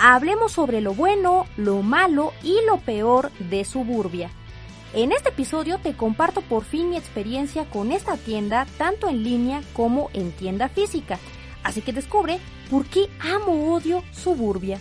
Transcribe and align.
Hablemos 0.00 0.52
sobre 0.52 0.80
lo 0.80 0.94
bueno, 0.94 1.46
lo 1.56 1.82
malo 1.82 2.32
y 2.44 2.56
lo 2.66 2.78
peor 2.78 3.32
de 3.40 3.64
Suburbia. 3.64 4.30
En 4.94 5.10
este 5.10 5.30
episodio 5.30 5.78
te 5.78 5.94
comparto 5.94 6.40
por 6.40 6.64
fin 6.64 6.90
mi 6.90 6.96
experiencia 6.96 7.64
con 7.68 7.90
esta 7.90 8.16
tienda 8.16 8.64
tanto 8.78 9.08
en 9.08 9.24
línea 9.24 9.60
como 9.72 10.08
en 10.12 10.30
tienda 10.30 10.68
física. 10.68 11.18
Así 11.64 11.82
que 11.82 11.92
descubre 11.92 12.38
por 12.70 12.86
qué 12.86 13.10
amo 13.18 13.74
odio 13.74 14.04
Suburbia. 14.12 14.78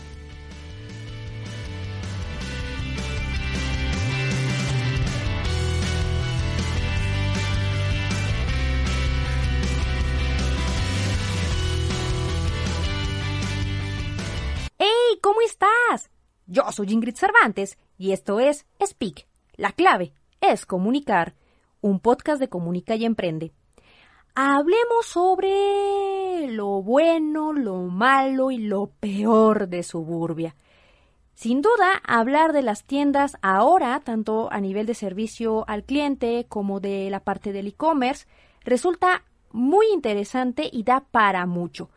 ¿Cómo 15.22 15.42
estás? 15.42 16.10
Yo 16.46 16.64
soy 16.72 16.92
Ingrid 16.92 17.16
Cervantes 17.16 17.78
y 17.98 18.12
esto 18.12 18.40
es 18.40 18.66
Speak. 18.84 19.28
La 19.56 19.72
clave 19.72 20.14
es 20.42 20.66
comunicar, 20.66 21.34
un 21.82 22.00
podcast 22.00 22.40
de 22.40 22.50
Comunica 22.50 22.96
y 22.96 23.06
Emprende. 23.06 23.52
Hablemos 24.36 25.06
sobre 25.06 26.48
lo 26.52 26.84
bueno, 26.84 27.54
lo 27.54 27.78
malo 27.84 28.52
y 28.52 28.60
lo 28.60 28.92
peor 29.00 29.68
de 29.68 29.82
Suburbia. 29.82 30.56
Sin 31.34 31.62
duda, 31.62 32.02
hablar 32.06 32.54
de 32.54 32.62
las 32.62 32.84
tiendas 32.84 33.38
ahora, 33.42 34.00
tanto 34.02 34.52
a 34.52 34.60
nivel 34.60 34.86
de 34.86 34.94
servicio 34.94 35.68
al 35.68 35.84
cliente 35.84 36.46
como 36.48 36.80
de 36.80 37.10
la 37.10 37.22
parte 37.22 37.52
del 37.52 37.68
e-commerce, 37.68 38.28
resulta 38.64 39.24
muy 39.52 39.88
interesante 39.94 40.70
y 40.72 40.84
da 40.84 41.06
para 41.12 41.46
mucho. 41.46 41.90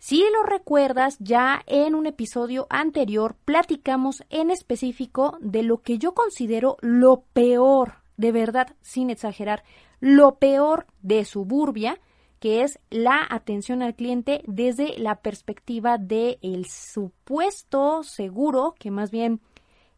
Si 0.00 0.24
lo 0.32 0.42
recuerdas, 0.44 1.18
ya 1.18 1.62
en 1.66 1.94
un 1.94 2.06
episodio 2.06 2.66
anterior 2.70 3.36
platicamos 3.44 4.24
en 4.30 4.50
específico 4.50 5.36
de 5.42 5.62
lo 5.62 5.82
que 5.82 5.98
yo 5.98 6.14
considero 6.14 6.78
lo 6.80 7.24
peor, 7.34 7.96
de 8.16 8.32
verdad, 8.32 8.74
sin 8.80 9.10
exagerar, 9.10 9.62
lo 10.00 10.36
peor 10.36 10.86
de 11.02 11.26
Suburbia, 11.26 12.00
que 12.38 12.62
es 12.62 12.80
la 12.88 13.26
atención 13.28 13.82
al 13.82 13.94
cliente 13.94 14.42
desde 14.46 14.98
la 14.98 15.16
perspectiva 15.16 15.98
del 15.98 16.38
el 16.40 16.64
supuesto 16.64 18.02
seguro, 18.02 18.74
que 18.78 18.90
más 18.90 19.10
bien, 19.10 19.42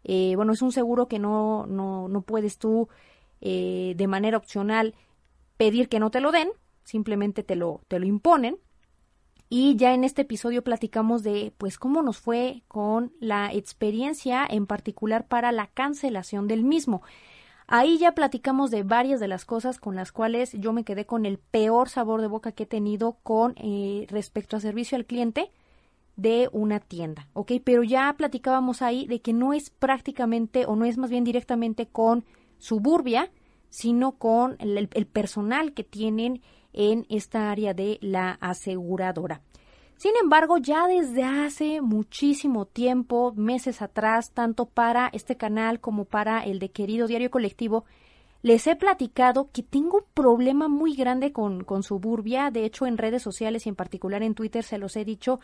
eh, 0.02 0.34
bueno, 0.34 0.52
es 0.52 0.62
un 0.62 0.72
seguro 0.72 1.06
que 1.06 1.20
no, 1.20 1.64
no, 1.66 2.08
no 2.08 2.22
puedes 2.22 2.58
tú 2.58 2.88
eh, 3.40 3.94
de 3.96 4.06
manera 4.08 4.36
opcional 4.36 4.96
pedir 5.56 5.88
que 5.88 6.00
no 6.00 6.10
te 6.10 6.18
lo 6.20 6.32
den, 6.32 6.50
simplemente 6.82 7.44
te 7.44 7.54
lo, 7.54 7.82
te 7.86 8.00
lo 8.00 8.06
imponen. 8.06 8.58
Y 9.54 9.76
ya 9.76 9.92
en 9.92 10.02
este 10.02 10.22
episodio 10.22 10.64
platicamos 10.64 11.22
de 11.22 11.52
pues 11.58 11.76
cómo 11.76 12.00
nos 12.00 12.16
fue 12.16 12.62
con 12.68 13.12
la 13.20 13.52
experiencia 13.52 14.46
en 14.48 14.66
particular 14.66 15.26
para 15.26 15.52
la 15.52 15.66
cancelación 15.66 16.48
del 16.48 16.64
mismo. 16.64 17.02
Ahí 17.66 17.98
ya 17.98 18.12
platicamos 18.12 18.70
de 18.70 18.82
varias 18.82 19.20
de 19.20 19.28
las 19.28 19.44
cosas 19.44 19.78
con 19.78 19.94
las 19.94 20.10
cuales 20.10 20.52
yo 20.54 20.72
me 20.72 20.84
quedé 20.84 21.04
con 21.04 21.26
el 21.26 21.36
peor 21.36 21.90
sabor 21.90 22.22
de 22.22 22.28
boca 22.28 22.52
que 22.52 22.62
he 22.62 22.66
tenido 22.66 23.18
con 23.22 23.52
eh, 23.58 24.06
respecto 24.08 24.56
a 24.56 24.60
servicio 24.60 24.96
al 24.96 25.04
cliente 25.04 25.50
de 26.16 26.48
una 26.52 26.80
tienda, 26.80 27.28
¿ok? 27.34 27.52
Pero 27.62 27.82
ya 27.82 28.14
platicábamos 28.16 28.80
ahí 28.80 29.06
de 29.06 29.20
que 29.20 29.34
no 29.34 29.52
es 29.52 29.68
prácticamente 29.68 30.64
o 30.64 30.76
no 30.76 30.86
es 30.86 30.96
más 30.96 31.10
bien 31.10 31.24
directamente 31.24 31.86
con 31.88 32.24
Suburbia, 32.56 33.30
sino 33.68 34.12
con 34.12 34.56
el, 34.60 34.88
el 34.94 35.06
personal 35.06 35.74
que 35.74 35.84
tienen 35.84 36.40
en 36.72 37.06
esta 37.08 37.50
área 37.50 37.74
de 37.74 37.98
la 38.00 38.32
aseguradora. 38.40 39.42
Sin 40.02 40.16
embargo, 40.20 40.58
ya 40.58 40.88
desde 40.88 41.22
hace 41.22 41.80
muchísimo 41.80 42.66
tiempo, 42.66 43.32
meses 43.36 43.82
atrás, 43.82 44.32
tanto 44.32 44.66
para 44.66 45.08
este 45.12 45.36
canal 45.36 45.78
como 45.78 46.06
para 46.06 46.40
el 46.40 46.58
de 46.58 46.72
querido 46.72 47.06
Diario 47.06 47.30
Colectivo, 47.30 47.84
les 48.42 48.66
he 48.66 48.74
platicado 48.74 49.48
que 49.52 49.62
tengo 49.62 49.98
un 49.98 50.04
problema 50.12 50.66
muy 50.66 50.96
grande 50.96 51.30
con, 51.30 51.62
con 51.62 51.84
Suburbia. 51.84 52.50
De 52.50 52.64
hecho, 52.64 52.86
en 52.86 52.98
redes 52.98 53.22
sociales 53.22 53.64
y 53.64 53.68
en 53.68 53.76
particular 53.76 54.24
en 54.24 54.34
Twitter 54.34 54.64
se 54.64 54.76
los 54.76 54.96
he 54.96 55.04
dicho. 55.04 55.38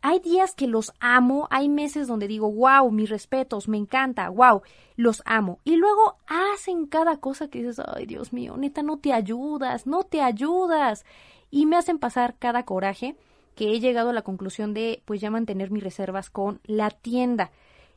Hay 0.00 0.20
días 0.20 0.54
que 0.54 0.68
los 0.68 0.94
amo, 1.00 1.46
hay 1.50 1.68
meses 1.68 2.08
donde 2.08 2.28
digo, 2.28 2.50
wow, 2.50 2.90
mis 2.90 3.10
respetos, 3.10 3.68
me 3.68 3.76
encanta, 3.76 4.30
wow, 4.30 4.62
los 4.96 5.20
amo. 5.26 5.58
Y 5.64 5.76
luego 5.76 6.16
hacen 6.26 6.86
cada 6.86 7.18
cosa 7.18 7.48
que 7.48 7.58
dices, 7.58 7.82
ay, 7.86 8.06
Dios 8.06 8.32
mío, 8.32 8.56
neta, 8.56 8.82
no 8.82 8.96
te 8.96 9.12
ayudas, 9.12 9.86
no 9.86 10.04
te 10.04 10.22
ayudas. 10.22 11.04
Y 11.50 11.66
me 11.66 11.76
hacen 11.76 11.98
pasar 11.98 12.36
cada 12.38 12.64
coraje 12.64 13.14
que 13.58 13.72
he 13.72 13.80
llegado 13.80 14.10
a 14.10 14.12
la 14.12 14.22
conclusión 14.22 14.72
de, 14.72 15.02
pues 15.04 15.20
ya 15.20 15.32
mantener 15.32 15.72
mis 15.72 15.82
reservas 15.82 16.30
con 16.30 16.60
la 16.62 16.90
tienda. 16.90 17.50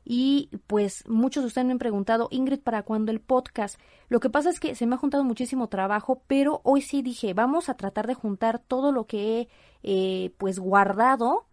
Y 0.04 0.50
pues 0.66 1.08
muchos 1.08 1.44
de 1.44 1.48
ustedes 1.50 1.68
me 1.68 1.74
han 1.74 1.78
preguntado, 1.78 2.30
Ingrid, 2.32 2.62
¿para 2.62 2.82
cuándo 2.82 3.12
el 3.12 3.22
podcast? 3.22 3.80
Lo 4.10 4.20
que 4.20 4.32
pasa 4.32 4.50
es 4.50 4.60
que 4.60 4.74
se 4.74 4.88
me 4.88 4.96
ha 4.96 4.98
juntado 4.98 5.24
muchísimo 5.24 5.70
trabajo, 5.70 6.24
pero 6.26 6.62
hoy 6.64 6.82
sí 6.82 7.04
dije, 7.04 7.36
vamos 7.36 7.70
a 7.70 7.76
tratar 7.76 8.08
de 8.08 8.16
juntar 8.16 8.58
todo 8.58 8.92
lo 8.92 9.06
que 9.06 9.42
he 9.42 9.50
eh, 9.84 10.32
pues 10.40 10.58
guardado 10.58 11.46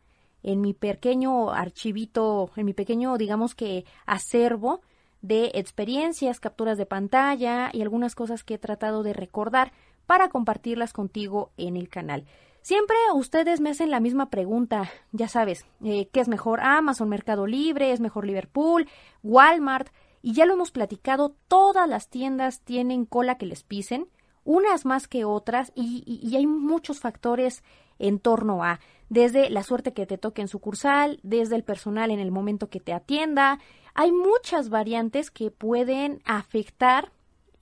en 0.42 0.62
mi 0.62 0.72
pequeño 0.72 1.50
archivito, 1.50 2.50
en 2.56 2.64
mi 2.64 2.72
pequeño, 2.72 3.18
digamos 3.18 3.54
que 3.54 3.84
acervo 4.06 4.80
de 5.20 5.50
experiencias, 5.52 6.40
capturas 6.40 6.78
de 6.78 6.86
pantalla 6.86 7.68
y 7.74 7.82
algunas 7.82 8.14
cosas 8.14 8.42
que 8.42 8.54
he 8.54 8.58
tratado 8.58 9.02
de 9.02 9.12
recordar 9.12 9.70
para 10.06 10.30
compartirlas 10.30 10.94
contigo 10.94 11.50
en 11.58 11.76
el 11.76 11.90
canal. 11.90 12.24
Siempre 12.68 12.98
ustedes 13.14 13.62
me 13.62 13.70
hacen 13.70 13.90
la 13.90 13.98
misma 13.98 14.28
pregunta, 14.28 14.90
ya 15.10 15.26
sabes, 15.26 15.64
eh, 15.82 16.10
¿qué 16.12 16.20
es 16.20 16.28
mejor 16.28 16.60
Amazon, 16.60 17.08
Mercado 17.08 17.46
Libre, 17.46 17.92
es 17.92 18.00
mejor 18.00 18.26
Liverpool, 18.26 18.86
Walmart? 19.22 19.88
Y 20.20 20.34
ya 20.34 20.44
lo 20.44 20.52
hemos 20.52 20.70
platicado, 20.70 21.34
todas 21.48 21.88
las 21.88 22.10
tiendas 22.10 22.60
tienen 22.60 23.06
cola 23.06 23.38
que 23.38 23.46
les 23.46 23.62
pisen, 23.62 24.06
unas 24.44 24.84
más 24.84 25.08
que 25.08 25.24
otras, 25.24 25.72
y, 25.74 26.36
hay 26.36 26.46
muchos 26.46 27.00
factores 27.00 27.64
en 27.98 28.18
torno 28.18 28.62
a, 28.62 28.80
desde 29.08 29.48
la 29.48 29.62
suerte 29.62 29.94
que 29.94 30.04
te 30.04 30.18
toque 30.18 30.42
en 30.42 30.48
sucursal, 30.48 31.20
desde 31.22 31.56
el 31.56 31.64
personal 31.64 32.10
en 32.10 32.20
el 32.20 32.30
momento 32.30 32.68
que 32.68 32.80
te 32.80 32.92
atienda, 32.92 33.60
hay 33.94 34.12
muchas 34.12 34.68
variantes 34.68 35.30
que 35.30 35.50
pueden 35.50 36.20
afectar 36.26 37.12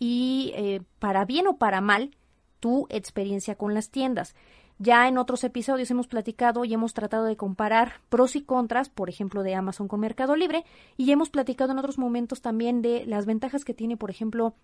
y 0.01 0.51
eh, 0.57 0.81
para 0.99 1.25
bien 1.25 1.47
o 1.47 1.59
para 1.59 1.81
mal 1.81 2.11
tu 2.59 2.89
experiencia 2.91 3.55
con 3.55 3.73
las 3.73 3.91
tiendas. 3.91 4.35
Ya 4.79 5.09
en 5.09 5.17
otros 5.17 5.43
episodios 5.43 5.91
hemos 5.91 6.07
platicado 6.07 6.65
y 6.65 6.75
hemos 6.75 6.93
tratado 6.93 7.25
de 7.25 7.37
comparar 7.37 7.95
pros 8.11 8.37
y 8.37 8.43
contras, 8.43 8.91
por 8.91 9.09
ejemplo, 9.09 9.43
de 9.43 9.55
Amazon 9.55 9.89
con 9.89 10.01
Mercado 10.01 10.37
Libre, 10.37 10.65
y 10.99 11.11
hemos 11.13 11.31
platicado 11.31 11.73
en 11.73 11.79
otros 11.79 11.97
momentos 11.97 12.43
también 12.43 12.83
de 12.83 13.07
las 13.07 13.25
ventajas 13.25 13.65
que 13.65 13.73
tiene, 13.73 13.97
por 13.97 14.11
ejemplo, 14.11 14.55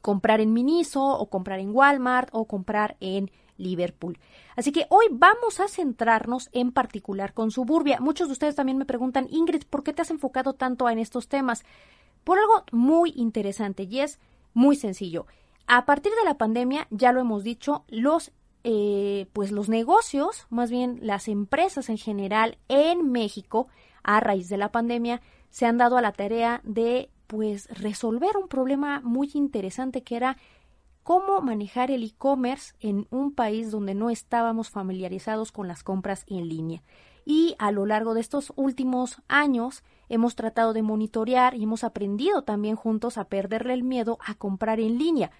comprar 0.00 0.40
en 0.40 0.54
Miniso 0.54 1.04
o 1.04 1.28
comprar 1.28 1.60
en 1.60 1.74
Walmart 1.74 2.30
o 2.32 2.46
comprar 2.46 2.96
en 3.00 3.30
Liverpool. 3.58 4.18
Así 4.56 4.72
que 4.72 4.86
hoy 4.88 5.06
vamos 5.10 5.60
a 5.60 5.68
centrarnos 5.68 6.48
en 6.52 6.72
particular 6.72 7.34
con 7.34 7.50
Suburbia. 7.50 8.00
Muchos 8.00 8.28
de 8.28 8.32
ustedes 8.32 8.56
también 8.56 8.78
me 8.78 8.86
preguntan, 8.86 9.28
Ingrid, 9.30 9.64
¿por 9.68 9.84
qué 9.84 9.92
te 9.92 10.02
has 10.02 10.10
enfocado 10.10 10.54
tanto 10.54 10.88
en 10.88 10.98
estos 10.98 11.28
temas? 11.28 11.64
Por 12.24 12.38
algo 12.38 12.64
muy 12.72 13.12
interesante 13.14 13.84
y 13.84 14.00
es 14.00 14.18
muy 14.54 14.76
sencillo. 14.76 15.26
A 15.66 15.84
partir 15.84 16.12
de 16.12 16.24
la 16.24 16.38
pandemia, 16.38 16.86
ya 16.90 17.12
lo 17.12 17.20
hemos 17.20 17.44
dicho, 17.44 17.84
los 17.88 18.32
eh, 18.64 19.26
pues 19.34 19.52
los 19.52 19.68
negocios, 19.68 20.46
más 20.48 20.70
bien 20.70 20.98
las 21.02 21.28
empresas 21.28 21.90
en 21.90 21.98
general 21.98 22.58
en 22.68 23.12
México, 23.12 23.68
a 24.02 24.20
raíz 24.20 24.48
de 24.48 24.56
la 24.56 24.72
pandemia, 24.72 25.20
se 25.50 25.66
han 25.66 25.78
dado 25.78 25.98
a 25.98 26.02
la 26.02 26.12
tarea 26.12 26.62
de 26.64 27.10
pues 27.26 27.68
resolver 27.68 28.36
un 28.36 28.48
problema 28.48 29.00
muy 29.00 29.30
interesante 29.34 30.02
que 30.02 30.16
era 30.16 30.36
cómo 31.02 31.42
manejar 31.42 31.90
el 31.90 32.02
e-commerce 32.02 32.74
en 32.80 33.06
un 33.10 33.34
país 33.34 33.70
donde 33.70 33.94
no 33.94 34.08
estábamos 34.08 34.70
familiarizados 34.70 35.52
con 35.52 35.68
las 35.68 35.82
compras 35.82 36.24
en 36.26 36.48
línea. 36.48 36.82
Y 37.26 37.56
a 37.58 37.70
lo 37.70 37.84
largo 37.86 38.14
de 38.14 38.20
estos 38.20 38.52
últimos 38.56 39.22
años 39.28 39.82
hemos 40.08 40.36
tratado 40.36 40.72
de 40.72 40.82
monitorear 40.82 41.54
y 41.54 41.64
hemos 41.64 41.84
aprendido 41.84 42.44
también 42.44 42.76
juntos 42.76 43.18
a 43.18 43.24
perderle 43.24 43.74
el 43.74 43.82
miedo 43.82 44.18
a 44.24 44.34
comprar 44.34 44.80
en 44.80 44.98
línea. 44.98 45.30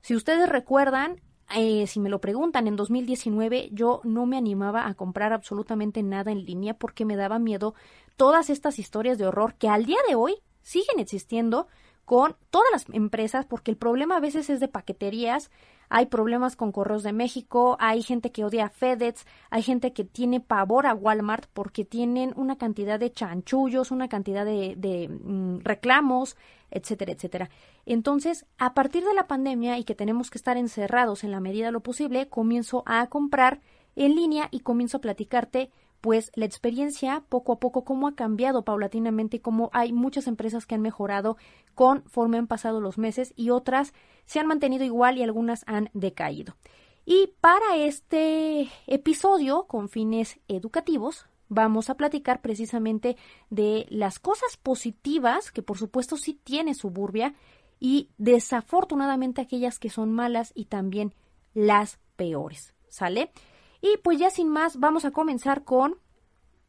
Si 0.00 0.14
ustedes 0.14 0.48
recuerdan, 0.48 1.20
eh, 1.54 1.86
si 1.86 2.00
me 2.00 2.08
lo 2.08 2.20
preguntan, 2.20 2.66
en 2.66 2.76
2019 2.76 3.70
yo 3.72 4.00
no 4.04 4.26
me 4.26 4.36
animaba 4.36 4.86
a 4.86 4.94
comprar 4.94 5.32
absolutamente 5.32 6.02
nada 6.02 6.30
en 6.30 6.44
línea 6.44 6.74
porque 6.74 7.04
me 7.04 7.16
daba 7.16 7.38
miedo 7.38 7.74
todas 8.16 8.50
estas 8.50 8.78
historias 8.78 9.18
de 9.18 9.26
horror 9.26 9.54
que 9.54 9.68
al 9.68 9.84
día 9.84 9.98
de 10.08 10.14
hoy 10.14 10.36
siguen 10.62 10.98
existiendo 10.98 11.66
con 12.04 12.36
todas 12.50 12.70
las 12.72 12.86
empresas 12.92 13.46
porque 13.46 13.70
el 13.70 13.76
problema 13.76 14.16
a 14.16 14.20
veces 14.20 14.50
es 14.50 14.60
de 14.60 14.68
paqueterías, 14.68 15.50
hay 15.90 16.06
problemas 16.06 16.54
con 16.54 16.70
Correos 16.70 17.02
de 17.02 17.12
México, 17.12 17.76
hay 17.80 18.02
gente 18.02 18.30
que 18.30 18.44
odia 18.44 18.66
a 18.66 18.68
FedEx, 18.70 19.26
hay 19.50 19.62
gente 19.62 19.92
que 19.92 20.04
tiene 20.04 20.38
pavor 20.40 20.86
a 20.86 20.94
Walmart 20.94 21.46
porque 21.52 21.84
tienen 21.84 22.32
una 22.36 22.56
cantidad 22.56 22.98
de 22.98 23.10
chanchullos, 23.10 23.90
una 23.90 24.08
cantidad 24.08 24.44
de, 24.44 25.08
mm, 25.08 25.58
reclamos, 25.64 26.36
etcétera, 26.70 27.10
etcétera. 27.12 27.50
Entonces, 27.86 28.46
a 28.56 28.72
partir 28.72 29.04
de 29.04 29.14
la 29.14 29.26
pandemia 29.26 29.78
y 29.78 29.84
que 29.84 29.96
tenemos 29.96 30.30
que 30.30 30.38
estar 30.38 30.56
encerrados 30.56 31.24
en 31.24 31.32
la 31.32 31.40
medida 31.40 31.66
de 31.66 31.72
lo 31.72 31.80
posible, 31.80 32.28
comienzo 32.28 32.84
a 32.86 33.08
comprar 33.08 33.60
en 33.96 34.14
línea 34.14 34.46
y 34.52 34.60
comienzo 34.60 34.98
a 34.98 35.00
platicarte 35.00 35.72
pues 36.00 36.32
la 36.34 36.44
experiencia 36.44 37.24
poco 37.28 37.52
a 37.52 37.58
poco 37.58 37.84
cómo 37.84 38.08
ha 38.08 38.14
cambiado 38.14 38.64
paulatinamente 38.64 39.40
cómo 39.40 39.70
hay 39.72 39.92
muchas 39.92 40.26
empresas 40.26 40.66
que 40.66 40.74
han 40.74 40.80
mejorado 40.80 41.36
conforme 41.74 42.38
han 42.38 42.46
pasado 42.46 42.80
los 42.80 42.98
meses 42.98 43.32
y 43.36 43.50
otras 43.50 43.92
se 44.26 44.40
han 44.40 44.46
mantenido 44.46 44.84
igual 44.84 45.18
y 45.18 45.22
algunas 45.22 45.64
han 45.66 45.90
decaído. 45.92 46.56
Y 47.04 47.32
para 47.40 47.76
este 47.76 48.68
episodio 48.86 49.64
con 49.64 49.88
fines 49.88 50.38
educativos 50.48 51.26
vamos 51.48 51.90
a 51.90 51.96
platicar 51.96 52.40
precisamente 52.40 53.16
de 53.50 53.86
las 53.90 54.18
cosas 54.18 54.56
positivas 54.56 55.50
que 55.50 55.62
por 55.62 55.78
supuesto 55.78 56.16
sí 56.16 56.38
tiene 56.44 56.74
Suburbia 56.74 57.34
y 57.80 58.10
desafortunadamente 58.18 59.40
aquellas 59.40 59.78
que 59.78 59.90
son 59.90 60.12
malas 60.12 60.52
y 60.54 60.66
también 60.66 61.14
las 61.54 61.98
peores. 62.16 62.74
¿Sale? 62.88 63.32
Y 63.80 63.96
pues 64.02 64.18
ya 64.18 64.30
sin 64.30 64.48
más, 64.48 64.78
vamos 64.78 65.04
a 65.04 65.10
comenzar 65.10 65.64
con 65.64 65.96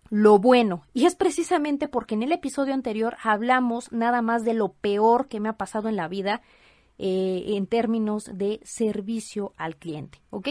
lo 0.09 0.39
bueno. 0.39 0.83
Y 0.93 1.05
es 1.05 1.15
precisamente 1.15 1.87
porque 1.87 2.15
en 2.15 2.23
el 2.23 2.31
episodio 2.31 2.73
anterior 2.73 3.15
hablamos 3.23 3.91
nada 3.91 4.21
más 4.21 4.43
de 4.43 4.53
lo 4.53 4.73
peor 4.73 5.27
que 5.27 5.39
me 5.39 5.49
ha 5.49 5.57
pasado 5.57 5.89
en 5.89 5.95
la 5.95 6.07
vida 6.07 6.41
eh, 6.97 7.55
en 7.55 7.65
términos 7.65 8.29
de 8.33 8.59
servicio 8.63 9.53
al 9.57 9.77
cliente, 9.77 10.21
¿ok? 10.29 10.49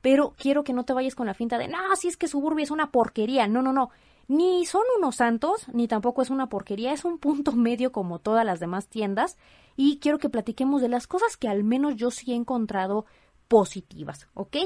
Pero 0.00 0.34
quiero 0.36 0.64
que 0.64 0.72
no 0.72 0.84
te 0.84 0.94
vayas 0.94 1.14
con 1.14 1.26
la 1.26 1.34
finta 1.34 1.58
de, 1.58 1.68
no, 1.68 1.78
si 1.94 2.08
es 2.08 2.16
que 2.16 2.26
Suburbia 2.26 2.64
es 2.64 2.70
una 2.70 2.90
porquería. 2.90 3.46
No, 3.46 3.62
no, 3.62 3.72
no. 3.72 3.90
Ni 4.28 4.64
son 4.66 4.82
unos 4.98 5.16
santos, 5.16 5.68
ni 5.72 5.86
tampoco 5.88 6.22
es 6.22 6.30
una 6.30 6.48
porquería, 6.48 6.92
es 6.92 7.04
un 7.04 7.18
punto 7.18 7.52
medio 7.52 7.92
como 7.92 8.18
todas 8.18 8.44
las 8.44 8.60
demás 8.60 8.88
tiendas. 8.88 9.36
Y 9.76 9.98
quiero 9.98 10.18
que 10.18 10.28
platiquemos 10.30 10.82
de 10.82 10.88
las 10.88 11.06
cosas 11.06 11.36
que 11.36 11.48
al 11.48 11.64
menos 11.64 11.96
yo 11.96 12.10
sí 12.10 12.32
he 12.32 12.34
encontrado 12.34 13.04
positivas, 13.46 14.26
¿ok? 14.34 14.56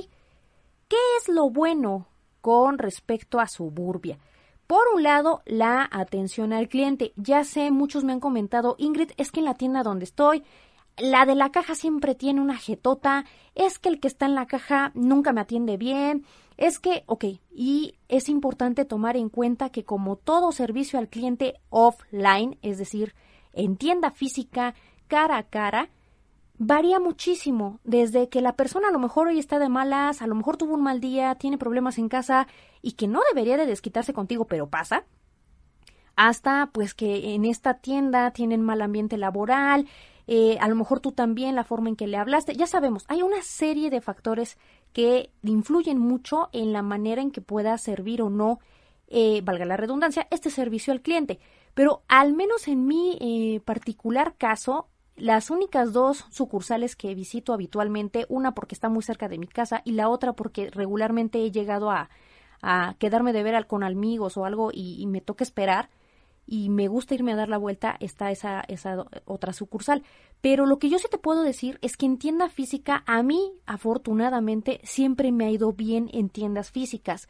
¿Qué 0.89 0.97
es 1.21 1.29
lo 1.29 1.51
bueno 1.51 2.07
con 2.41 2.79
respecto 2.79 3.41
a 3.41 3.49
Suburbia? 3.49 4.21
Por 4.69 4.83
un 4.95 5.03
lado, 5.03 5.43
la 5.45 5.89
atención 5.91 6.53
al 6.53 6.69
cliente. 6.69 7.13
Ya 7.17 7.43
sé, 7.43 7.73
muchos 7.73 8.05
me 8.05 8.13
han 8.13 8.21
comentado, 8.21 8.77
Ingrid, 8.79 9.11
es 9.17 9.33
que 9.33 9.41
en 9.41 9.47
la 9.47 9.55
tienda 9.55 9.83
donde 9.83 10.05
estoy, 10.05 10.45
la 10.97 11.27
de 11.27 11.35
la 11.35 11.51
caja 11.51 11.75
siempre 11.75 12.15
tiene 12.15 12.41
una 12.41 12.57
jetota, 12.57 13.25
es 13.57 13.81
que 13.81 13.89
el 13.89 13.99
que 13.99 14.07
está 14.07 14.27
en 14.27 14.37
la 14.37 14.47
caja 14.47 14.93
nunca 14.95 15.33
me 15.33 15.41
atiende 15.41 15.77
bien, 15.77 16.25
es 16.57 16.79
que, 16.79 17.03
ok, 17.07 17.25
y 17.51 17.97
es 18.09 18.29
importante 18.29 18.85
tomar 18.85 19.17
en 19.17 19.29
cuenta 19.29 19.71
que 19.71 19.85
como 19.85 20.15
todo 20.15 20.53
servicio 20.53 21.01
al 21.01 21.09
cliente 21.09 21.61
offline, 21.69 22.59
es 22.63 22.79
decir, 22.79 23.13
en 23.53 23.77
tienda 23.77 24.13
física, 24.13 24.75
cara 25.09 25.37
a 25.39 25.43
cara, 25.43 25.91
varía 26.59 27.01
muchísimo, 27.01 27.81
desde 27.85 28.29
que 28.29 28.41
la 28.41 28.55
persona 28.55 28.89
a 28.89 28.93
lo 28.93 28.99
mejor 28.99 29.29
hoy 29.29 29.39
está 29.39 29.59
de 29.59 29.69
malas, 29.69 30.23
a 30.23 30.27
lo 30.27 30.35
mejor 30.35 30.57
tuvo 30.57 30.75
un 30.75 30.83
mal 30.83 31.01
día, 31.01 31.35
tiene 31.35 31.59
problemas 31.59 31.99
en 31.99 32.09
casa 32.09 32.47
y 32.83 32.93
que 32.93 33.09
no 33.09 33.21
debería 33.29 33.57
de 33.57 33.67
desquitarse 33.67 34.13
contigo, 34.13 34.47
pero 34.47 34.69
pasa, 34.69 35.05
hasta 36.17 36.71
pues 36.73 36.95
que 36.95 37.35
en 37.35 37.45
esta 37.45 37.75
tienda 37.75 38.31
tienen 38.31 38.63
mal 38.63 38.83
ambiente 38.83 39.19
laboral, 39.19 39.87
eh, 40.27 40.59
a 40.61 40.69
lo 40.69 40.75
mejor 40.75 41.01
tú 41.01 41.13
también, 41.13 41.55
la 41.55 41.65
forma 41.65 41.89
en 41.89 41.97
que 41.97 42.07
le 42.07 42.17
hablaste, 42.17 42.55
ya 42.55 42.67
sabemos, 42.67 43.05
hay 43.09 43.23
una 43.23 43.43
serie 43.43 43.91
de 43.91 44.01
factores 44.01 44.59
que 44.93 45.31
influyen 45.43 45.99
mucho 45.99 46.49
en 46.53 46.73
la 46.73 46.83
manera 46.83 47.23
en 47.23 47.31
que 47.31 47.43
pueda 47.43 47.77
servir 47.79 48.23
o 48.23 48.31
no, 48.31 48.59
eh, 49.09 49.41
valga 49.45 49.65
la 49.65 49.77
redundancia, 49.77 50.27
este 50.31 50.51
servicio 50.51 50.93
al 50.93 51.03
cliente. 51.03 51.39
Pero 51.75 52.03
al 52.09 52.33
menos 52.33 52.67
en 52.67 52.87
mi 52.87 53.19
eh, 53.21 53.61
particular 53.61 54.35
caso, 54.37 54.89
las 55.17 55.51
únicas 55.51 55.93
dos 55.93 56.27
sucursales 56.31 56.97
que 56.97 57.15
visito 57.15 57.53
habitualmente, 57.53 58.27
una 58.29 58.53
porque 58.55 58.75
está 58.75 58.89
muy 58.89 59.03
cerca 59.03 59.29
de 59.29 59.39
mi 59.39 59.47
casa 59.47 59.83
y 59.85 59.93
la 59.93 60.09
otra 60.09 60.35
porque 60.35 60.71
regularmente 60.71 61.45
he 61.45 61.51
llegado 61.51 61.91
a, 61.91 62.11
a 62.63 62.97
quedarme 62.99 63.33
de 63.33 63.43
ver 63.43 63.67
con 63.67 63.83
amigos 63.83 64.37
o 64.37 64.45
algo 64.45 64.71
y, 64.73 65.07
me 65.07 65.21
toca 65.21 65.45
esperar 65.45 65.89
y 66.47 66.69
me 66.69 66.89
gusta 66.89 67.15
irme 67.15 67.33
a 67.33 67.37
dar 67.37 67.49
la 67.49 67.59
vuelta, 67.59 67.97
está 67.99 68.31
esa, 68.31 68.63
esa 68.69 69.07
otra 69.25 69.53
sucursal. 69.53 70.05
Pero 70.41 70.67
lo 70.67 70.79
que 70.79 70.89
yo 70.89 70.99
sí 70.99 71.07
te 71.11 71.19
puedo 71.19 71.43
decir 71.43 71.79
es 71.83 71.97
que 71.97 72.07
en 72.07 72.19
tienda 72.19 72.49
física, 72.49 73.03
a 73.07 73.23
mí, 73.23 73.53
afortunadamente, 73.67 74.81
siempre 74.85 75.33
me 75.33 75.47
ha 75.47 75.51
ido 75.51 75.73
bien 75.73 76.09
en 76.13 76.29
tiendas 76.29 76.71
físicas. 76.71 77.29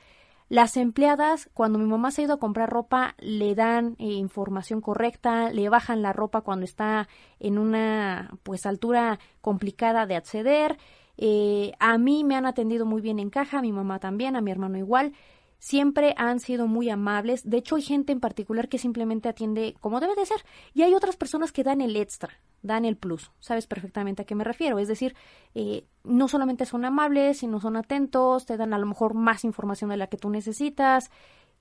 Las 0.48 0.76
empleadas, 0.76 1.50
cuando 1.54 1.78
mi 1.78 1.86
mamá 1.86 2.12
se 2.12 2.22
ha 2.22 2.24
ido 2.24 2.34
a 2.34 2.38
comprar 2.38 2.70
ropa, 2.70 3.16
le 3.18 3.56
dan 3.56 3.96
eh, 3.98 4.04
información 4.04 4.80
correcta, 4.80 5.50
le 5.50 5.68
bajan 5.68 6.02
la 6.02 6.12
ropa 6.12 6.42
cuando 6.42 6.64
está 6.64 7.08
en 7.40 7.58
una 7.58 8.38
pues 8.44 8.64
altura 8.64 9.18
complicada 9.40 10.06
de 10.06 10.14
acceder. 10.14 10.78
Eh, 11.16 11.72
a 11.80 11.98
mí 11.98 12.22
me 12.22 12.36
han 12.36 12.46
atendido 12.46 12.86
muy 12.86 13.00
bien 13.00 13.18
en 13.18 13.30
caja, 13.30 13.58
a 13.58 13.62
mi 13.62 13.72
mamá 13.72 13.98
también, 13.98 14.36
a 14.36 14.40
mi 14.40 14.52
hermano 14.52 14.78
igual 14.78 15.14
siempre 15.58 16.14
han 16.16 16.38
sido 16.38 16.66
muy 16.68 16.90
amables. 16.90 17.48
De 17.48 17.56
hecho, 17.56 17.76
hay 17.76 17.82
gente 17.82 18.12
en 18.12 18.20
particular 18.20 18.68
que 18.68 18.78
simplemente 18.78 19.28
atiende 19.28 19.74
como 19.80 20.00
debe 20.00 20.14
de 20.14 20.26
ser. 20.26 20.44
Y 20.74 20.82
hay 20.82 20.94
otras 20.94 21.16
personas 21.16 21.50
que 21.50 21.64
dan 21.64 21.80
el 21.80 21.96
extra, 21.96 22.38
dan 22.66 22.84
el 22.84 22.96
plus. 22.96 23.32
Sabes 23.40 23.66
perfectamente 23.66 24.22
a 24.22 24.24
qué 24.24 24.34
me 24.34 24.44
refiero. 24.44 24.78
Es 24.78 24.88
decir, 24.88 25.14
eh, 25.54 25.86
no 26.04 26.28
solamente 26.28 26.66
son 26.66 26.84
amables, 26.84 27.38
sino 27.38 27.60
son 27.60 27.76
atentos, 27.76 28.46
te 28.46 28.56
dan 28.56 28.74
a 28.74 28.78
lo 28.78 28.86
mejor 28.86 29.14
más 29.14 29.44
información 29.44 29.90
de 29.90 29.96
la 29.96 30.08
que 30.08 30.16
tú 30.16 30.30
necesitas. 30.30 31.10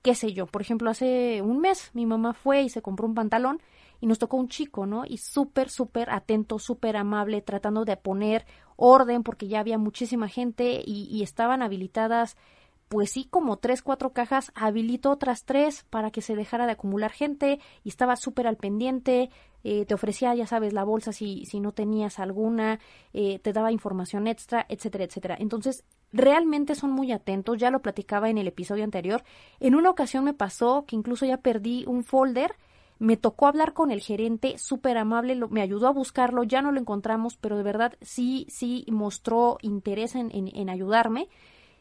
Qué 0.02 0.14
sé 0.14 0.32
yo. 0.32 0.46
Por 0.46 0.62
ejemplo, 0.62 0.90
hace 0.90 1.42
un 1.42 1.60
mes 1.60 1.90
mi 1.94 2.06
mamá 2.06 2.34
fue 2.34 2.62
y 2.62 2.68
se 2.68 2.82
compró 2.82 3.06
un 3.06 3.14
pantalón 3.14 3.60
y 4.00 4.06
nos 4.06 4.18
tocó 4.18 4.36
un 4.36 4.48
chico, 4.48 4.86
¿no? 4.86 5.04
Y 5.06 5.18
súper, 5.18 5.70
súper 5.70 6.10
atento, 6.10 6.58
súper 6.58 6.96
amable, 6.96 7.40
tratando 7.40 7.84
de 7.84 7.96
poner 7.96 8.46
orden 8.76 9.22
porque 9.22 9.48
ya 9.48 9.60
había 9.60 9.78
muchísima 9.78 10.28
gente 10.28 10.82
y, 10.84 11.08
y 11.10 11.22
estaban 11.22 11.62
habilitadas 11.62 12.36
pues 12.88 13.10
sí, 13.10 13.26
como 13.28 13.56
tres, 13.56 13.82
cuatro 13.82 14.12
cajas, 14.12 14.52
habilitó 14.54 15.10
otras 15.10 15.44
tres 15.44 15.84
para 15.90 16.10
que 16.10 16.22
se 16.22 16.36
dejara 16.36 16.66
de 16.66 16.72
acumular 16.72 17.10
gente 17.10 17.58
y 17.82 17.88
estaba 17.88 18.14
súper 18.14 18.46
al 18.46 18.56
pendiente, 18.56 19.30
eh, 19.64 19.84
te 19.86 19.94
ofrecía, 19.94 20.34
ya 20.36 20.46
sabes, 20.46 20.72
la 20.72 20.84
bolsa 20.84 21.12
si, 21.12 21.44
si 21.46 21.58
no 21.58 21.72
tenías 21.72 22.20
alguna, 22.20 22.78
eh, 23.12 23.40
te 23.40 23.52
daba 23.52 23.72
información 23.72 24.28
extra, 24.28 24.64
etcétera, 24.68 25.04
etcétera. 25.04 25.36
Entonces, 25.40 25.84
realmente 26.12 26.76
son 26.76 26.92
muy 26.92 27.10
atentos, 27.10 27.58
ya 27.58 27.70
lo 27.70 27.82
platicaba 27.82 28.30
en 28.30 28.38
el 28.38 28.46
episodio 28.46 28.84
anterior. 28.84 29.24
En 29.58 29.74
una 29.74 29.90
ocasión 29.90 30.22
me 30.22 30.34
pasó 30.34 30.84
que 30.86 30.94
incluso 30.94 31.26
ya 31.26 31.38
perdí 31.38 31.84
un 31.88 32.04
folder, 32.04 32.54
me 33.00 33.16
tocó 33.16 33.48
hablar 33.48 33.72
con 33.72 33.90
el 33.90 34.00
gerente, 34.00 34.58
súper 34.58 34.96
amable, 34.96 35.34
me 35.50 35.60
ayudó 35.60 35.88
a 35.88 35.92
buscarlo, 35.92 36.44
ya 36.44 36.62
no 36.62 36.70
lo 36.70 36.78
encontramos, 36.78 37.36
pero 37.36 37.56
de 37.56 37.64
verdad 37.64 37.94
sí, 38.00 38.46
sí 38.48 38.86
mostró 38.88 39.58
interés 39.60 40.14
en, 40.14 40.30
en 40.32 40.70
ayudarme. 40.70 41.28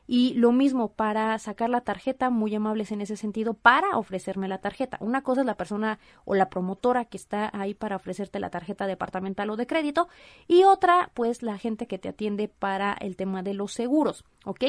Y 0.08 0.34
lo 0.36 0.52
mismo 0.52 0.94
para 0.94 1.38
sacar 1.40 1.70
la 1.70 1.82
tarjeta, 1.82 2.30
muy 2.30 2.54
amables 2.54 2.92
en 2.92 3.02
ese 3.02 3.18
sentido, 3.18 3.54
para 3.56 3.98
ofrecerme 3.98 4.48
la 4.48 4.60
tarjeta. 4.60 4.98
Una 5.02 5.24
cosa 5.24 5.42
es 5.42 5.48
la 5.48 5.58
persona 5.58 6.00
o 6.26 6.36
la 6.36 6.50
promotora 6.50 7.06
que 7.06 7.18
está 7.18 7.50
ahí 7.54 7.74
para 7.74 7.96
ofrecerte 7.96 8.40
la 8.40 8.50
tarjeta 8.50 8.86
departamental 8.86 9.50
o 9.50 9.56
de 9.56 9.68
crédito 9.68 10.08
y 10.48 10.64
otra, 10.64 11.12
pues 11.14 11.42
la 11.42 11.58
gente 11.58 11.88
que 11.88 11.98
te 11.98 12.10
atiende 12.10 12.48
para 12.48 12.94
el 12.94 13.16
tema 13.16 13.42
de 13.42 13.56
los 13.56 13.74
seguros, 13.74 14.24
¿ok? 14.46 14.64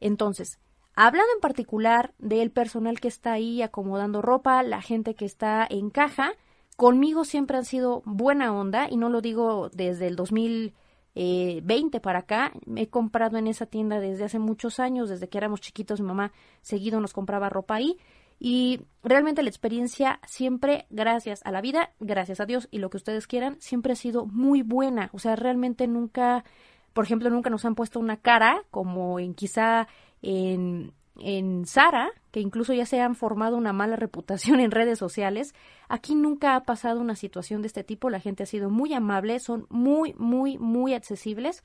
Entonces, 0.00 0.58
hablando 0.96 1.32
en 1.34 1.40
particular 1.40 2.12
del 2.18 2.50
personal 2.50 2.98
que 3.00 3.08
está 3.08 3.32
ahí 3.32 3.62
acomodando 3.62 4.20
ropa, 4.20 4.62
la 4.64 4.82
gente 4.82 5.14
que 5.14 5.24
está 5.24 5.66
en 5.68 5.90
caja, 5.90 6.32
conmigo 6.76 7.24
siempre 7.24 7.56
han 7.56 7.64
sido 7.64 8.02
buena 8.04 8.52
onda 8.52 8.88
y 8.90 8.96
no 8.96 9.08
lo 9.08 9.20
digo 9.20 9.70
desde 9.72 10.08
el 10.08 10.16
2000 10.16 10.74
eh, 11.14 11.60
20 11.64 12.00
para 12.00 12.20
acá. 12.20 12.52
He 12.76 12.88
comprado 12.88 13.38
en 13.38 13.46
esa 13.46 13.66
tienda 13.66 14.00
desde 14.00 14.24
hace 14.24 14.38
muchos 14.38 14.80
años, 14.80 15.08
desde 15.08 15.28
que 15.28 15.38
éramos 15.38 15.60
chiquitos, 15.60 16.00
mi 16.00 16.06
mamá 16.06 16.32
seguido 16.60 17.00
nos 17.00 17.12
compraba 17.12 17.48
ropa 17.48 17.74
ahí. 17.76 17.98
Y 18.38 18.80
realmente 19.04 19.42
la 19.42 19.50
experiencia 19.50 20.18
siempre, 20.26 20.86
gracias 20.90 21.42
a 21.44 21.52
la 21.52 21.60
vida, 21.60 21.92
gracias 22.00 22.40
a 22.40 22.46
Dios 22.46 22.66
y 22.72 22.78
lo 22.78 22.90
que 22.90 22.96
ustedes 22.96 23.28
quieran, 23.28 23.56
siempre 23.60 23.92
ha 23.92 23.96
sido 23.96 24.26
muy 24.26 24.62
buena. 24.62 25.10
O 25.12 25.20
sea, 25.20 25.36
realmente 25.36 25.86
nunca, 25.86 26.44
por 26.92 27.04
ejemplo, 27.04 27.30
nunca 27.30 27.50
nos 27.50 27.64
han 27.64 27.76
puesto 27.76 28.00
una 28.00 28.16
cara 28.16 28.64
como 28.70 29.20
en 29.20 29.34
quizá 29.34 29.86
en 30.22 30.92
en 31.20 31.66
Sara, 31.66 32.10
que 32.30 32.40
incluso 32.40 32.72
ya 32.72 32.86
se 32.86 33.00
han 33.00 33.14
formado 33.14 33.56
una 33.56 33.72
mala 33.72 33.96
reputación 33.96 34.60
en 34.60 34.70
redes 34.70 34.98
sociales, 34.98 35.54
aquí 35.88 36.14
nunca 36.14 36.56
ha 36.56 36.64
pasado 36.64 37.00
una 37.00 37.16
situación 37.16 37.62
de 37.62 37.68
este 37.68 37.84
tipo, 37.84 38.10
la 38.10 38.20
gente 38.20 38.42
ha 38.42 38.46
sido 38.46 38.70
muy 38.70 38.94
amable, 38.94 39.38
son 39.40 39.66
muy, 39.68 40.14
muy, 40.18 40.58
muy 40.58 40.94
accesibles 40.94 41.62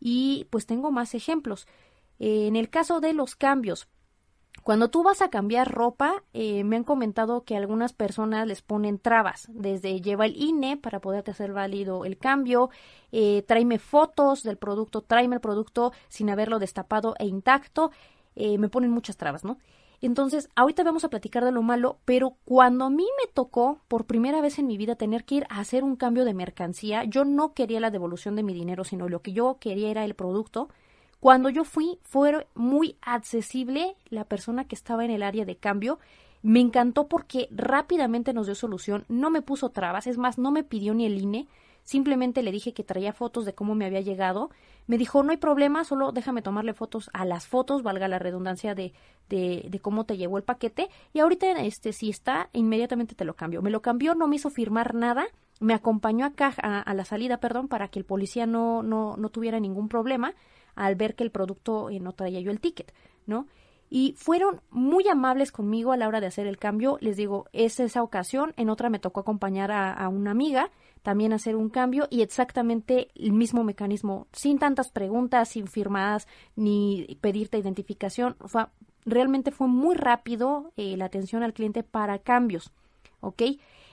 y 0.00 0.46
pues 0.50 0.66
tengo 0.66 0.90
más 0.90 1.14
ejemplos. 1.14 1.66
Eh, 2.18 2.46
en 2.46 2.56
el 2.56 2.70
caso 2.70 3.00
de 3.00 3.12
los 3.12 3.34
cambios, 3.34 3.88
cuando 4.62 4.88
tú 4.88 5.02
vas 5.02 5.20
a 5.20 5.28
cambiar 5.28 5.70
ropa, 5.70 6.22
eh, 6.32 6.64
me 6.64 6.76
han 6.76 6.84
comentado 6.84 7.44
que 7.44 7.56
algunas 7.56 7.92
personas 7.92 8.46
les 8.46 8.62
ponen 8.62 8.98
trabas, 8.98 9.48
desde 9.52 10.00
lleva 10.00 10.24
el 10.24 10.40
INE 10.40 10.76
para 10.76 11.00
poderte 11.00 11.32
hacer 11.32 11.52
válido 11.52 12.04
el 12.04 12.16
cambio, 12.16 12.70
eh, 13.12 13.42
tráeme 13.46 13.78
fotos 13.78 14.42
del 14.42 14.56
producto, 14.56 15.02
tráeme 15.02 15.36
el 15.36 15.40
producto 15.42 15.92
sin 16.08 16.30
haberlo 16.30 16.58
destapado 16.58 17.14
e 17.18 17.26
intacto, 17.26 17.90
eh, 18.36 18.58
me 18.58 18.68
ponen 18.68 18.90
muchas 18.90 19.16
trabas, 19.16 19.44
¿no? 19.44 19.58
Entonces, 20.00 20.50
ahorita 20.54 20.84
vamos 20.84 21.04
a 21.04 21.08
platicar 21.08 21.44
de 21.44 21.52
lo 21.52 21.62
malo, 21.62 21.98
pero 22.04 22.36
cuando 22.44 22.84
a 22.84 22.90
mí 22.90 23.06
me 23.22 23.32
tocó 23.32 23.80
por 23.88 24.04
primera 24.04 24.42
vez 24.42 24.58
en 24.58 24.66
mi 24.66 24.76
vida 24.76 24.96
tener 24.96 25.24
que 25.24 25.36
ir 25.36 25.46
a 25.48 25.60
hacer 25.60 25.82
un 25.82 25.96
cambio 25.96 26.24
de 26.24 26.34
mercancía, 26.34 27.04
yo 27.04 27.24
no 27.24 27.54
quería 27.54 27.80
la 27.80 27.90
devolución 27.90 28.36
de 28.36 28.42
mi 28.42 28.52
dinero, 28.52 28.84
sino 28.84 29.08
lo 29.08 29.22
que 29.22 29.32
yo 29.32 29.56
quería 29.60 29.90
era 29.90 30.04
el 30.04 30.14
producto, 30.14 30.68
cuando 31.24 31.48
yo 31.48 31.64
fui, 31.64 31.98
fue 32.02 32.46
muy 32.54 32.98
accesible 33.00 33.96
la 34.10 34.24
persona 34.24 34.66
que 34.66 34.74
estaba 34.74 35.06
en 35.06 35.10
el 35.10 35.22
área 35.22 35.46
de 35.46 35.56
cambio. 35.56 35.98
Me 36.42 36.60
encantó 36.60 37.08
porque 37.08 37.48
rápidamente 37.50 38.34
nos 38.34 38.44
dio 38.44 38.54
solución, 38.54 39.06
no 39.08 39.30
me 39.30 39.40
puso 39.40 39.70
trabas, 39.70 40.06
es 40.06 40.18
más, 40.18 40.36
no 40.36 40.50
me 40.50 40.64
pidió 40.64 40.92
ni 40.92 41.06
el 41.06 41.18
INE, 41.18 41.48
simplemente 41.82 42.42
le 42.42 42.52
dije 42.52 42.74
que 42.74 42.84
traía 42.84 43.14
fotos 43.14 43.46
de 43.46 43.54
cómo 43.54 43.74
me 43.74 43.86
había 43.86 44.02
llegado. 44.02 44.50
Me 44.86 44.98
dijo, 44.98 45.22
no 45.22 45.30
hay 45.30 45.38
problema, 45.38 45.84
solo 45.84 46.12
déjame 46.12 46.42
tomarle 46.42 46.74
fotos 46.74 47.10
a 47.12 47.24
las 47.24 47.46
fotos, 47.46 47.82
valga 47.82 48.08
la 48.08 48.18
redundancia 48.18 48.74
de, 48.74 48.92
de, 49.28 49.66
de 49.68 49.80
cómo 49.80 50.04
te 50.04 50.16
llegó 50.16 50.36
el 50.36 50.44
paquete. 50.44 50.88
Y 51.12 51.20
ahorita, 51.20 51.50
este, 51.62 51.92
si 51.92 52.10
está, 52.10 52.50
inmediatamente 52.52 53.14
te 53.14 53.24
lo 53.24 53.34
cambio. 53.34 53.62
Me 53.62 53.70
lo 53.70 53.82
cambió, 53.82 54.14
no 54.14 54.28
me 54.28 54.36
hizo 54.36 54.50
firmar 54.50 54.94
nada, 54.94 55.26
me 55.60 55.74
acompañó 55.74 56.26
a, 56.26 56.80
a 56.80 56.94
la 56.94 57.04
salida, 57.04 57.38
perdón, 57.38 57.68
para 57.68 57.88
que 57.88 57.98
el 57.98 58.04
policía 58.04 58.46
no, 58.46 58.82
no, 58.82 59.16
no 59.16 59.28
tuviera 59.30 59.60
ningún 59.60 59.88
problema 59.88 60.34
al 60.74 60.96
ver 60.96 61.14
que 61.14 61.24
el 61.24 61.30
producto 61.30 61.90
eh, 61.90 62.00
no 62.00 62.12
traía 62.12 62.40
yo 62.40 62.50
el 62.50 62.60
ticket, 62.60 62.92
¿no? 63.26 63.46
Y 63.90 64.14
fueron 64.16 64.60
muy 64.70 65.06
amables 65.08 65.52
conmigo 65.52 65.92
a 65.92 65.96
la 65.96 66.08
hora 66.08 66.20
de 66.20 66.26
hacer 66.26 66.46
el 66.46 66.58
cambio. 66.58 66.98
Les 67.00 67.16
digo, 67.16 67.46
es 67.52 67.78
esa 67.78 68.02
ocasión. 68.02 68.52
En 68.56 68.68
otra 68.68 68.90
me 68.90 68.98
tocó 68.98 69.20
acompañar 69.20 69.70
a, 69.70 70.08
una 70.08 70.32
amiga 70.32 70.70
también 71.04 71.34
hacer 71.34 71.54
un 71.54 71.68
cambio 71.68 72.08
y 72.10 72.22
exactamente 72.22 73.08
el 73.14 73.34
mismo 73.34 73.62
mecanismo, 73.62 74.26
sin 74.32 74.58
tantas 74.58 74.90
preguntas, 74.90 75.50
sin 75.50 75.68
firmadas 75.68 76.26
ni 76.56 77.18
pedirte 77.20 77.58
identificación. 77.58 78.36
Fue, 78.46 78.66
realmente 79.04 79.50
fue 79.50 79.68
muy 79.68 79.96
rápido 79.96 80.72
eh, 80.78 80.96
la 80.96 81.04
atención 81.04 81.42
al 81.42 81.52
cliente 81.52 81.82
para 81.82 82.18
cambios, 82.18 82.72
¿ok? 83.20 83.42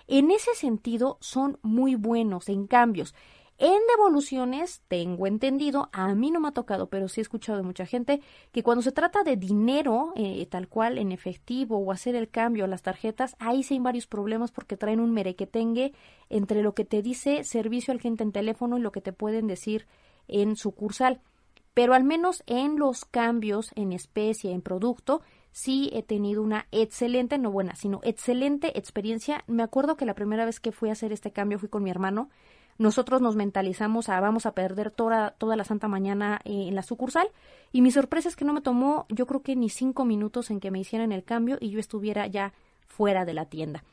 En 0.08 0.32
ese 0.32 0.56
sentido 0.56 1.18
son 1.20 1.60
muy 1.62 1.96
buenos 1.96 2.48
en 2.48 2.66
cambios. 2.66 3.14
En 3.64 3.80
devoluciones, 3.96 4.82
tengo 4.88 5.28
entendido, 5.28 5.92
a 5.94 6.16
mí 6.16 6.32
no 6.32 6.40
me 6.40 6.48
ha 6.48 6.52
tocado, 6.52 6.90
pero 6.90 7.08
sí 7.08 7.22
he 7.22 7.22
escuchado 7.22 7.60
de 7.60 7.64
mucha 7.64 7.86
gente, 7.86 8.20
que 8.52 8.64
cuando 8.64 8.82
se 8.82 8.92
trata 8.92 9.22
de 9.22 9.38
dinero, 9.38 10.14
eh, 10.16 10.48
tal 10.48 10.68
cual 10.68 10.98
en 10.98 11.12
efectivo 11.12 11.78
o 11.78 11.92
hacer 11.92 12.16
el 12.16 12.28
cambio 12.28 12.66
a 12.66 12.68
las 12.68 12.82
tarjetas, 12.82 13.36
ahí 13.38 13.62
sí 13.62 13.76
hay 13.76 13.80
varios 13.80 14.08
problemas 14.08 14.52
porque 14.52 14.78
traen 14.78 15.00
un 15.00 15.14
merequetengue 15.14 15.94
entre 16.30 16.64
lo 16.64 16.74
que 16.74 16.86
te 16.86 17.04
dice 17.04 17.44
servicio 17.44 17.92
al 17.92 18.00
cliente 18.00 18.24
en 18.24 18.32
teléfono 18.32 18.80
y 18.80 18.82
lo 18.82 18.92
que 18.92 19.00
te 19.02 19.14
pueden 19.14 19.46
decir 19.46 19.86
en 20.28 20.56
sucursal. 20.56 21.22
Pero 21.76 21.94
al 21.94 22.04
menos 22.04 22.42
en 22.48 22.80
los 22.80 23.06
cambios 23.06 23.74
en 23.76 23.94
especie, 23.94 24.54
en 24.54 24.64
producto, 24.64 25.22
sí 25.52 25.92
he 25.94 26.02
tenido 26.02 26.42
una 26.42 26.66
excelente, 26.72 27.38
no 27.38 27.52
buena, 27.52 27.76
sino 27.76 28.00
excelente 28.04 28.78
experiencia. 28.78 29.44
Me 29.46 29.62
acuerdo 29.62 29.98
que 29.98 30.06
la 30.06 30.16
primera 30.16 30.46
vez 30.46 30.60
que 30.60 30.72
fui 30.72 30.90
a 30.90 30.94
hacer 30.94 31.14
este 31.14 31.32
cambio 31.32 31.60
fui 31.60 31.70
con 31.70 31.84
mi 31.84 31.92
hermano 31.92 32.30
nosotros 32.82 33.22
nos 33.22 33.36
mentalizamos 33.36 34.10
a 34.10 34.20
vamos 34.20 34.48
a 34.48 34.54
perder 34.54 34.90
toda, 34.90 35.32
toda 35.38 35.56
la 35.56 35.64
santa 35.64 35.88
mañana 35.88 36.42
eh, 36.46 36.66
en 36.68 36.74
la 36.74 36.82
sucursal 36.82 37.28
y 37.72 37.82
mi 37.82 37.92
sorpresa 37.92 38.28
es 38.28 38.36
que 38.36 38.44
no 38.44 38.54
me 38.54 38.62
tomó 38.62 39.06
yo 39.10 39.28
creo 39.28 39.44
que 39.44 39.56
ni 39.56 39.70
cinco 39.70 40.04
minutos 40.04 40.50
en 40.50 40.60
que 40.60 40.72
me 40.72 40.80
hicieran 40.80 41.12
el 41.12 41.24
cambio 41.24 41.58
y 41.62 41.70
yo 41.70 41.80
estuviera 41.80 42.26
ya 42.26 42.54
fuera 42.88 43.24
de 43.24 43.34
la 43.34 43.46
tienda. 43.46 43.84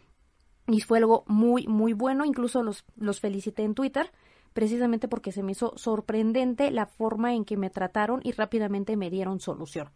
Y 0.67 0.81
fue 0.81 0.99
algo 0.99 1.25
muy, 1.27 1.67
muy 1.67 1.93
bueno, 1.93 2.25
incluso 2.25 2.63
los, 2.63 2.85
los 2.97 3.21
felicité 3.21 3.63
en 3.63 3.75
Twitter 3.75 4.11
precisamente 4.55 5.07
porque 5.07 5.33
se 5.33 5.43
me 5.43 5.53
hizo 5.53 5.75
sorprendente 5.77 6.71
la 6.71 6.87
forma 6.87 7.35
en 7.35 7.45
que 7.45 7.59
me 7.59 7.69
trataron 7.69 8.21
y 8.25 8.33
rápidamente 8.33 8.97
me 8.97 9.11
dieron 9.11 9.39
solución. 9.39 9.91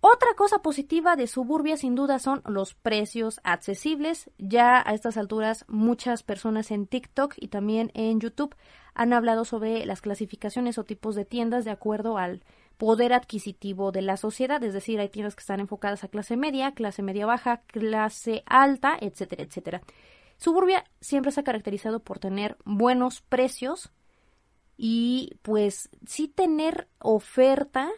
Otra 0.00 0.28
cosa 0.36 0.60
positiva 0.62 1.16
de 1.16 1.26
Suburbia 1.26 1.76
sin 1.76 1.96
duda 1.96 2.20
son 2.20 2.42
los 2.46 2.74
precios 2.74 3.40
accesibles. 3.42 4.30
Ya 4.38 4.80
a 4.86 4.94
estas 4.94 5.16
alturas 5.16 5.64
muchas 5.66 6.22
personas 6.22 6.70
en 6.70 6.86
TikTok 6.86 7.34
y 7.36 7.48
también 7.48 7.90
en 7.94 8.20
YouTube 8.20 8.54
han 8.94 9.12
hablado 9.12 9.44
sobre 9.44 9.84
las 9.86 10.00
clasificaciones 10.00 10.78
o 10.78 10.84
tipos 10.84 11.16
de 11.16 11.24
tiendas 11.24 11.64
de 11.64 11.72
acuerdo 11.72 12.16
al 12.16 12.44
poder 12.76 13.12
adquisitivo 13.12 13.90
de 13.90 14.02
la 14.02 14.16
sociedad, 14.16 14.62
es 14.62 14.72
decir, 14.72 15.00
hay 15.00 15.08
tiendas 15.08 15.34
que 15.34 15.40
están 15.40 15.58
enfocadas 15.58 16.04
a 16.04 16.08
clase 16.08 16.36
media, 16.36 16.72
clase 16.72 17.02
media 17.02 17.26
baja, 17.26 17.62
clase 17.66 18.44
alta, 18.46 18.96
etcétera, 19.00 19.42
etcétera. 19.42 19.82
Suburbia 20.36 20.84
siempre 21.00 21.32
se 21.32 21.40
ha 21.40 21.44
caracterizado 21.44 21.98
por 21.98 22.20
tener 22.20 22.56
buenos 22.64 23.20
precios 23.22 23.90
y 24.76 25.36
pues 25.42 25.90
sí 26.06 26.28
tener 26.28 26.86
oferta 27.00 27.90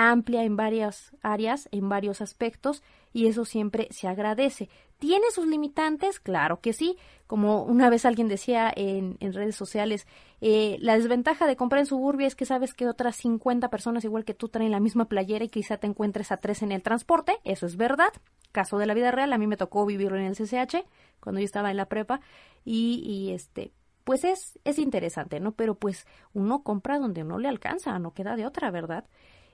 amplia 0.00 0.44
en 0.44 0.56
varias 0.56 1.10
áreas, 1.22 1.68
en 1.72 1.88
varios 1.88 2.20
aspectos, 2.20 2.84
y 3.12 3.26
eso 3.26 3.44
siempre 3.44 3.88
se 3.90 4.06
agradece. 4.06 4.68
¿Tiene 4.98 5.28
sus 5.32 5.48
limitantes? 5.48 6.20
Claro 6.20 6.60
que 6.60 6.72
sí. 6.72 6.96
Como 7.26 7.64
una 7.64 7.90
vez 7.90 8.06
alguien 8.06 8.28
decía 8.28 8.72
en, 8.74 9.16
en 9.18 9.32
redes 9.32 9.56
sociales, 9.56 10.06
eh, 10.40 10.76
la 10.80 10.94
desventaja 10.94 11.48
de 11.48 11.56
comprar 11.56 11.80
en 11.80 11.86
suburbia 11.86 12.28
es 12.28 12.36
que 12.36 12.46
sabes 12.46 12.74
que 12.74 12.86
otras 12.86 13.16
50 13.16 13.70
personas 13.70 14.04
igual 14.04 14.24
que 14.24 14.34
tú 14.34 14.48
traen 14.48 14.70
la 14.70 14.78
misma 14.78 15.06
playera 15.06 15.44
y 15.44 15.48
quizá 15.48 15.78
te 15.78 15.88
encuentres 15.88 16.30
a 16.30 16.36
tres 16.36 16.62
en 16.62 16.70
el 16.70 16.82
transporte. 16.82 17.36
Eso 17.42 17.66
es 17.66 17.76
verdad. 17.76 18.12
Caso 18.52 18.78
de 18.78 18.86
la 18.86 18.94
vida 18.94 19.10
real, 19.10 19.32
a 19.32 19.38
mí 19.38 19.48
me 19.48 19.56
tocó 19.56 19.84
vivirlo 19.84 20.16
en 20.16 20.26
el 20.26 20.36
CCH 20.36 20.86
cuando 21.18 21.40
yo 21.40 21.44
estaba 21.44 21.72
en 21.72 21.76
la 21.76 21.86
prepa 21.86 22.20
y, 22.64 23.02
y 23.04 23.32
este, 23.32 23.72
pues 24.04 24.22
es, 24.22 24.60
es 24.62 24.78
interesante, 24.78 25.40
¿no? 25.40 25.52
Pero 25.52 25.74
pues 25.74 26.06
uno 26.34 26.62
compra 26.62 27.00
donde 27.00 27.24
no 27.24 27.38
le 27.38 27.48
alcanza, 27.48 27.98
no 27.98 28.14
queda 28.14 28.36
de 28.36 28.46
otra, 28.46 28.70
¿verdad? 28.70 29.04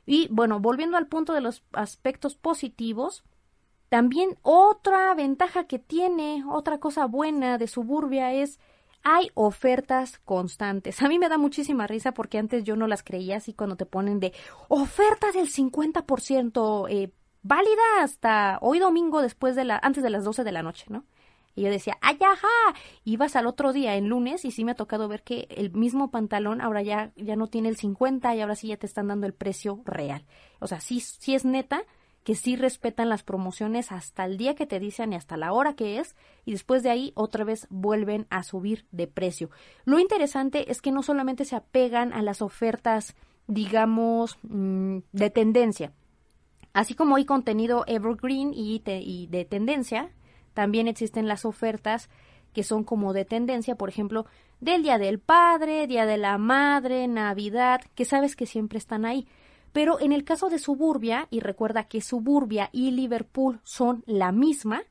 Y 0.06 0.28
bueno, 0.30 0.60
volviendo 0.60 0.96
al 0.96 1.06
punto 1.06 1.32
de 1.32 1.40
los 1.40 1.62
aspectos 1.72 2.36
positivos, 2.36 3.24
también 3.88 4.36
otra 4.42 5.14
ventaja 5.14 5.64
que 5.64 5.78
tiene, 5.78 6.44
otra 6.48 6.78
cosa 6.78 7.06
buena 7.06 7.58
de 7.58 7.68
Suburbia 7.68 8.32
es 8.32 8.58
hay 9.04 9.30
ofertas 9.34 10.18
constantes. 10.24 11.02
A 11.02 11.08
mí 11.08 11.18
me 11.18 11.28
da 11.28 11.38
muchísima 11.38 11.86
risa 11.86 12.12
porque 12.12 12.38
antes 12.38 12.64
yo 12.64 12.74
no 12.74 12.86
las 12.86 13.02
creía 13.02 13.36
así 13.36 13.52
cuando 13.52 13.76
te 13.76 13.86
ponen 13.86 14.18
de 14.18 14.32
oferta 14.68 15.30
del 15.30 15.48
50% 15.48 16.86
eh, 16.90 17.12
válida 17.42 17.82
hasta 18.00 18.58
hoy 18.62 18.78
domingo 18.78 19.20
después 19.20 19.54
de 19.54 19.64
la 19.64 19.78
antes 19.82 20.02
de 20.02 20.10
las 20.10 20.24
12 20.24 20.42
de 20.42 20.52
la 20.52 20.62
noche, 20.62 20.86
¿no? 20.88 21.04
Y 21.54 21.62
yo 21.62 21.70
decía, 21.70 21.96
¡ay, 22.00 22.18
ajá! 22.20 22.78
Ibas 23.04 23.36
al 23.36 23.46
otro 23.46 23.72
día, 23.72 23.96
en 23.96 24.08
lunes, 24.08 24.44
y 24.44 24.50
sí 24.50 24.64
me 24.64 24.72
ha 24.72 24.76
tocado 24.76 25.08
ver 25.08 25.22
que 25.22 25.46
el 25.50 25.72
mismo 25.72 26.10
pantalón 26.10 26.60
ahora 26.60 26.82
ya, 26.82 27.12
ya 27.16 27.36
no 27.36 27.46
tiene 27.46 27.68
el 27.68 27.76
50 27.76 28.34
y 28.34 28.40
ahora 28.40 28.56
sí 28.56 28.68
ya 28.68 28.76
te 28.76 28.86
están 28.86 29.08
dando 29.08 29.26
el 29.26 29.34
precio 29.34 29.80
real. 29.84 30.24
O 30.60 30.66
sea, 30.66 30.80
sí, 30.80 31.00
sí 31.00 31.34
es 31.34 31.44
neta 31.44 31.84
que 32.24 32.34
sí 32.34 32.56
respetan 32.56 33.10
las 33.10 33.22
promociones 33.22 33.92
hasta 33.92 34.24
el 34.24 34.38
día 34.38 34.54
que 34.54 34.66
te 34.66 34.80
dicen 34.80 35.12
y 35.12 35.16
hasta 35.16 35.36
la 35.36 35.52
hora 35.52 35.74
que 35.74 35.98
es, 35.98 36.16
y 36.46 36.52
después 36.52 36.82
de 36.82 36.90
ahí 36.90 37.12
otra 37.14 37.44
vez 37.44 37.66
vuelven 37.68 38.26
a 38.30 38.42
subir 38.42 38.86
de 38.90 39.06
precio. 39.06 39.50
Lo 39.84 39.98
interesante 39.98 40.70
es 40.72 40.80
que 40.80 40.90
no 40.90 41.02
solamente 41.02 41.44
se 41.44 41.54
apegan 41.54 42.14
a 42.14 42.22
las 42.22 42.40
ofertas, 42.40 43.14
digamos, 43.46 44.38
mm, 44.42 44.98
de 45.12 45.30
tendencia, 45.30 45.92
así 46.72 46.94
como 46.94 47.16
hay 47.16 47.26
contenido 47.26 47.84
evergreen 47.86 48.54
y, 48.54 48.82
y 48.86 49.26
de 49.26 49.44
tendencia, 49.44 50.10
también 50.54 50.88
existen 50.88 51.28
las 51.28 51.44
ofertas 51.44 52.08
que 52.54 52.62
son 52.62 52.84
como 52.84 53.12
de 53.12 53.24
tendencia, 53.24 53.74
por 53.74 53.88
ejemplo, 53.88 54.26
del 54.60 54.82
Día 54.82 54.96
del 54.96 55.18
Padre, 55.18 55.86
Día 55.86 56.06
de 56.06 56.16
la 56.16 56.38
Madre, 56.38 57.06
Navidad, 57.08 57.82
que 57.94 58.04
sabes 58.04 58.36
que 58.36 58.46
siempre 58.46 58.78
están 58.78 59.04
ahí. 59.04 59.26
Pero 59.72 60.00
en 60.00 60.12
el 60.12 60.24
caso 60.24 60.48
de 60.48 60.60
Suburbia, 60.60 61.26
y 61.30 61.40
recuerda 61.40 61.84
que 61.84 62.00
Suburbia 62.00 62.70
y 62.72 62.92
Liverpool 62.92 63.60
son 63.64 64.04
la 64.06 64.30
misma, 64.30 64.84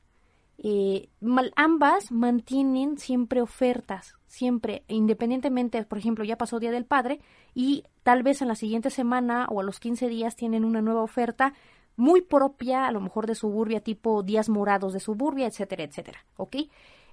eh, 0.58 1.08
ambas 1.56 2.12
mantienen 2.12 2.98
siempre 2.98 3.40
ofertas, 3.40 4.14
siempre, 4.26 4.84
independientemente, 4.88 5.82
por 5.84 5.98
ejemplo, 5.98 6.24
ya 6.24 6.38
pasó 6.38 6.60
Día 6.60 6.70
del 6.70 6.84
Padre 6.84 7.20
y 7.54 7.84
tal 8.02 8.22
vez 8.22 8.42
en 8.42 8.48
la 8.48 8.54
siguiente 8.54 8.90
semana 8.90 9.46
o 9.50 9.60
a 9.60 9.64
los 9.64 9.80
15 9.80 10.08
días 10.08 10.36
tienen 10.36 10.64
una 10.64 10.82
nueva 10.82 11.02
oferta 11.02 11.54
muy 11.96 12.22
propia, 12.22 12.86
a 12.86 12.92
lo 12.92 13.00
mejor 13.00 13.26
de 13.26 13.34
suburbia, 13.34 13.80
tipo 13.80 14.22
días 14.22 14.48
morados 14.48 14.92
de 14.92 15.00
suburbia, 15.00 15.46
etcétera, 15.46 15.84
etcétera, 15.84 16.24
¿ok? 16.36 16.56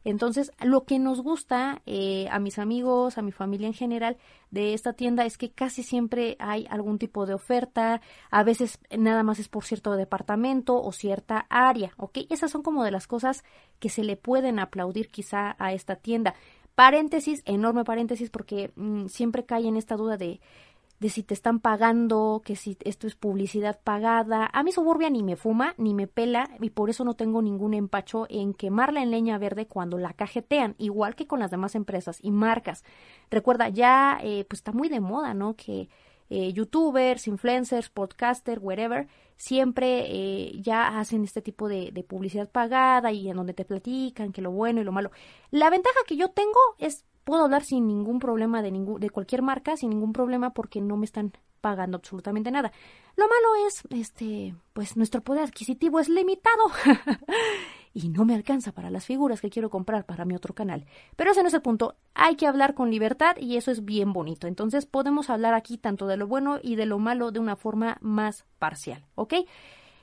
Entonces, 0.03 0.51
lo 0.63 0.85
que 0.85 0.97
nos 0.97 1.21
gusta 1.21 1.81
eh, 1.85 2.27
a 2.31 2.39
mis 2.39 2.57
amigos, 2.57 3.17
a 3.17 3.21
mi 3.21 3.31
familia 3.31 3.67
en 3.67 3.73
general 3.73 4.17
de 4.49 4.73
esta 4.73 4.93
tienda 4.93 5.25
es 5.25 5.37
que 5.37 5.51
casi 5.51 5.83
siempre 5.83 6.37
hay 6.39 6.65
algún 6.71 6.97
tipo 6.97 7.27
de 7.27 7.35
oferta, 7.35 8.01
a 8.31 8.43
veces 8.43 8.79
nada 8.97 9.21
más 9.21 9.37
es 9.37 9.47
por 9.47 9.63
cierto 9.63 9.95
departamento 9.95 10.81
o 10.81 10.91
cierta 10.91 11.45
área, 11.49 11.93
¿ok? 11.97 12.19
Esas 12.29 12.49
son 12.49 12.63
como 12.63 12.83
de 12.83 12.91
las 12.91 13.05
cosas 13.05 13.43
que 13.79 13.89
se 13.89 14.03
le 14.03 14.17
pueden 14.17 14.57
aplaudir 14.57 15.09
quizá 15.09 15.55
a 15.59 15.73
esta 15.73 15.95
tienda. 15.95 16.33
Paréntesis, 16.73 17.43
enorme 17.45 17.83
paréntesis, 17.83 18.31
porque 18.31 18.71
mm, 18.75 19.05
siempre 19.05 19.45
cae 19.45 19.67
en 19.67 19.77
esta 19.77 19.97
duda 19.97 20.17
de, 20.17 20.39
de 21.01 21.09
si 21.09 21.23
te 21.23 21.33
están 21.33 21.59
pagando, 21.59 22.43
que 22.45 22.55
si 22.55 22.77
esto 22.85 23.07
es 23.07 23.15
publicidad 23.15 23.79
pagada. 23.83 24.47
A 24.53 24.61
mí 24.61 24.71
Suburbia 24.71 25.09
ni 25.09 25.23
me 25.23 25.35
fuma, 25.35 25.73
ni 25.79 25.95
me 25.95 26.05
pela, 26.05 26.51
y 26.61 26.69
por 26.69 26.91
eso 26.91 27.03
no 27.03 27.15
tengo 27.15 27.41
ningún 27.41 27.73
empacho 27.73 28.27
en 28.29 28.53
quemarla 28.53 29.01
en 29.01 29.09
leña 29.09 29.39
verde 29.39 29.65
cuando 29.65 29.97
la 29.97 30.13
cajetean, 30.13 30.75
igual 30.77 31.15
que 31.15 31.25
con 31.25 31.39
las 31.39 31.49
demás 31.49 31.73
empresas 31.73 32.19
y 32.21 32.29
marcas. 32.29 32.83
Recuerda, 33.31 33.67
ya 33.67 34.19
eh, 34.21 34.45
pues 34.47 34.59
está 34.59 34.73
muy 34.73 34.89
de 34.89 34.99
moda, 34.99 35.33
¿no? 35.33 35.55
Que 35.55 35.89
eh, 36.29 36.53
youtubers, 36.53 37.27
influencers, 37.27 37.89
podcasters, 37.89 38.61
wherever, 38.61 39.07
siempre 39.37 40.05
eh, 40.07 40.61
ya 40.61 40.99
hacen 40.99 41.23
este 41.23 41.41
tipo 41.41 41.67
de, 41.67 42.05
publicidad 42.07 42.47
pagada 42.47 43.11
y 43.11 43.27
en 43.27 43.37
donde 43.37 43.55
te 43.55 43.65
platican 43.65 44.31
que 44.31 44.43
lo 44.43 44.51
bueno 44.51 44.81
y 44.81 44.83
lo 44.83 44.91
malo. 44.91 45.09
La 45.49 45.71
ventaja 45.71 45.99
que 46.05 46.15
yo 46.15 46.29
tengo 46.29 46.59
es 46.77 47.05
puedo 47.23 47.43
hablar 47.43 47.63
sin 47.63 47.87
ningún 47.87 48.19
problema 48.19 48.61
de 48.61 48.71
ningún 48.71 48.99
de 48.99 49.09
cualquier 49.09 49.41
marca, 49.41 49.77
sin 49.77 49.89
ningún 49.89 50.13
problema 50.13 50.51
porque 50.51 50.81
no 50.81 50.97
me 50.97 51.05
están 51.05 51.33
pagando 51.61 51.97
absolutamente 51.97 52.51
nada. 52.51 52.71
Lo 53.15 53.25
malo 53.27 53.67
es, 53.67 53.83
este, 53.91 54.55
pues 54.73 54.97
nuestro 54.97 55.21
poder 55.21 55.43
adquisitivo 55.43 55.99
es 55.99 56.09
limitado. 56.09 56.71
y 57.93 58.09
no 58.09 58.25
me 58.25 58.35
alcanza 58.35 58.71
para 58.71 58.89
las 58.89 59.05
figuras 59.05 59.41
que 59.41 59.49
quiero 59.49 59.69
comprar 59.69 60.05
para 60.05 60.25
mi 60.25 60.35
otro 60.35 60.53
canal. 60.53 60.85
Pero 61.15 61.31
ese 61.31 61.41
no 61.41 61.47
es 61.47 61.53
el 61.53 61.61
punto. 61.61 61.95
Hay 62.13 62.35
que 62.35 62.47
hablar 62.47 62.73
con 62.73 62.89
libertad 62.89 63.35
y 63.37 63.57
eso 63.57 63.71
es 63.71 63.85
bien 63.85 64.13
bonito. 64.13 64.47
Entonces 64.47 64.85
podemos 64.85 65.29
hablar 65.29 65.53
aquí 65.53 65.77
tanto 65.77 66.07
de 66.07 66.17
lo 66.17 66.27
bueno 66.27 66.59
y 66.61 66.75
de 66.75 66.85
lo 66.85 66.99
malo 66.99 67.31
de 67.31 67.39
una 67.39 67.55
forma 67.55 67.97
más 68.01 68.45
parcial, 68.59 69.05
¿ok? 69.15 69.35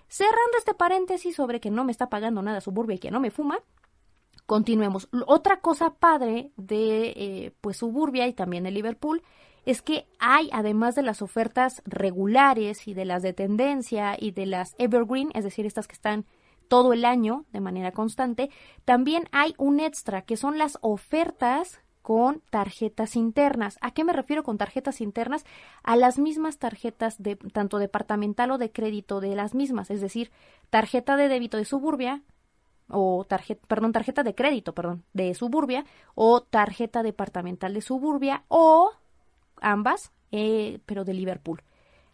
Cerrando 0.09 0.59
este 0.59 0.75
paréntesis 0.75 1.37
sobre 1.37 1.61
que 1.61 1.71
no 1.71 1.85
me 1.85 1.93
está 1.93 2.09
pagando 2.09 2.41
nada 2.41 2.61
Suburbia 2.61 2.97
y 2.97 2.99
que 2.99 3.11
no 3.11 3.21
me 3.21 3.31
fuma, 3.31 3.59
continuemos. 4.49 5.11
Otra 5.27 5.61
cosa 5.61 5.91
padre 5.91 6.53
de 6.57 7.13
eh, 7.15 7.53
pues 7.61 7.77
Suburbia 7.77 8.27
y 8.27 8.33
también 8.33 8.65
de 8.65 8.71
Liverpool 8.71 9.23
es 9.67 9.83
que 9.83 10.07
hay, 10.19 10.49
además 10.55 10.95
de 10.95 11.03
las 11.03 11.21
ofertas 11.21 11.83
regulares 11.85 12.89
y 12.89 12.95
de 12.95 13.05
las 13.05 13.23
de 13.23 13.35
tendencia 13.35 14.17
y 14.19 14.31
de 14.31 14.47
las 14.47 14.75
evergreen, 14.79 15.29
es 15.35 15.45
decir, 15.45 15.67
estas 15.67 15.87
que 15.87 15.93
están 15.93 16.25
todo 16.67 16.95
el 16.95 17.05
año 17.05 17.45
de 17.53 17.61
manera 17.61 17.93
constante, 17.93 18.49
también 18.87 19.29
hay 19.33 19.55
un 19.59 19.81
extra 19.81 20.23
que 20.23 20.39
son 20.39 20.57
las 20.57 20.79
ofertas 20.81 21.83
con 22.01 22.41
tarjetas 22.49 23.17
internas. 23.17 23.77
¿A 23.83 23.91
qué 23.91 24.03
me 24.03 24.15
refiero 24.15 24.45
con 24.45 24.57
tarjetas 24.57 25.03
internas? 25.03 25.45
A 25.83 25.95
las 25.95 26.19
mismas 26.19 26.57
tarjetas 26.57 27.23
de 27.23 27.37
tanto 27.37 27.79
departamental 27.79 28.51
o 28.53 28.57
de 28.57 28.73
crédito 28.73 29.21
de 29.21 29.37
las 29.37 29.55
mismas, 29.55 29.91
es 29.91 30.01
decir, 30.01 30.31
tarjeta 30.71 31.19
de 31.19 31.29
débito 31.29 31.59
de 31.59 31.67
Suburbia 31.67 32.23
o 32.89 33.25
tarjeta, 33.25 33.67
perdón, 33.67 33.93
tarjeta 33.93 34.23
de 34.23 34.35
crédito, 34.35 34.75
perdón, 34.75 35.05
de 35.13 35.35
Suburbia 35.35 35.85
o 36.15 36.43
tarjeta 36.43 37.03
departamental 37.03 37.75
de 37.75 37.83
Suburbia 37.83 38.45
o 38.49 38.91
ambas, 39.61 40.13
eh, 40.33 40.81
pero 40.87 41.05
de 41.05 41.15
Liverpool. 41.15 41.63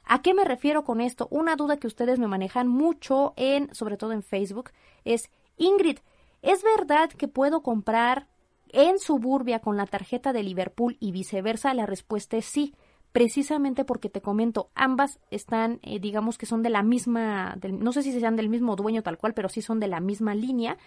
¿A 0.05 0.21
qué 0.21 0.35
me 0.35 0.45
refiero 0.45 0.85
con 0.85 1.01
esto? 1.01 1.29
Una 1.31 1.57
duda 1.57 1.79
que 1.79 1.87
ustedes 1.87 2.19
me 2.19 2.29
manejan 2.29 2.69
mucho 2.69 3.33
en, 3.37 3.75
sobre 3.75 3.97
todo 3.97 4.13
en 4.13 4.23
Facebook, 4.23 4.71
es 5.05 5.31
Ingrid, 5.57 5.99
¿es 6.43 6.63
verdad 6.63 7.11
que 7.11 7.29
puedo 7.29 7.63
comprar 7.63 8.27
en 8.69 8.99
Suburbia 8.99 9.61
con 9.61 9.77
la 9.77 9.87
tarjeta 9.87 10.33
de 10.33 10.43
Liverpool 10.43 10.97
y 11.01 11.13
viceversa? 11.13 11.73
La 11.73 11.87
respuesta 11.87 12.37
es 12.37 12.45
sí, 12.45 12.75
precisamente 13.15 13.85
porque 13.85 14.11
te 14.11 14.21
comento, 14.21 14.73
ambas 14.75 15.21
están, 15.31 15.79
eh, 15.83 16.01
digamos 16.01 16.37
que 16.37 16.47
son 16.47 16.65
de 16.65 16.69
la 16.69 16.83
misma, 16.83 17.57
no 17.63 17.93
sé 17.93 18.03
si 18.03 18.11
sean 18.11 18.35
del 18.35 18.49
mismo 18.49 18.75
dueño 18.75 19.05
tal 19.05 19.19
cual, 19.19 19.35
pero 19.35 19.49
sí 19.49 19.63
son 19.63 19.79
de 19.79 19.87
la 19.87 20.01
misma 20.01 20.35
línea. 20.35 20.79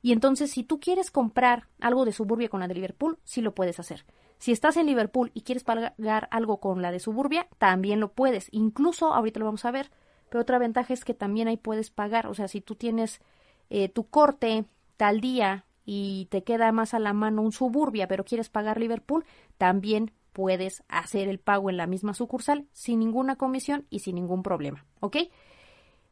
Y 0.00 0.12
entonces, 0.12 0.52
si 0.52 0.62
tú 0.62 0.78
quieres 0.78 1.10
comprar 1.10 1.66
algo 1.80 2.04
de 2.04 2.12
Suburbia 2.12 2.48
con 2.48 2.60
la 2.60 2.68
de 2.68 2.74
Liverpool, 2.74 3.18
sí 3.24 3.40
lo 3.40 3.56
puedes 3.56 3.80
hacer. 3.80 4.04
Si 4.38 4.52
estás 4.52 4.76
en 4.76 4.86
Liverpool 4.86 5.32
y 5.34 5.40
quieres 5.40 5.64
pagar 5.64 6.28
algo 6.30 6.60
con 6.60 6.80
la 6.80 6.92
de 6.92 7.00
Suburbia, 7.00 7.48
también 7.58 7.98
lo 7.98 8.12
puedes. 8.12 8.46
Incluso, 8.52 9.12
ahorita 9.12 9.40
lo 9.40 9.46
vamos 9.46 9.64
a 9.64 9.72
ver, 9.72 9.90
pero 10.28 10.42
otra 10.42 10.60
ventaja 10.60 10.94
es 10.94 11.04
que 11.04 11.12
también 11.12 11.48
ahí 11.48 11.56
puedes 11.56 11.90
pagar. 11.90 12.28
O 12.28 12.34
sea, 12.34 12.46
si 12.46 12.60
tú 12.60 12.76
tienes 12.76 13.20
eh, 13.68 13.88
tu 13.88 14.06
corte 14.06 14.64
tal 14.96 15.20
día 15.20 15.64
y 15.84 16.28
te 16.30 16.44
queda 16.44 16.70
más 16.70 16.94
a 16.94 17.00
la 17.00 17.14
mano 17.14 17.42
un 17.42 17.50
Suburbia, 17.50 18.06
pero 18.06 18.24
quieres 18.24 18.48
pagar 18.48 18.78
Liverpool, 18.78 19.24
también 19.58 20.12
puedes 20.34 20.82
hacer 20.88 21.28
el 21.28 21.38
pago 21.38 21.70
en 21.70 21.78
la 21.78 21.86
misma 21.86 22.12
sucursal 22.12 22.66
sin 22.72 22.98
ninguna 22.98 23.36
comisión 23.36 23.86
y 23.88 24.00
sin 24.00 24.16
ningún 24.16 24.42
problema. 24.42 24.84
¿Ok? 25.00 25.16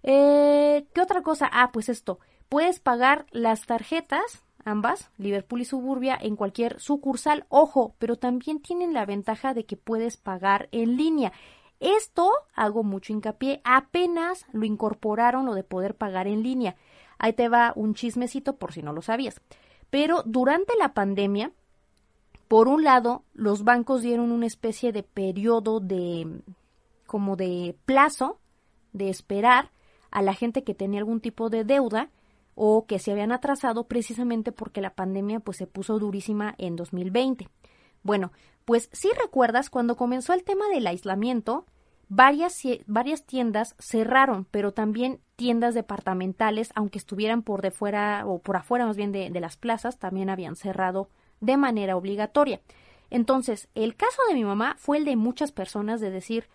Eh, 0.04 0.86
¿Qué 0.94 1.00
otra 1.02 1.22
cosa? 1.22 1.50
Ah, 1.52 1.70
pues 1.72 1.90
esto. 1.90 2.18
Puedes 2.48 2.80
pagar 2.80 3.26
las 3.32 3.66
tarjetas 3.66 4.44
ambas, 4.64 5.10
Liverpool 5.18 5.62
y 5.62 5.64
Suburbia, 5.64 6.16
en 6.20 6.36
cualquier 6.36 6.80
sucursal. 6.80 7.46
Ojo, 7.48 7.94
pero 7.98 8.16
también 8.16 8.60
tienen 8.60 8.94
la 8.94 9.06
ventaja 9.06 9.54
de 9.54 9.64
que 9.64 9.76
puedes 9.76 10.16
pagar 10.16 10.68
en 10.72 10.96
línea. 10.96 11.32
Esto, 11.80 12.30
hago 12.54 12.84
mucho 12.84 13.12
hincapié, 13.12 13.60
apenas 13.64 14.46
lo 14.52 14.64
incorporaron 14.64 15.46
lo 15.46 15.54
de 15.54 15.64
poder 15.64 15.96
pagar 15.96 16.28
en 16.28 16.42
línea. 16.42 16.76
Ahí 17.18 17.32
te 17.32 17.48
va 17.48 17.72
un 17.74 17.94
chismecito 17.94 18.56
por 18.56 18.72
si 18.72 18.82
no 18.82 18.92
lo 18.92 19.02
sabías. 19.02 19.40
Pero 19.90 20.22
durante 20.24 20.76
la 20.78 20.94
pandemia, 20.94 21.52
por 22.52 22.68
un 22.68 22.84
lado, 22.84 23.24
los 23.32 23.64
bancos 23.64 24.02
dieron 24.02 24.30
una 24.30 24.44
especie 24.44 24.92
de 24.92 25.02
periodo 25.02 25.80
de 25.80 26.42
como 27.06 27.34
de 27.34 27.74
plazo 27.86 28.40
de 28.92 29.08
esperar 29.08 29.70
a 30.10 30.20
la 30.20 30.34
gente 30.34 30.62
que 30.62 30.74
tenía 30.74 31.00
algún 31.00 31.22
tipo 31.22 31.48
de 31.48 31.64
deuda 31.64 32.10
o 32.54 32.84
que 32.84 32.98
se 32.98 33.10
habían 33.10 33.32
atrasado 33.32 33.84
precisamente 33.84 34.52
porque 34.52 34.82
la 34.82 34.94
pandemia 34.94 35.40
pues 35.40 35.56
se 35.56 35.66
puso 35.66 35.98
durísima 35.98 36.54
en 36.58 36.76
2020. 36.76 37.48
Bueno, 38.02 38.32
pues 38.66 38.90
si 38.92 39.08
recuerdas 39.18 39.70
cuando 39.70 39.96
comenzó 39.96 40.34
el 40.34 40.44
tema 40.44 40.68
del 40.68 40.86
aislamiento, 40.86 41.64
varias, 42.10 42.60
varias 42.84 43.24
tiendas 43.24 43.74
cerraron, 43.78 44.44
pero 44.50 44.72
también 44.72 45.20
tiendas 45.36 45.72
departamentales, 45.72 46.70
aunque 46.74 46.98
estuvieran 46.98 47.44
por 47.44 47.62
de 47.62 47.70
fuera 47.70 48.26
o 48.26 48.40
por 48.40 48.56
afuera 48.58 48.84
más 48.84 48.98
bien 48.98 49.10
de 49.10 49.40
las 49.40 49.56
plazas, 49.56 49.98
también 49.98 50.28
habían 50.28 50.54
cerrado 50.54 51.08
de 51.42 51.58
manera 51.58 51.96
obligatoria. 51.96 52.62
Entonces, 53.10 53.68
el 53.74 53.94
caso 53.94 54.22
de 54.28 54.34
mi 54.34 54.44
mamá 54.44 54.76
fue 54.78 54.96
el 54.96 55.04
de 55.04 55.16
muchas 55.16 55.52
personas 55.52 56.00
de 56.00 56.10
decir, 56.10 56.48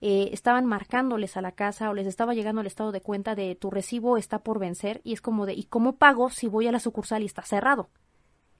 eh, 0.00 0.28
estaban 0.32 0.66
marcándoles 0.66 1.36
a 1.36 1.40
la 1.40 1.52
casa 1.52 1.90
o 1.90 1.94
les 1.94 2.06
estaba 2.06 2.34
llegando 2.34 2.60
el 2.60 2.66
estado 2.66 2.92
de 2.92 3.00
cuenta 3.00 3.34
de 3.34 3.54
tu 3.54 3.70
recibo 3.70 4.16
está 4.16 4.40
por 4.40 4.58
vencer 4.58 5.00
y 5.02 5.14
es 5.14 5.22
como 5.22 5.46
de 5.46 5.54
¿y 5.54 5.64
cómo 5.64 5.96
pago 5.96 6.30
si 6.30 6.46
voy 6.46 6.68
a 6.68 6.72
la 6.72 6.78
sucursal 6.78 7.22
y 7.22 7.26
está 7.26 7.42
cerrado? 7.42 7.88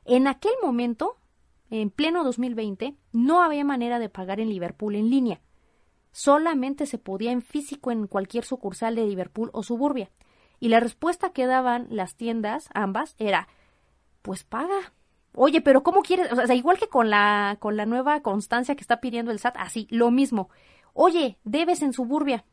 En 0.06 0.26
aquel 0.26 0.54
momento, 0.62 1.16
en 1.70 1.90
pleno 1.90 2.24
2020, 2.24 2.96
no 3.12 3.42
había 3.42 3.62
manera 3.62 3.98
de 3.98 4.08
pagar 4.08 4.40
en 4.40 4.48
Liverpool 4.48 4.94
en 4.94 5.10
línea. 5.10 5.40
Solamente 6.12 6.86
se 6.86 6.98
podía 6.98 7.30
en 7.30 7.42
físico 7.42 7.90
en 7.90 8.06
cualquier 8.06 8.44
sucursal 8.44 8.94
de 8.94 9.06
Liverpool 9.06 9.50
o 9.52 9.62
suburbia. 9.62 10.10
Y 10.60 10.68
la 10.68 10.80
respuesta 10.80 11.30
que 11.30 11.46
daban 11.46 11.88
las 11.90 12.16
tiendas, 12.16 12.68
ambas, 12.72 13.16
era 13.18 13.48
pues 14.22 14.44
paga. 14.44 14.94
Oye, 15.36 15.60
pero 15.60 15.82
¿cómo 15.82 16.02
quieres? 16.02 16.30
O 16.32 16.46
sea, 16.46 16.54
igual 16.54 16.78
que 16.78 16.88
con 16.88 17.10
la, 17.10 17.56
con 17.60 17.76
la 17.76 17.86
nueva 17.86 18.20
constancia 18.20 18.76
que 18.76 18.82
está 18.82 19.00
pidiendo 19.00 19.32
el 19.32 19.38
SAT, 19.38 19.56
así, 19.58 19.88
lo 19.90 20.10
mismo. 20.10 20.48
Oye, 20.92 21.38
debes 21.44 21.82
en 21.82 21.92
suburbia. 21.92 22.44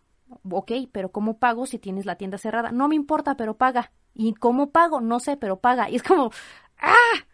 Ok, 0.49 0.71
pero 0.91 1.11
¿cómo 1.11 1.37
pago 1.37 1.65
si 1.65 1.77
tienes 1.77 2.05
la 2.05 2.15
tienda 2.15 2.37
cerrada? 2.37 2.71
No 2.71 2.87
me 2.87 2.95
importa, 2.95 3.35
pero 3.35 3.57
paga. 3.57 3.91
¿Y 4.15 4.33
cómo 4.33 4.71
pago? 4.71 5.01
No 5.01 5.19
sé, 5.19 5.37
pero 5.37 5.59
paga. 5.59 5.89
Y 5.89 5.95
es 5.97 6.03
como, 6.03 6.31
¡ah! 6.79 7.25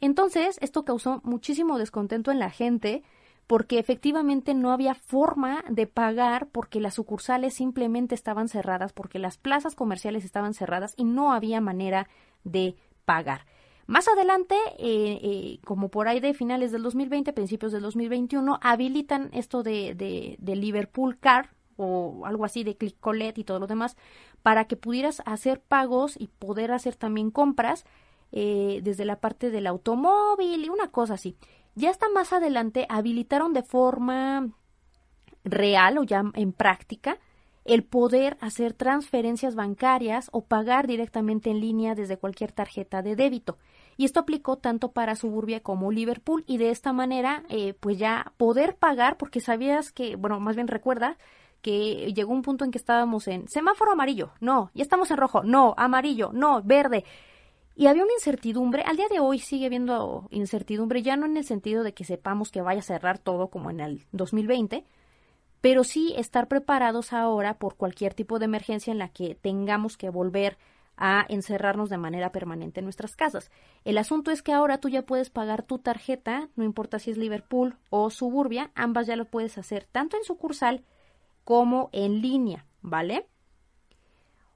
Entonces, 0.00 0.58
esto 0.60 0.84
causó 0.84 1.20
muchísimo 1.24 1.78
descontento 1.78 2.30
en 2.30 2.38
la 2.38 2.50
gente 2.50 3.02
porque 3.46 3.78
efectivamente 3.78 4.54
no 4.54 4.72
había 4.72 4.94
forma 4.94 5.64
de 5.68 5.86
pagar 5.86 6.48
porque 6.48 6.80
las 6.80 6.94
sucursales 6.94 7.54
simplemente 7.54 8.14
estaban 8.14 8.48
cerradas, 8.48 8.92
porque 8.92 9.18
las 9.18 9.36
plazas 9.36 9.74
comerciales 9.74 10.24
estaban 10.24 10.54
cerradas 10.54 10.94
y 10.96 11.04
no 11.04 11.32
había 11.32 11.60
manera 11.60 12.08
de 12.44 12.76
pagar. 13.04 13.46
Más 13.92 14.08
adelante, 14.08 14.54
eh, 14.78 15.20
eh, 15.22 15.58
como 15.66 15.90
por 15.90 16.08
ahí 16.08 16.18
de 16.18 16.32
finales 16.32 16.72
del 16.72 16.82
2020, 16.82 17.34
principios 17.34 17.72
del 17.72 17.82
2021, 17.82 18.58
habilitan 18.62 19.28
esto 19.34 19.62
de, 19.62 19.94
de, 19.94 20.56
Liverpool 20.56 21.18
Car 21.18 21.50
o 21.76 22.22
algo 22.24 22.46
así 22.46 22.64
de 22.64 22.74
Click 22.74 22.98
Collect 23.00 23.36
y 23.36 23.44
todo 23.44 23.58
lo 23.58 23.66
demás 23.66 23.98
para 24.42 24.64
que 24.64 24.76
pudieras 24.78 25.20
hacer 25.26 25.60
pagos 25.60 26.14
y 26.18 26.28
poder 26.28 26.72
hacer 26.72 26.96
también 26.96 27.30
compras 27.30 27.84
eh, 28.30 28.80
desde 28.82 29.04
la 29.04 29.20
parte 29.20 29.50
del 29.50 29.66
automóvil 29.66 30.64
y 30.64 30.70
una 30.70 30.88
cosa 30.88 31.12
así. 31.12 31.36
Ya 31.74 31.90
hasta 31.90 32.08
más 32.08 32.32
adelante 32.32 32.86
habilitaron 32.88 33.52
de 33.52 33.62
forma 33.62 34.48
real 35.44 35.98
o 35.98 36.04
ya 36.04 36.24
en 36.32 36.54
práctica 36.54 37.18
el 37.66 37.84
poder 37.84 38.36
hacer 38.40 38.72
transferencias 38.72 39.54
bancarias 39.54 40.28
o 40.32 40.44
pagar 40.44 40.86
directamente 40.86 41.50
en 41.50 41.60
línea 41.60 41.94
desde 41.94 42.16
cualquier 42.16 42.52
tarjeta 42.52 43.02
de 43.02 43.16
débito. 43.16 43.58
Y 43.96 44.04
esto 44.04 44.20
aplicó 44.20 44.56
tanto 44.56 44.92
para 44.92 45.16
Suburbia 45.16 45.60
como 45.60 45.92
Liverpool 45.92 46.44
y 46.46 46.58
de 46.58 46.70
esta 46.70 46.92
manera 46.92 47.44
eh, 47.48 47.74
pues 47.74 47.98
ya 47.98 48.32
poder 48.36 48.76
pagar 48.76 49.16
porque 49.16 49.40
sabías 49.40 49.92
que, 49.92 50.16
bueno, 50.16 50.40
más 50.40 50.56
bien 50.56 50.68
recuerda 50.68 51.18
que 51.62 52.12
llegó 52.12 52.32
un 52.32 52.42
punto 52.42 52.64
en 52.64 52.72
que 52.72 52.78
estábamos 52.78 53.28
en 53.28 53.48
semáforo 53.48 53.92
amarillo, 53.92 54.32
no, 54.40 54.70
ya 54.74 54.82
estamos 54.82 55.10
en 55.10 55.16
rojo, 55.16 55.42
no, 55.44 55.74
amarillo, 55.76 56.30
no, 56.32 56.62
verde. 56.62 57.04
Y 57.74 57.86
había 57.86 58.02
una 58.02 58.12
incertidumbre, 58.12 58.82
al 58.82 58.96
día 58.96 59.06
de 59.08 59.20
hoy 59.20 59.38
sigue 59.38 59.66
habiendo 59.66 60.26
incertidumbre, 60.30 61.02
ya 61.02 61.16
no 61.16 61.24
en 61.24 61.36
el 61.36 61.44
sentido 61.44 61.84
de 61.84 61.94
que 61.94 62.04
sepamos 62.04 62.50
que 62.50 62.60
vaya 62.60 62.80
a 62.80 62.84
cerrar 62.84 63.18
todo 63.18 63.48
como 63.48 63.70
en 63.70 63.80
el 63.80 64.04
2020, 64.12 64.84
pero 65.62 65.84
sí 65.84 66.12
estar 66.18 66.48
preparados 66.48 67.12
ahora 67.12 67.54
por 67.54 67.76
cualquier 67.76 68.12
tipo 68.12 68.38
de 68.38 68.44
emergencia 68.44 68.90
en 68.90 68.98
la 68.98 69.08
que 69.08 69.36
tengamos 69.36 69.96
que 69.96 70.10
volver 70.10 70.54
a 70.54 70.56
encerrarnos 71.28 71.90
de 71.90 71.98
manera 71.98 72.32
permanente 72.32 72.80
en 72.80 72.84
nuestras 72.84 73.16
casas. 73.16 73.50
El 73.84 73.98
asunto 73.98 74.30
es 74.30 74.42
que 74.42 74.52
ahora 74.52 74.78
tú 74.78 74.88
ya 74.88 75.02
puedes 75.02 75.30
pagar 75.30 75.62
tu 75.62 75.78
tarjeta, 75.78 76.48
no 76.54 76.64
importa 76.64 76.98
si 76.98 77.10
es 77.10 77.18
Liverpool 77.18 77.76
o 77.90 78.10
Suburbia, 78.10 78.70
ambas 78.74 79.06
ya 79.06 79.16
lo 79.16 79.24
puedes 79.24 79.58
hacer 79.58 79.88
tanto 79.90 80.16
en 80.16 80.24
sucursal 80.24 80.84
como 81.44 81.90
en 81.92 82.22
línea, 82.22 82.66
¿vale? 82.80 83.26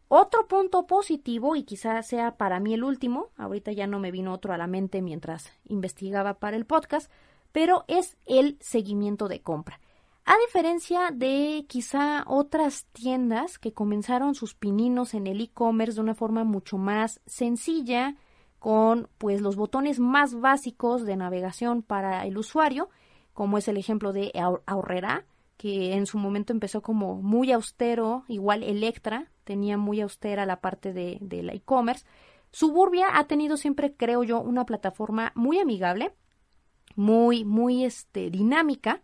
Otro 0.08 0.46
punto 0.46 0.86
positivo, 0.86 1.56
y 1.56 1.64
quizás 1.64 2.06
sea 2.06 2.36
para 2.36 2.60
mí 2.60 2.74
el 2.74 2.84
último, 2.84 3.30
ahorita 3.36 3.72
ya 3.72 3.88
no 3.88 3.98
me 3.98 4.12
vino 4.12 4.32
otro 4.32 4.54
a 4.54 4.58
la 4.58 4.68
mente 4.68 5.02
mientras 5.02 5.52
investigaba 5.64 6.34
para 6.34 6.56
el 6.56 6.64
podcast, 6.64 7.10
pero 7.50 7.84
es 7.88 8.16
el 8.24 8.56
seguimiento 8.60 9.26
de 9.26 9.42
compra. 9.42 9.80
A 10.28 10.34
diferencia 10.44 11.12
de 11.12 11.66
quizá 11.68 12.24
otras 12.26 12.86
tiendas 12.86 13.60
que 13.60 13.72
comenzaron 13.72 14.34
sus 14.34 14.56
pininos 14.56 15.14
en 15.14 15.28
el 15.28 15.40
e-commerce 15.40 15.94
de 15.94 16.00
una 16.00 16.16
forma 16.16 16.42
mucho 16.42 16.78
más 16.78 17.20
sencilla, 17.26 18.16
con 18.58 19.08
pues 19.18 19.40
los 19.40 19.54
botones 19.54 20.00
más 20.00 20.34
básicos 20.34 21.06
de 21.06 21.14
navegación 21.14 21.82
para 21.82 22.26
el 22.26 22.38
usuario, 22.38 22.90
como 23.34 23.56
es 23.56 23.68
el 23.68 23.76
ejemplo 23.76 24.12
de 24.12 24.32
Ahorrera, 24.66 25.26
que 25.56 25.92
en 25.92 26.06
su 26.06 26.18
momento 26.18 26.52
empezó 26.52 26.82
como 26.82 27.22
muy 27.22 27.52
austero, 27.52 28.24
igual 28.26 28.64
Electra 28.64 29.30
tenía 29.44 29.78
muy 29.78 30.00
austera 30.00 30.44
la 30.44 30.60
parte 30.60 30.92
de, 30.92 31.20
la 31.44 31.52
e-commerce. 31.52 32.04
Suburbia 32.50 33.06
ha 33.12 33.28
tenido 33.28 33.56
siempre, 33.56 33.94
creo 33.94 34.24
yo, 34.24 34.40
una 34.40 34.66
plataforma 34.66 35.30
muy 35.36 35.60
amigable, 35.60 36.16
muy, 36.96 37.44
muy 37.44 37.84
este, 37.84 38.28
dinámica, 38.30 39.02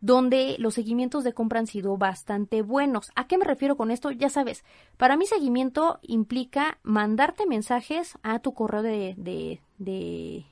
donde 0.00 0.56
los 0.58 0.74
seguimientos 0.74 1.24
de 1.24 1.32
compra 1.32 1.60
han 1.60 1.66
sido 1.66 1.96
bastante 1.96 2.62
buenos. 2.62 3.10
¿A 3.14 3.26
qué 3.26 3.38
me 3.38 3.44
refiero 3.44 3.76
con 3.76 3.90
esto? 3.90 4.10
Ya 4.10 4.28
sabes, 4.28 4.64
para 4.96 5.16
mí 5.16 5.26
seguimiento 5.26 5.98
implica 6.02 6.78
mandarte 6.82 7.46
mensajes 7.46 8.18
a 8.22 8.38
tu 8.38 8.54
correo 8.54 8.82
de, 8.82 9.14
de, 9.16 9.60
de 9.78 10.46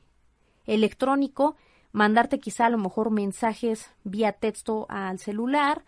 electrónico, 0.67 1.57
mandarte 1.93 2.41
quizá 2.41 2.67
a 2.67 2.71
lo 2.71 2.79
mejor 2.79 3.11
mensajes 3.11 3.91
vía 4.03 4.33
texto 4.33 4.87
al 4.89 5.19
celular 5.19 5.85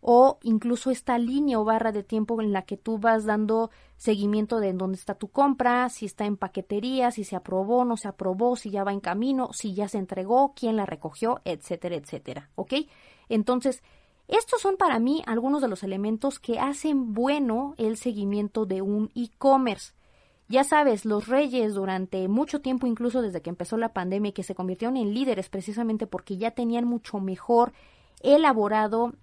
o 0.00 0.38
incluso 0.42 0.90
esta 0.90 1.18
línea 1.18 1.58
o 1.58 1.64
barra 1.64 1.92
de 1.92 2.02
tiempo 2.02 2.40
en 2.40 2.52
la 2.52 2.62
que 2.62 2.76
tú 2.76 2.98
vas 2.98 3.24
dando 3.24 3.70
seguimiento 3.96 4.60
de 4.60 4.72
dónde 4.72 4.98
está 4.98 5.14
tu 5.14 5.28
compra, 5.28 5.88
si 5.88 6.06
está 6.06 6.26
en 6.26 6.36
paquetería, 6.36 7.10
si 7.10 7.24
se 7.24 7.36
aprobó, 7.36 7.84
no 7.84 7.96
se 7.96 8.08
aprobó, 8.08 8.56
si 8.56 8.70
ya 8.70 8.84
va 8.84 8.92
en 8.92 9.00
camino, 9.00 9.50
si 9.52 9.74
ya 9.74 9.88
se 9.88 9.98
entregó, 9.98 10.54
quién 10.54 10.76
la 10.76 10.86
recogió, 10.86 11.40
etcétera, 11.44 11.96
etcétera, 11.96 12.50
¿ok? 12.54 12.74
Entonces, 13.28 13.82
estos 14.28 14.60
son 14.60 14.76
para 14.76 14.98
mí 14.98 15.22
algunos 15.26 15.62
de 15.62 15.68
los 15.68 15.82
elementos 15.82 16.38
que 16.38 16.58
hacen 16.58 17.14
bueno 17.14 17.74
el 17.78 17.96
seguimiento 17.96 18.66
de 18.66 18.82
un 18.82 19.10
e-commerce. 19.14 19.92
Ya 20.48 20.62
sabes, 20.62 21.04
los 21.04 21.26
reyes 21.26 21.74
durante 21.74 22.26
mucho 22.28 22.60
tiempo, 22.60 22.86
incluso 22.86 23.22
desde 23.22 23.42
que 23.42 23.50
empezó 23.50 23.76
la 23.76 23.92
pandemia, 23.92 24.32
que 24.32 24.44
se 24.44 24.54
convirtieron 24.54 24.96
en 24.96 25.12
líderes 25.12 25.48
precisamente 25.48 26.06
porque 26.06 26.36
ya 26.36 26.52
tenían 26.52 26.84
mucho 26.84 27.18
mejor 27.18 27.72
elaborado 28.20 29.14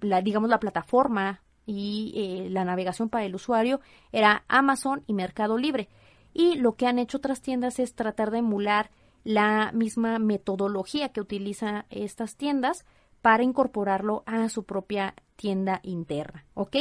la, 0.00 0.20
digamos, 0.22 0.50
la 0.50 0.60
plataforma 0.60 1.42
y 1.66 2.12
eh, 2.14 2.50
la 2.50 2.64
navegación 2.64 3.08
para 3.08 3.24
el 3.24 3.34
usuario, 3.34 3.80
era 4.12 4.44
Amazon 4.48 5.02
y 5.06 5.14
Mercado 5.14 5.58
Libre. 5.58 5.88
Y 6.32 6.56
lo 6.56 6.76
que 6.76 6.86
han 6.86 6.98
hecho 6.98 7.18
otras 7.18 7.42
tiendas 7.42 7.78
es 7.78 7.94
tratar 7.94 8.30
de 8.30 8.38
emular 8.38 8.90
la 9.24 9.72
misma 9.72 10.18
metodología 10.18 11.08
que 11.08 11.20
utilizan 11.20 11.84
estas 11.90 12.36
tiendas 12.36 12.84
para 13.22 13.42
incorporarlo 13.42 14.22
a 14.26 14.48
su 14.48 14.64
propia 14.64 15.14
tienda 15.34 15.80
interna, 15.82 16.46
¿ok? 16.54 16.76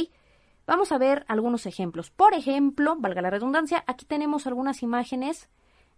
Vamos 0.68 0.92
a 0.92 0.98
ver 0.98 1.26
algunos 1.28 1.66
ejemplos. 1.66 2.12
Por 2.12 2.34
ejemplo, 2.34 2.96
valga 3.00 3.22
la 3.22 3.30
redundancia, 3.30 3.84
aquí 3.88 4.06
tenemos 4.06 4.46
algunas 4.46 4.84
imágenes 4.84 5.50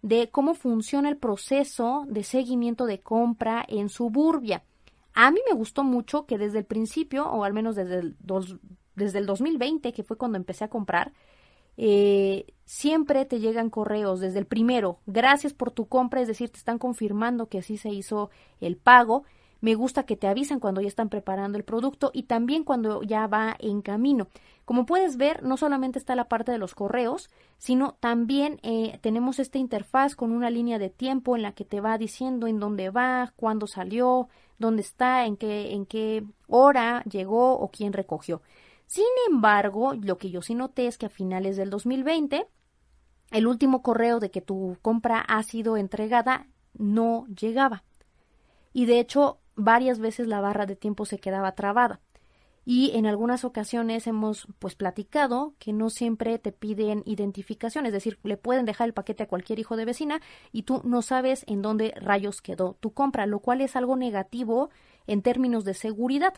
de 0.02 0.30
cómo 0.30 0.54
funciona 0.54 1.08
el 1.08 1.16
proceso 1.16 2.04
de 2.06 2.22
seguimiento 2.22 2.86
de 2.86 3.00
compra 3.00 3.64
en 3.68 3.88
Suburbia. 3.88 4.62
A 5.20 5.32
mí 5.32 5.40
me 5.50 5.56
gustó 5.56 5.82
mucho 5.82 6.26
que 6.26 6.38
desde 6.38 6.60
el 6.60 6.64
principio, 6.64 7.28
o 7.28 7.42
al 7.42 7.52
menos 7.52 7.74
desde 7.74 7.98
el, 7.98 8.16
desde 8.94 9.18
el 9.18 9.26
2020, 9.26 9.92
que 9.92 10.04
fue 10.04 10.16
cuando 10.16 10.38
empecé 10.38 10.62
a 10.62 10.68
comprar, 10.68 11.12
eh, 11.76 12.46
siempre 12.64 13.24
te 13.24 13.40
llegan 13.40 13.68
correos 13.68 14.20
desde 14.20 14.38
el 14.38 14.46
primero, 14.46 15.00
gracias 15.06 15.54
por 15.54 15.72
tu 15.72 15.88
compra, 15.88 16.20
es 16.20 16.28
decir, 16.28 16.50
te 16.50 16.58
están 16.58 16.78
confirmando 16.78 17.48
que 17.48 17.58
así 17.58 17.78
se 17.78 17.88
hizo 17.88 18.30
el 18.60 18.76
pago 18.76 19.24
me 19.60 19.74
gusta 19.74 20.04
que 20.04 20.16
te 20.16 20.28
avisen 20.28 20.60
cuando 20.60 20.80
ya 20.80 20.88
están 20.88 21.08
preparando 21.08 21.58
el 21.58 21.64
producto 21.64 22.10
y 22.12 22.24
también 22.24 22.64
cuando 22.64 23.02
ya 23.02 23.26
va 23.26 23.56
en 23.58 23.82
camino. 23.82 24.28
Como 24.64 24.86
puedes 24.86 25.16
ver, 25.16 25.42
no 25.42 25.56
solamente 25.56 25.98
está 25.98 26.14
la 26.14 26.28
parte 26.28 26.52
de 26.52 26.58
los 26.58 26.74
correos, 26.74 27.30
sino 27.56 27.96
también 28.00 28.60
eh, 28.62 28.98
tenemos 29.00 29.38
esta 29.38 29.58
interfaz 29.58 30.14
con 30.14 30.32
una 30.32 30.50
línea 30.50 30.78
de 30.78 30.90
tiempo 30.90 31.34
en 31.34 31.42
la 31.42 31.52
que 31.52 31.64
te 31.64 31.80
va 31.80 31.98
diciendo 31.98 32.46
en 32.46 32.60
dónde 32.60 32.90
va, 32.90 33.32
cuándo 33.36 33.66
salió, 33.66 34.28
dónde 34.58 34.82
está, 34.82 35.24
en 35.24 35.36
qué, 35.36 35.72
en 35.72 35.86
qué 35.86 36.24
hora 36.46 37.02
llegó 37.04 37.58
o 37.58 37.70
quién 37.70 37.92
recogió. 37.92 38.42
Sin 38.86 39.04
embargo, 39.28 39.94
lo 39.94 40.18
que 40.18 40.30
yo 40.30 40.42
sí 40.42 40.54
noté 40.54 40.86
es 40.86 40.98
que 40.98 41.06
a 41.06 41.10
finales 41.10 41.56
del 41.56 41.70
2020, 41.70 42.46
el 43.30 43.46
último 43.46 43.82
correo 43.82 44.20
de 44.20 44.30
que 44.30 44.40
tu 44.40 44.78
compra 44.82 45.20
ha 45.20 45.42
sido 45.42 45.76
entregada 45.76 46.46
no 46.74 47.26
llegaba. 47.26 47.84
Y 48.72 48.86
de 48.86 49.00
hecho, 49.00 49.38
varias 49.56 49.98
veces 49.98 50.26
la 50.26 50.40
barra 50.40 50.64
de 50.66 50.76
tiempo 50.76 51.04
se 51.04 51.18
quedaba 51.18 51.52
trabada. 51.52 52.00
Y 52.70 52.94
en 52.94 53.06
algunas 53.06 53.46
ocasiones 53.46 54.06
hemos 54.06 54.46
pues 54.58 54.74
platicado 54.74 55.54
que 55.58 55.72
no 55.72 55.88
siempre 55.88 56.38
te 56.38 56.52
piden 56.52 57.02
identificación, 57.06 57.86
es 57.86 57.94
decir, 57.94 58.18
le 58.24 58.36
pueden 58.36 58.66
dejar 58.66 58.88
el 58.88 58.92
paquete 58.92 59.22
a 59.22 59.26
cualquier 59.26 59.58
hijo 59.58 59.74
de 59.78 59.86
vecina 59.86 60.20
y 60.52 60.64
tú 60.64 60.82
no 60.84 61.00
sabes 61.00 61.46
en 61.48 61.62
dónde 61.62 61.94
rayos 61.98 62.42
quedó 62.42 62.76
tu 62.78 62.92
compra, 62.92 63.24
lo 63.24 63.38
cual 63.38 63.62
es 63.62 63.74
algo 63.74 63.96
negativo 63.96 64.68
en 65.06 65.22
términos 65.22 65.64
de 65.64 65.72
seguridad. 65.72 66.34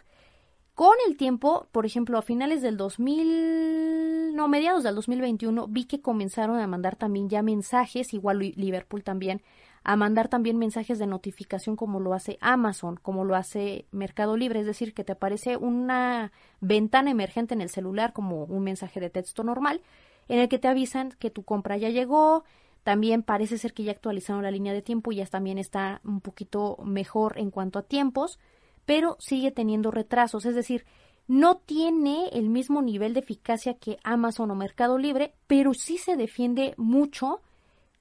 Con 0.76 0.94
el 1.08 1.16
tiempo, 1.16 1.66
por 1.72 1.84
ejemplo, 1.84 2.16
a 2.16 2.22
finales 2.22 2.62
del 2.62 2.76
2000, 2.76 4.36
no, 4.36 4.46
mediados 4.46 4.84
del 4.84 4.94
2021, 4.94 5.66
vi 5.66 5.86
que 5.86 6.00
comenzaron 6.00 6.60
a 6.60 6.66
mandar 6.68 6.94
también 6.94 7.28
ya 7.28 7.42
mensajes, 7.42 8.14
igual 8.14 8.38
Liverpool 8.38 9.02
también, 9.02 9.42
a 9.82 9.96
mandar 9.96 10.28
también 10.28 10.58
mensajes 10.58 10.98
de 10.98 11.06
notificación 11.06 11.76
como 11.76 12.00
lo 12.00 12.12
hace 12.12 12.38
Amazon, 12.40 12.96
como 12.96 13.24
lo 13.24 13.34
hace 13.34 13.86
Mercado 13.92 14.36
Libre, 14.36 14.60
es 14.60 14.66
decir, 14.66 14.92
que 14.92 15.04
te 15.04 15.12
aparece 15.12 15.56
una 15.56 16.32
ventana 16.60 17.10
emergente 17.10 17.54
en 17.54 17.62
el 17.62 17.70
celular 17.70 18.12
como 18.12 18.44
un 18.44 18.62
mensaje 18.62 19.00
de 19.00 19.10
texto 19.10 19.42
normal, 19.42 19.80
en 20.28 20.38
el 20.38 20.48
que 20.48 20.58
te 20.58 20.68
avisan 20.68 21.12
que 21.18 21.30
tu 21.30 21.44
compra 21.44 21.76
ya 21.78 21.88
llegó, 21.88 22.44
también 22.82 23.22
parece 23.22 23.58
ser 23.58 23.72
que 23.72 23.84
ya 23.84 23.92
actualizaron 23.92 24.42
la 24.42 24.50
línea 24.50 24.72
de 24.72 24.82
tiempo 24.82 25.12
y 25.12 25.16
ya 25.16 25.26
también 25.26 25.58
está 25.58 26.00
un 26.04 26.20
poquito 26.20 26.78
mejor 26.84 27.38
en 27.38 27.50
cuanto 27.50 27.78
a 27.78 27.82
tiempos, 27.82 28.38
pero 28.84 29.16
sigue 29.18 29.50
teniendo 29.50 29.90
retrasos, 29.90 30.44
es 30.46 30.54
decir, 30.54 30.84
no 31.26 31.58
tiene 31.58 32.28
el 32.32 32.50
mismo 32.50 32.82
nivel 32.82 33.14
de 33.14 33.20
eficacia 33.20 33.74
que 33.74 33.98
Amazon 34.02 34.50
o 34.50 34.54
Mercado 34.54 34.98
Libre, 34.98 35.32
pero 35.46 35.74
sí 35.74 35.96
se 35.96 36.16
defiende 36.16 36.74
mucho 36.76 37.40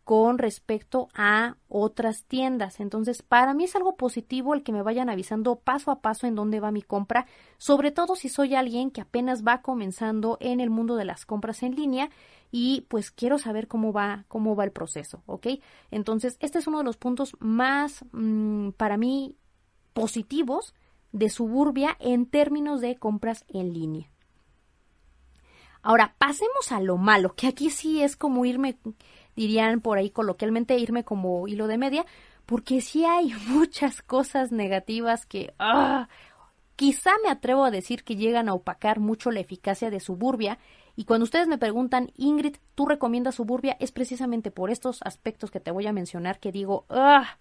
con 0.09 0.39
respecto 0.39 1.07
a 1.13 1.57
otras 1.67 2.23
tiendas. 2.23 2.79
Entonces, 2.79 3.21
para 3.21 3.53
mí 3.53 3.65
es 3.65 3.75
algo 3.75 3.95
positivo 3.95 4.55
el 4.55 4.63
que 4.63 4.71
me 4.71 4.81
vayan 4.81 5.07
avisando 5.07 5.57
paso 5.57 5.91
a 5.91 6.01
paso 6.01 6.25
en 6.25 6.33
dónde 6.33 6.59
va 6.59 6.71
mi 6.71 6.81
compra, 6.81 7.27
sobre 7.59 7.91
todo 7.91 8.15
si 8.15 8.27
soy 8.27 8.55
alguien 8.55 8.89
que 8.89 9.01
apenas 9.01 9.45
va 9.45 9.61
comenzando 9.61 10.39
en 10.41 10.61
el 10.61 10.71
mundo 10.71 10.95
de 10.95 11.05
las 11.05 11.27
compras 11.27 11.61
en 11.61 11.75
línea 11.75 12.09
y 12.49 12.87
pues 12.87 13.11
quiero 13.11 13.37
saber 13.37 13.67
cómo 13.67 13.93
va 13.93 14.25
cómo 14.27 14.55
va 14.55 14.63
el 14.63 14.71
proceso, 14.71 15.21
¿ok? 15.27 15.45
Entonces, 15.91 16.37
este 16.39 16.57
es 16.57 16.65
uno 16.65 16.79
de 16.79 16.85
los 16.85 16.97
puntos 16.97 17.37
más 17.37 18.03
mm, 18.11 18.69
para 18.71 18.97
mí 18.97 19.37
positivos 19.93 20.73
de 21.11 21.29
Suburbia 21.29 21.95
en 21.99 22.25
términos 22.25 22.81
de 22.81 22.95
compras 22.95 23.45
en 23.47 23.73
línea. 23.73 24.09
Ahora, 25.81 26.15
pasemos 26.17 26.71
a 26.71 26.81
lo 26.81 26.97
malo, 26.97 27.35
que 27.35 27.47
aquí 27.47 27.69
sí 27.69 28.03
es 28.03 28.17
como 28.17 28.43
irme 28.43 28.77
dirían 29.39 29.79
por 29.79 29.97
ahí 29.97 30.09
coloquialmente 30.09 30.77
irme 30.77 31.05
como 31.05 31.47
hilo 31.47 31.67
de 31.67 31.77
media, 31.77 32.05
porque 32.45 32.81
sí 32.81 33.05
hay 33.05 33.33
muchas 33.47 34.01
cosas 34.01 34.51
negativas 34.51 35.25
que 35.25 35.53
ah, 35.59 36.09
quizá 36.75 37.11
me 37.23 37.29
atrevo 37.29 37.63
a 37.63 37.71
decir 37.71 38.03
que 38.03 38.17
llegan 38.17 38.49
a 38.49 38.53
opacar 38.53 38.99
mucho 38.99 39.31
la 39.31 39.39
eficacia 39.39 39.89
de 39.89 40.01
Suburbia. 40.01 40.59
Y 40.97 41.05
cuando 41.05 41.23
ustedes 41.23 41.47
me 41.47 41.57
preguntan, 41.57 42.11
Ingrid, 42.17 42.57
¿tú 42.75 42.85
recomiendas 42.85 43.35
Suburbia? 43.35 43.77
Es 43.79 43.93
precisamente 43.93 44.51
por 44.51 44.71
estos 44.71 45.01
aspectos 45.03 45.51
que 45.51 45.61
te 45.61 45.71
voy 45.71 45.87
a 45.87 45.93
mencionar 45.93 46.41
que 46.41 46.51
digo, 46.51 46.85
ah, 46.89 47.37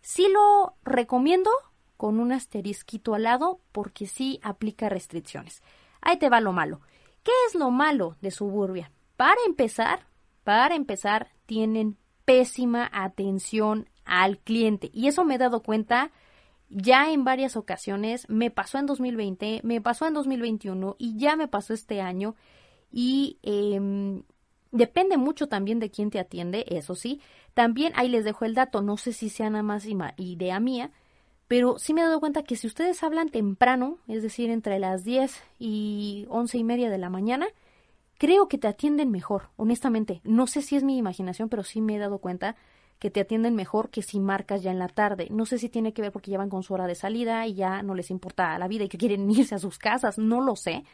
sí 0.00 0.26
lo 0.32 0.74
recomiendo 0.82 1.52
con 1.96 2.18
un 2.18 2.32
asterisquito 2.32 3.14
al 3.14 3.22
lado 3.22 3.60
porque 3.70 4.08
sí 4.08 4.40
aplica 4.42 4.88
restricciones. 4.88 5.62
Ahí 6.00 6.18
te 6.18 6.28
va 6.28 6.40
lo 6.40 6.52
malo. 6.52 6.80
¿Qué 7.22 7.32
es 7.46 7.54
lo 7.54 7.70
malo 7.70 8.16
de 8.20 8.32
Suburbia? 8.32 8.90
Para 9.16 9.38
empezar, 9.46 10.09
para 10.50 10.74
empezar, 10.74 11.28
tienen 11.46 11.96
pésima 12.24 12.90
atención 12.92 13.88
al 14.04 14.38
cliente. 14.38 14.90
Y 14.92 15.06
eso 15.06 15.24
me 15.24 15.36
he 15.36 15.38
dado 15.38 15.62
cuenta 15.62 16.10
ya 16.68 17.12
en 17.12 17.22
varias 17.22 17.54
ocasiones. 17.54 18.28
Me 18.28 18.50
pasó 18.50 18.78
en 18.78 18.86
2020, 18.86 19.60
me 19.62 19.80
pasó 19.80 20.08
en 20.08 20.14
2021 20.14 20.96
y 20.98 21.16
ya 21.18 21.36
me 21.36 21.46
pasó 21.46 21.72
este 21.72 22.00
año. 22.00 22.34
Y 22.90 23.38
em, 23.44 24.24
depende 24.72 25.18
mucho 25.18 25.46
también 25.46 25.78
de 25.78 25.92
quién 25.92 26.10
te 26.10 26.18
atiende, 26.18 26.64
eso 26.68 26.96
sí. 26.96 27.20
También 27.54 27.92
ahí 27.94 28.08
les 28.08 28.24
dejo 28.24 28.44
el 28.44 28.54
dato, 28.54 28.82
no 28.82 28.96
sé 28.96 29.12
si 29.12 29.28
sea 29.28 29.50
nada 29.50 29.62
más 29.62 29.86
idea 30.16 30.58
mía, 30.58 30.90
pero 31.46 31.78
sí 31.78 31.94
me 31.94 32.00
he 32.00 32.04
dado 32.04 32.18
cuenta 32.18 32.42
que 32.42 32.56
si 32.56 32.66
ustedes 32.66 33.04
hablan 33.04 33.28
temprano, 33.28 33.98
es 34.08 34.24
decir, 34.24 34.50
entre 34.50 34.80
las 34.80 35.04
10 35.04 35.32
y 35.60 36.26
11 36.28 36.58
y 36.58 36.64
media 36.64 36.90
de 36.90 36.98
la 36.98 37.08
mañana, 37.08 37.46
creo 38.20 38.48
que 38.48 38.58
te 38.58 38.68
atienden 38.68 39.10
mejor, 39.10 39.48
honestamente. 39.56 40.20
No 40.24 40.46
sé 40.46 40.60
si 40.60 40.76
es 40.76 40.84
mi 40.84 40.98
imaginación, 40.98 41.48
pero 41.48 41.64
sí 41.64 41.80
me 41.80 41.96
he 41.96 41.98
dado 41.98 42.18
cuenta 42.18 42.54
que 42.98 43.10
te 43.10 43.20
atienden 43.20 43.54
mejor 43.54 43.88
que 43.88 44.02
si 44.02 44.20
marcas 44.20 44.62
ya 44.62 44.70
en 44.70 44.78
la 44.78 44.88
tarde. 44.88 45.28
No 45.30 45.46
sé 45.46 45.56
si 45.56 45.70
tiene 45.70 45.94
que 45.94 46.02
ver 46.02 46.12
porque 46.12 46.30
llevan 46.30 46.50
con 46.50 46.62
su 46.62 46.74
hora 46.74 46.86
de 46.86 46.94
salida 46.94 47.46
y 47.46 47.54
ya 47.54 47.82
no 47.82 47.94
les 47.94 48.10
importa 48.10 48.58
la 48.58 48.68
vida 48.68 48.84
y 48.84 48.90
que 48.90 48.98
quieren 48.98 49.30
irse 49.30 49.54
a 49.54 49.58
sus 49.58 49.78
casas, 49.78 50.18
no 50.18 50.42
lo 50.42 50.54
sé. 50.54 50.84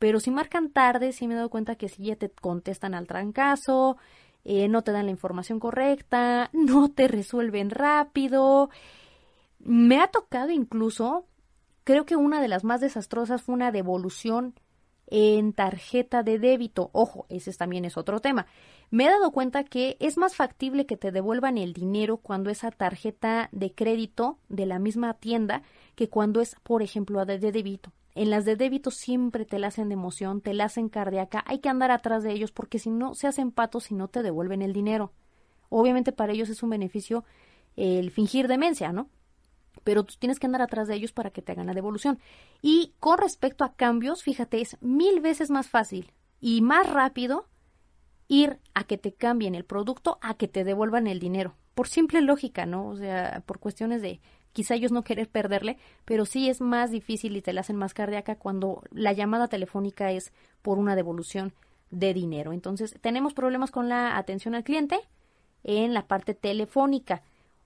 Pero 0.00 0.18
si 0.18 0.32
marcan 0.32 0.68
tarde, 0.68 1.12
sí 1.12 1.28
me 1.28 1.34
he 1.34 1.36
dado 1.36 1.48
cuenta 1.48 1.76
que 1.76 1.88
si 1.88 2.06
ya 2.06 2.16
te 2.16 2.28
contestan 2.28 2.96
al 2.96 3.06
trancazo, 3.06 3.96
eh, 4.44 4.66
no 4.66 4.82
te 4.82 4.90
dan 4.90 5.04
la 5.06 5.12
información 5.12 5.60
correcta, 5.60 6.50
no 6.52 6.90
te 6.90 7.06
resuelven 7.06 7.70
rápido. 7.70 8.68
Me 9.60 10.00
ha 10.00 10.08
tocado 10.08 10.50
incluso, 10.50 11.24
creo 11.84 12.04
que 12.04 12.16
una 12.16 12.42
de 12.42 12.48
las 12.48 12.64
más 12.64 12.80
desastrosas 12.80 13.42
fue 13.42 13.54
una 13.54 13.70
devolución 13.70 14.54
en 15.06 15.52
tarjeta 15.52 16.22
de 16.22 16.38
débito. 16.38 16.90
Ojo, 16.92 17.26
ese 17.28 17.52
también 17.52 17.84
es 17.84 17.96
otro 17.96 18.20
tema. 18.20 18.46
Me 18.90 19.04
he 19.04 19.08
dado 19.08 19.32
cuenta 19.32 19.64
que 19.64 19.96
es 20.00 20.16
más 20.16 20.36
factible 20.36 20.86
que 20.86 20.96
te 20.96 21.12
devuelvan 21.12 21.58
el 21.58 21.72
dinero 21.72 22.18
cuando 22.18 22.50
esa 22.50 22.70
tarjeta 22.70 23.48
de 23.52 23.72
crédito 23.72 24.38
de 24.48 24.66
la 24.66 24.78
misma 24.78 25.14
tienda 25.14 25.62
que 25.94 26.08
cuando 26.08 26.40
es, 26.40 26.56
por 26.62 26.82
ejemplo, 26.82 27.24
de, 27.24 27.38
de 27.38 27.52
débito. 27.52 27.92
En 28.14 28.30
las 28.30 28.44
de 28.44 28.54
débito 28.54 28.90
siempre 28.90 29.44
te 29.44 29.58
la 29.58 29.68
hacen 29.68 29.88
de 29.88 29.94
emoción, 29.94 30.40
te 30.40 30.54
la 30.54 30.66
hacen 30.66 30.88
cardíaca, 30.88 31.42
hay 31.46 31.58
que 31.58 31.68
andar 31.68 31.90
atrás 31.90 32.22
de 32.22 32.32
ellos 32.32 32.52
porque 32.52 32.78
si 32.78 32.90
no 32.90 33.14
se 33.14 33.26
hacen 33.26 33.50
patos 33.50 33.90
y 33.90 33.94
no 33.94 34.06
te 34.06 34.22
devuelven 34.22 34.62
el 34.62 34.72
dinero. 34.72 35.12
Obviamente 35.68 36.12
para 36.12 36.32
ellos 36.32 36.48
es 36.48 36.62
un 36.62 36.70
beneficio 36.70 37.24
el 37.76 38.12
fingir 38.12 38.46
demencia, 38.46 38.92
¿no? 38.92 39.08
Pero 39.84 40.04
tú 40.04 40.14
tienes 40.18 40.40
que 40.40 40.46
andar 40.46 40.62
atrás 40.62 40.88
de 40.88 40.94
ellos 40.94 41.12
para 41.12 41.30
que 41.30 41.42
te 41.42 41.52
hagan 41.52 41.66
la 41.66 41.74
devolución. 41.74 42.18
Y 42.62 42.94
con 42.98 43.18
respecto 43.18 43.64
a 43.64 43.74
cambios, 43.74 44.22
fíjate, 44.22 44.60
es 44.60 44.76
mil 44.80 45.20
veces 45.20 45.50
más 45.50 45.68
fácil 45.68 46.12
y 46.40 46.62
más 46.62 46.90
rápido 46.90 47.46
ir 48.28 48.58
a 48.74 48.84
que 48.84 48.98
te 48.98 49.12
cambien 49.12 49.54
el 49.54 49.64
producto 49.64 50.18
a 50.22 50.34
que 50.34 50.48
te 50.48 50.64
devuelvan 50.64 51.06
el 51.06 51.20
dinero. 51.20 51.54
Por 51.74 51.88
simple 51.88 52.22
lógica, 52.22 52.66
¿no? 52.66 52.88
O 52.88 52.96
sea, 52.96 53.42
por 53.46 53.58
cuestiones 53.58 54.00
de 54.02 54.20
quizá 54.52 54.74
ellos 54.74 54.92
no 54.92 55.04
querer 55.04 55.28
perderle, 55.28 55.76
pero 56.04 56.24
sí 56.24 56.48
es 56.48 56.60
más 56.60 56.90
difícil 56.90 57.36
y 57.36 57.42
te 57.42 57.52
la 57.52 57.60
hacen 57.60 57.76
más 57.76 57.92
cardíaca 57.92 58.36
cuando 58.36 58.82
la 58.90 59.12
llamada 59.12 59.48
telefónica 59.48 60.12
es 60.12 60.32
por 60.62 60.78
una 60.78 60.96
devolución 60.96 61.52
de 61.90 62.14
dinero. 62.14 62.52
Entonces, 62.52 62.96
tenemos 63.00 63.34
problemas 63.34 63.70
con 63.70 63.88
la 63.88 64.16
atención 64.16 64.54
al 64.54 64.64
cliente 64.64 65.00
en 65.64 65.92
la 65.92 66.06
parte 66.06 66.34
telefónica. 66.34 67.22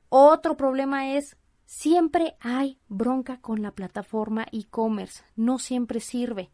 Otro 0.09 0.57
problema 0.57 1.15
es 1.15 1.37
Siempre 1.69 2.35
hay 2.41 2.79
bronca 2.89 3.43
con 3.43 3.61
la 3.61 3.73
plataforma 3.73 4.47
e-commerce, 4.53 5.23
no 5.37 5.59
siempre 5.59 6.01
sirve. 6.01 6.49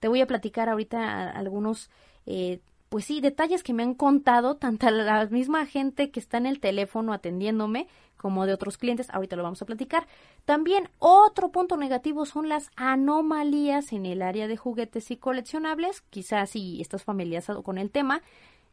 Te 0.00 0.08
voy 0.08 0.20
a 0.20 0.26
platicar 0.26 0.68
ahorita 0.68 1.30
algunos, 1.30 1.88
eh, 2.26 2.58
pues 2.88 3.04
sí, 3.04 3.20
detalles 3.20 3.62
que 3.62 3.72
me 3.72 3.84
han 3.84 3.94
contado 3.94 4.56
tanto 4.56 4.90
la 4.90 5.24
misma 5.26 5.66
gente 5.66 6.10
que 6.10 6.18
está 6.18 6.38
en 6.38 6.46
el 6.46 6.58
teléfono 6.58 7.12
atendiéndome 7.12 7.86
como 8.16 8.44
de 8.44 8.54
otros 8.54 8.76
clientes. 8.76 9.08
Ahorita 9.10 9.36
lo 9.36 9.44
vamos 9.44 9.62
a 9.62 9.66
platicar. 9.66 10.08
También 10.44 10.88
otro 10.98 11.52
punto 11.52 11.76
negativo 11.76 12.26
son 12.26 12.48
las 12.48 12.72
anomalías 12.74 13.92
en 13.92 14.04
el 14.04 14.20
área 14.20 14.48
de 14.48 14.56
juguetes 14.56 15.12
y 15.12 15.16
coleccionables. 15.16 16.00
Quizás 16.10 16.50
si 16.50 16.80
estás 16.80 17.04
familiarizado 17.04 17.62
con 17.62 17.78
el 17.78 17.92
tema, 17.92 18.20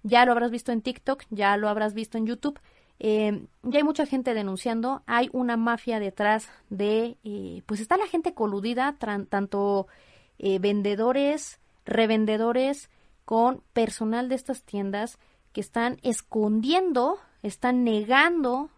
ya 0.02 0.26
lo 0.26 0.32
habrás 0.32 0.50
visto 0.50 0.72
en 0.72 0.82
TikTok, 0.82 1.26
ya 1.30 1.56
lo 1.56 1.70
habrás 1.70 1.94
visto 1.94 2.18
en 2.18 2.26
YouTube. 2.26 2.60
Eh, 3.06 3.48
ya 3.64 3.80
hay 3.80 3.84
mucha 3.84 4.06
gente 4.06 4.34
denunciando, 4.34 5.04
hay 5.08 5.30
una 5.34 5.58
mafia 5.58 6.00
detrás 6.00 6.48
de, 6.70 7.18
eh, 7.26 7.62
pues 7.66 7.82
está 7.82 7.98
la 7.98 8.08
gente 8.08 8.34
coludida, 8.34 8.96
tanto 8.98 9.88
eh, 10.40 10.58
vendedores, 10.60 11.60
revendedores, 11.84 12.90
con 13.26 13.62
personal 13.74 14.30
de 14.30 14.36
estas 14.36 14.64
tiendas 14.64 15.20
que 15.52 15.60
están 15.60 15.98
escondiendo, 16.02 17.18
están 17.42 17.84
negando 17.84 18.70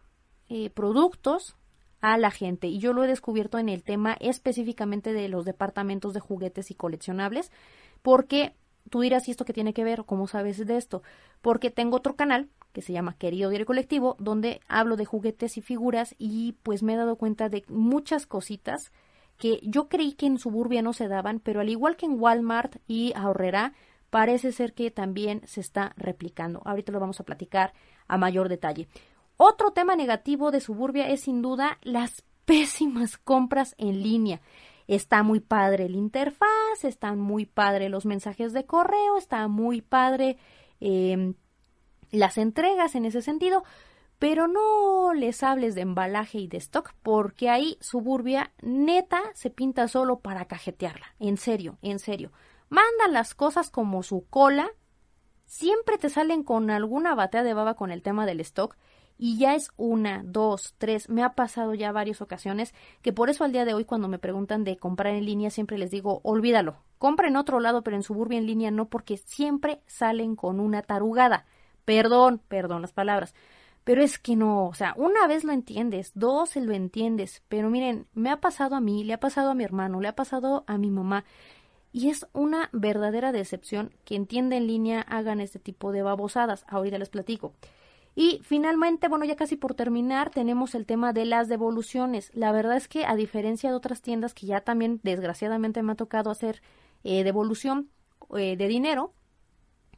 productos 0.74 1.56
a 2.02 2.18
la 2.18 2.32
gente. 2.32 2.68
Y 2.68 2.80
yo 2.80 2.94
lo 2.94 3.04
he 3.04 3.08
descubierto 3.08 3.60
en 3.60 3.70
el 3.70 3.84
tema 3.84 4.18
específicamente 4.20 5.14
de 5.14 5.30
los 5.30 5.46
departamentos 5.46 6.16
de 6.16 6.20
juguetes 6.20 6.72
y 6.72 6.76
coleccionables, 6.76 7.52
porque 8.02 8.56
tú 8.90 9.02
dirás, 9.02 9.28
¿y 9.28 9.32
esto 9.32 9.46
qué 9.46 9.54
tiene 9.54 9.74
que 9.74 9.84
ver? 9.84 10.04
¿Cómo 10.06 10.28
sabes 10.28 10.66
de 10.66 10.78
esto? 10.78 11.04
Porque 11.42 11.70
tengo 11.70 11.98
otro 11.98 12.16
canal 12.16 12.50
que 12.76 12.82
se 12.82 12.92
llama 12.92 13.16
Querido 13.18 13.50
Diario 13.50 13.66
Colectivo, 13.66 14.18
donde 14.20 14.60
hablo 14.68 14.98
de 14.98 15.06
juguetes 15.06 15.56
y 15.56 15.62
figuras 15.62 16.14
y 16.18 16.58
pues 16.62 16.84
me 16.84 16.94
he 16.94 16.98
dado 16.98 17.16
cuenta 17.16 17.48
de 17.48 17.64
muchas 17.70 18.28
cositas 18.28 18.92
que 19.38 19.62
yo 19.64 19.88
creí 19.88 20.12
que 20.12 20.26
en 20.26 20.38
Suburbia 20.38 20.82
no 20.82 20.92
se 20.92 21.08
daban, 21.08 21.40
pero 21.40 21.62
al 21.62 21.70
igual 21.70 21.96
que 21.96 22.06
en 22.06 22.20
Walmart 22.20 22.76
y 22.86 23.14
Ahorrera, 23.16 23.72
parece 24.10 24.52
ser 24.52 24.74
que 24.74 24.92
también 24.92 25.42
se 25.46 25.62
está 25.62 25.94
replicando. 25.96 26.62
Ahorita 26.66 26.92
lo 26.92 27.00
vamos 27.00 27.22
a 27.22 27.24
platicar 27.24 27.72
a 28.10 28.18
mayor 28.18 28.50
detalle. 28.50 28.90
Otro 29.38 29.72
tema 29.72 29.96
negativo 29.96 30.52
de 30.52 30.60
Suburbia 30.60 31.08
es 31.08 31.22
sin 31.22 31.42
duda 31.42 31.80
las 31.82 32.26
pésimas 32.46 33.18
compras 33.18 33.74
en 33.78 34.04
línea. 34.04 34.42
Está 34.88 35.24
muy 35.24 35.40
padre 35.40 35.86
el 35.86 35.96
interfaz, 35.96 36.84
están 36.84 37.22
muy 37.22 37.46
padre 37.46 37.88
los 37.88 38.06
mensajes 38.06 38.52
de 38.52 38.66
correo, 38.66 39.18
está 39.18 39.48
muy 39.48 39.82
padre 39.82 40.38
eh, 40.82 41.34
las 42.12 42.38
entregas 42.38 42.96
en 42.96 43.06
ese 43.06 43.22
sentido, 43.22 43.64
pero 44.20 44.48
no 44.48 45.14
les 45.14 45.44
hables 45.44 45.76
de 45.76 45.82
embalaje 45.82 46.40
y 46.40 46.48
de 46.48 46.58
stock 46.58 46.94
porque 47.04 47.50
ahí 47.50 47.78
Suburbia 47.82 48.52
neta 48.62 49.22
se 49.34 49.50
pinta 49.50 49.88
solo 49.88 50.20
para 50.20 50.46
cajetearla. 50.46 51.08
En 51.20 51.38
serio, 51.38 51.78
en 51.82 52.00
serio. 52.00 52.32
Mandan 52.70 53.14
las 53.14 53.36
cosas 53.36 53.70
como 53.70 54.04
su 54.04 54.26
cola. 54.30 54.70
Siempre 55.46 55.98
te 55.98 56.10
salen 56.10 56.44
con 56.44 56.72
alguna 56.72 57.14
batea 57.14 57.44
de 57.44 57.54
baba 57.54 57.76
con 57.76 57.92
el 57.92 58.02
tema 58.02 58.26
del 58.26 58.40
stock 58.40 58.76
y 59.18 59.38
ya 59.38 59.56
es 59.56 59.72
una, 59.78 60.24
dos, 60.26 60.76
tres, 60.78 61.10
me 61.10 61.24
ha 61.24 61.36
pasado 61.36 61.74
ya 61.74 61.92
varias 61.92 62.22
ocasiones 62.22 62.74
que 63.02 63.14
por 63.14 63.30
eso 63.30 63.44
al 63.44 63.52
día 63.52 63.66
de 63.66 63.74
hoy 63.74 63.86
cuando 63.86 64.08
me 64.08 64.20
preguntan 64.20 64.64
de 64.64 64.78
comprar 64.78 65.14
en 65.14 65.26
línea 65.26 65.50
siempre 65.50 65.78
les 65.78 65.92
digo 65.92 66.20
olvídalo, 66.24 66.78
compra 66.98 67.28
en 67.28 67.38
otro 67.38 67.60
lado 67.60 67.82
pero 67.82 67.96
en 67.96 68.04
Suburbia 68.04 68.38
en 68.38 68.46
línea 68.46 68.72
no 68.72 68.90
porque 68.90 69.18
siempre 69.18 69.82
salen 69.88 70.36
con 70.36 70.60
una 70.60 70.82
tarugada. 70.82 71.46
Perdón, 71.86 72.42
perdón 72.48 72.82
las 72.82 72.94
palabras. 72.94 73.34
Pero 73.84 74.02
es 74.02 74.18
que 74.18 74.36
no, 74.36 74.68
o 74.68 74.74
sea, 74.74 74.94
una 74.98 75.28
vez 75.28 75.44
lo 75.44 75.54
entiendes, 75.54 76.12
dos 76.16 76.56
lo 76.56 76.74
entiendes, 76.74 77.44
pero 77.48 77.70
miren, 77.70 78.08
me 78.16 78.32
ha 78.32 78.42
pasado 78.42 78.76
a 78.76 78.82
mí, 78.82 79.04
le 79.04 79.14
ha 79.14 79.20
pasado 79.20 79.52
a 79.52 79.56
mi 79.56 79.64
hermano, 79.64 80.02
le 80.02 80.08
ha 80.08 80.16
pasado 80.16 80.64
a 80.66 80.80
mi 80.80 80.90
mamá, 80.90 81.24
y 81.96 82.10
es 82.10 82.28
una 82.34 82.70
verdadera 82.74 83.32
decepción 83.32 83.94
que 84.04 84.16
entienda 84.16 84.58
en 84.58 84.68
línea 84.68 85.00
hagan 85.02 85.40
este 85.40 85.60
tipo 85.60 85.94
de 85.94 86.02
babosadas. 86.02 86.66
Ahorita 86.68 86.98
les 86.98 87.08
platico. 87.08 87.54
Y 88.16 88.42
finalmente, 88.44 89.08
bueno, 89.08 89.24
ya 89.24 89.38
casi 89.38 89.56
por 89.56 89.76
terminar, 89.76 90.30
tenemos 90.30 90.76
el 90.76 90.86
tema 90.86 91.14
de 91.14 91.24
las 91.24 91.48
devoluciones. 91.48 92.32
La 92.34 92.52
verdad 92.52 92.76
es 92.76 92.90
que 92.90 93.06
a 93.06 93.16
diferencia 93.16 93.70
de 93.70 93.78
otras 93.78 94.02
tiendas 94.02 94.34
que 94.34 94.46
ya 94.46 94.60
también 94.60 95.00
desgraciadamente 95.04 95.84
me 95.84 95.94
ha 95.94 95.96
tocado 95.96 96.32
hacer 96.32 96.62
eh, 97.06 97.24
devolución 97.24 97.90
eh, 98.38 98.58
de 98.58 98.68
dinero, 98.68 99.14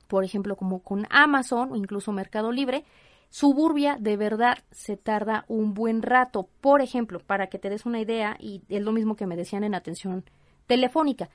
por 0.07 0.23
ejemplo, 0.23 0.55
como 0.55 0.81
con 0.81 1.05
Amazon 1.09 1.71
o 1.71 1.75
incluso 1.75 2.11
Mercado 2.11 2.51
Libre, 2.51 2.83
Suburbia 3.29 3.97
de 3.99 4.15
verdad 4.15 4.57
se 4.71 4.95
tarda 4.97 5.45
un 5.47 5.73
buen 5.73 6.01
rato. 6.01 6.49
Por 6.61 6.81
ejemplo, 6.81 7.19
para 7.19 7.47
que 7.47 7.59
te 7.59 7.69
des 7.69 7.85
una 7.85 7.99
idea, 7.99 8.37
y 8.39 8.63
es 8.69 8.81
lo 8.81 8.93
mismo 8.93 9.15
que 9.15 9.27
me 9.27 9.35
decían 9.35 9.63
en 9.63 9.75
atención 9.75 10.23
telefónica, 10.65 11.29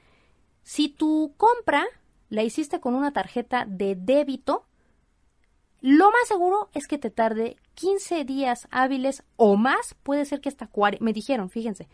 si 0.62 0.88
tu 0.88 1.34
compra 1.36 1.84
la 2.28 2.42
hiciste 2.42 2.80
con 2.80 2.94
una 2.94 3.12
tarjeta 3.12 3.66
de 3.66 3.94
débito, 3.94 4.64
lo 5.80 6.06
más 6.06 6.28
seguro 6.28 6.70
es 6.72 6.86
que 6.86 6.96
te 6.96 7.10
tarde 7.10 7.56
15 7.74 8.24
días 8.24 8.68
hábiles 8.70 9.24
o 9.36 9.56
más, 9.56 9.94
puede 10.02 10.24
ser 10.24 10.40
que 10.40 10.48
hasta 10.48 10.68
40, 10.68 11.04
me 11.04 11.12
dijeron, 11.12 11.50
fíjense, 11.50 11.88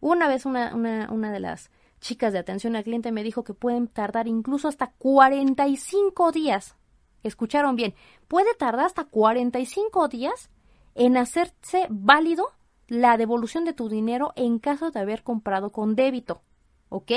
una 0.00 0.28
vez 0.28 0.46
una, 0.46 0.74
una, 0.74 1.08
una 1.10 1.32
de 1.32 1.40
las 1.40 1.70
chicas 2.04 2.34
de 2.34 2.38
atención 2.38 2.76
al 2.76 2.84
cliente 2.84 3.12
me 3.12 3.22
dijo 3.22 3.44
que 3.44 3.54
pueden 3.54 3.88
tardar 3.88 4.28
incluso 4.28 4.68
hasta 4.68 4.92
45 4.98 6.32
días. 6.32 6.76
Escucharon 7.22 7.76
bien, 7.76 7.94
puede 8.28 8.54
tardar 8.54 8.84
hasta 8.84 9.04
45 9.04 10.08
días 10.08 10.50
en 10.94 11.16
hacerse 11.16 11.86
válido 11.88 12.48
la 12.88 13.16
devolución 13.16 13.64
de 13.64 13.72
tu 13.72 13.88
dinero 13.88 14.34
en 14.36 14.58
caso 14.58 14.90
de 14.90 15.00
haber 15.00 15.22
comprado 15.22 15.72
con 15.72 15.96
débito. 15.96 16.42
¿Ok? 16.90 17.10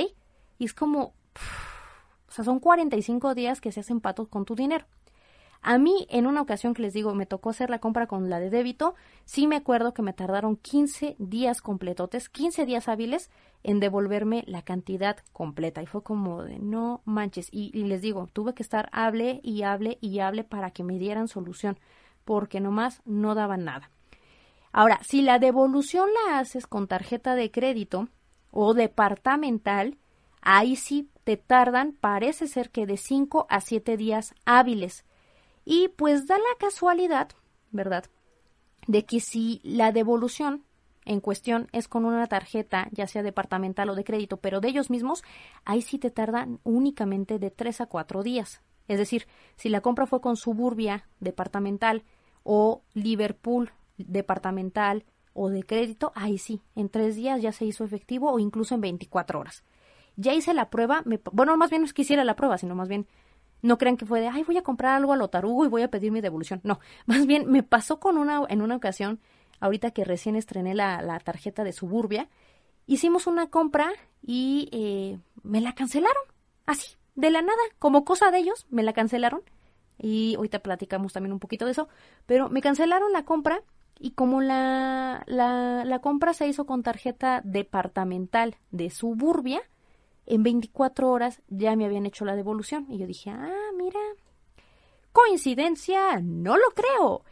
Y 0.58 0.66
es 0.66 0.74
como, 0.74 1.02
o 1.04 2.32
sea, 2.32 2.46
son 2.46 2.62
45 2.62 3.36
días 3.36 3.60
que 3.60 3.74
se 3.74 3.82
hacen 3.82 4.00
patos 4.00 4.30
con 4.30 4.46
tu 4.46 4.56
dinero. 4.56 4.86
A 5.70 5.80
mí, 5.80 6.08
en 6.10 6.28
una 6.28 6.40
ocasión 6.40 6.74
que 6.74 6.82
les 6.82 6.94
digo, 6.94 7.14
me 7.14 7.26
tocó 7.26 7.50
hacer 7.50 7.70
la 7.70 7.80
compra 7.80 8.08
con 8.08 8.30
la 8.30 8.40
de 8.40 8.50
débito, 8.50 8.96
sí 9.26 9.48
me 9.48 9.58
acuerdo 9.58 9.94
que 9.94 10.02
me 10.02 10.14
tardaron 10.14 10.56
15 10.56 11.18
días 11.20 11.62
completotes, 11.62 12.30
15 12.30 12.66
días 12.66 12.88
hábiles 12.88 13.30
en 13.64 13.82
devolverme 13.82 14.46
la 14.48 14.62
cantidad 14.62 15.18
completa. 15.34 15.82
Y 15.82 15.86
fue 15.86 16.04
como 16.04 16.42
de 16.42 16.58
no 16.58 17.02
manches. 17.04 17.50
Y, 17.52 17.72
les 17.84 18.02
digo, 18.02 18.30
tuve 18.32 18.54
que 18.54 18.64
estar 18.64 18.88
hable 18.94 19.42
y 19.44 19.64
hable 19.64 19.98
y 20.00 20.20
hable 20.20 20.46
para 20.46 20.72
que 20.72 20.86
me 20.86 20.98
dieran 20.98 21.28
solución, 21.28 21.78
porque 22.24 22.62
nomás 22.62 23.02
no 23.04 23.36
daban 23.36 23.66
nada. 23.66 23.92
Ahora, 24.72 25.02
si 25.04 25.22
la 25.22 25.38
devolución 25.38 26.08
la 26.14 26.40
haces 26.40 26.66
con 26.66 26.88
tarjeta 26.88 27.36
de 27.36 27.52
crédito 27.52 28.08
o 28.52 28.74
departamental, 28.74 29.98
ahí 30.42 30.78
sí 30.78 31.10
te 31.26 31.36
tardan, 31.36 31.92
parece 31.92 32.48
ser 32.48 32.70
que 32.70 32.86
de 32.86 32.96
5 32.96 33.48
a 33.50 33.60
7 33.60 33.98
días 33.98 34.34
hábiles. 34.46 35.04
Y 35.70 35.90
pues 35.90 36.28
da 36.28 36.38
la 36.38 36.56
casualidad, 36.58 37.28
¿verdad? 37.72 38.06
De 38.88 39.04
que 39.04 39.20
si 39.20 39.60
la 39.66 39.92
devolución 39.92 40.64
en 41.04 41.20
cuestión 41.20 41.68
es 41.74 41.90
con 41.90 42.06
una 42.06 42.26
tarjeta, 42.28 42.88
ya 42.94 43.06
sea 43.06 43.22
departamental 43.22 43.90
o 43.90 43.96
de 43.96 44.06
crédito, 44.06 44.38
pero 44.38 44.62
de 44.62 44.70
ellos 44.70 44.90
mismos, 44.90 45.26
ahí 45.66 45.82
sí 45.82 46.00
te 46.00 46.10
tardan 46.10 46.62
únicamente 46.64 47.38
de 47.38 47.52
3 47.52 47.82
a 47.82 47.86
4 47.88 48.24
días. 48.24 48.62
Es 48.88 48.98
decir, 48.98 49.28
si 49.58 49.68
la 49.68 49.82
compra 49.82 50.06
fue 50.06 50.22
con 50.22 50.38
Suburbia 50.38 51.10
departamental 51.20 52.06
o 52.44 52.84
Liverpool 52.94 53.72
departamental 53.98 55.04
o 55.34 55.50
de 55.50 55.64
crédito, 55.64 56.14
ahí 56.16 56.38
sí, 56.38 56.62
en 56.78 56.88
tres 56.88 57.18
días 57.18 57.42
ya 57.42 57.52
se 57.52 57.66
hizo 57.66 57.84
efectivo 57.84 58.32
o 58.32 58.40
incluso 58.40 58.74
en 58.74 58.80
24 58.80 59.38
horas. 59.42 59.66
Ya 60.16 60.34
hice 60.34 60.54
la 60.54 60.70
prueba, 60.70 61.02
me, 61.04 61.20
bueno, 61.34 61.58
más 61.58 61.70
bien 61.70 61.82
no 61.82 61.88
es 61.88 61.94
que 61.94 62.04
hiciera 62.04 62.24
la 62.24 62.38
prueba, 62.38 62.58
sino 62.58 62.74
más 62.74 62.88
bien 62.88 63.06
no 63.62 63.78
crean 63.78 63.98
que 63.98 64.06
fue 64.06 64.22
de, 64.22 64.28
ay, 64.28 64.44
voy 64.44 64.58
a 64.58 64.64
comprar 64.64 64.96
algo 64.96 65.14
a 65.14 65.18
lo 65.18 65.30
tarugo 65.30 65.66
y 65.66 65.70
voy 65.70 65.82
a 65.82 65.90
pedir 65.90 66.12
mi 66.12 66.22
devolución. 66.22 66.62
No, 66.64 66.80
más 67.06 67.26
bien 67.26 67.50
me 67.50 67.64
pasó 67.64 68.00
con 68.00 68.18
una, 68.18 68.42
en 68.50 68.62
una 68.62 68.76
ocasión, 68.76 69.20
ahorita 69.60 69.92
que 69.92 70.06
recién 70.06 70.36
estrené 70.36 70.76
la, 70.76 71.02
la 71.02 71.20
tarjeta 71.20 71.64
de 71.64 71.74
Suburbia, 71.74 72.30
hicimos 72.86 73.28
una 73.28 73.50
compra 73.50 73.92
y 74.22 74.70
eh, 74.72 75.20
me 75.44 75.62
la 75.62 75.74
cancelaron. 75.74 76.24
Así, 76.66 76.96
de 77.16 77.32
la 77.32 77.42
nada, 77.42 77.62
como 77.80 78.06
cosa 78.06 78.32
de 78.32 78.40
ellos, 78.40 78.66
me 78.70 78.84
la 78.84 78.94
cancelaron. 78.94 79.42
Y 80.00 80.36
ahorita 80.36 80.60
platicamos 80.60 81.14
también 81.14 81.34
un 81.34 81.40
poquito 81.40 81.66
de 81.66 81.72
eso. 81.72 81.88
Pero 82.26 82.50
me 82.50 82.62
cancelaron 82.62 83.12
la 83.12 83.24
compra 83.24 83.62
y 84.00 84.12
como 84.12 84.42
la, 84.42 85.24
la, 85.28 85.84
la 85.86 86.00
compra 86.00 86.34
se 86.34 86.48
hizo 86.48 86.66
con 86.66 86.84
tarjeta 86.84 87.42
departamental 87.44 88.56
de 88.72 88.90
Suburbia, 88.90 89.62
en 90.28 90.44
24 90.44 91.10
horas 91.10 91.42
ya 91.48 91.76
me 91.76 91.86
habían 91.86 92.06
hecho 92.06 92.26
la 92.26 92.36
devolución. 92.36 92.86
Y 92.90 92.98
yo 93.00 93.08
dije, 93.08 93.32
ah, 93.32 93.72
mira, 93.76 94.00
coincidencia, 95.12 96.20
no 96.22 96.58
lo 96.58 96.70
creo. 96.76 97.24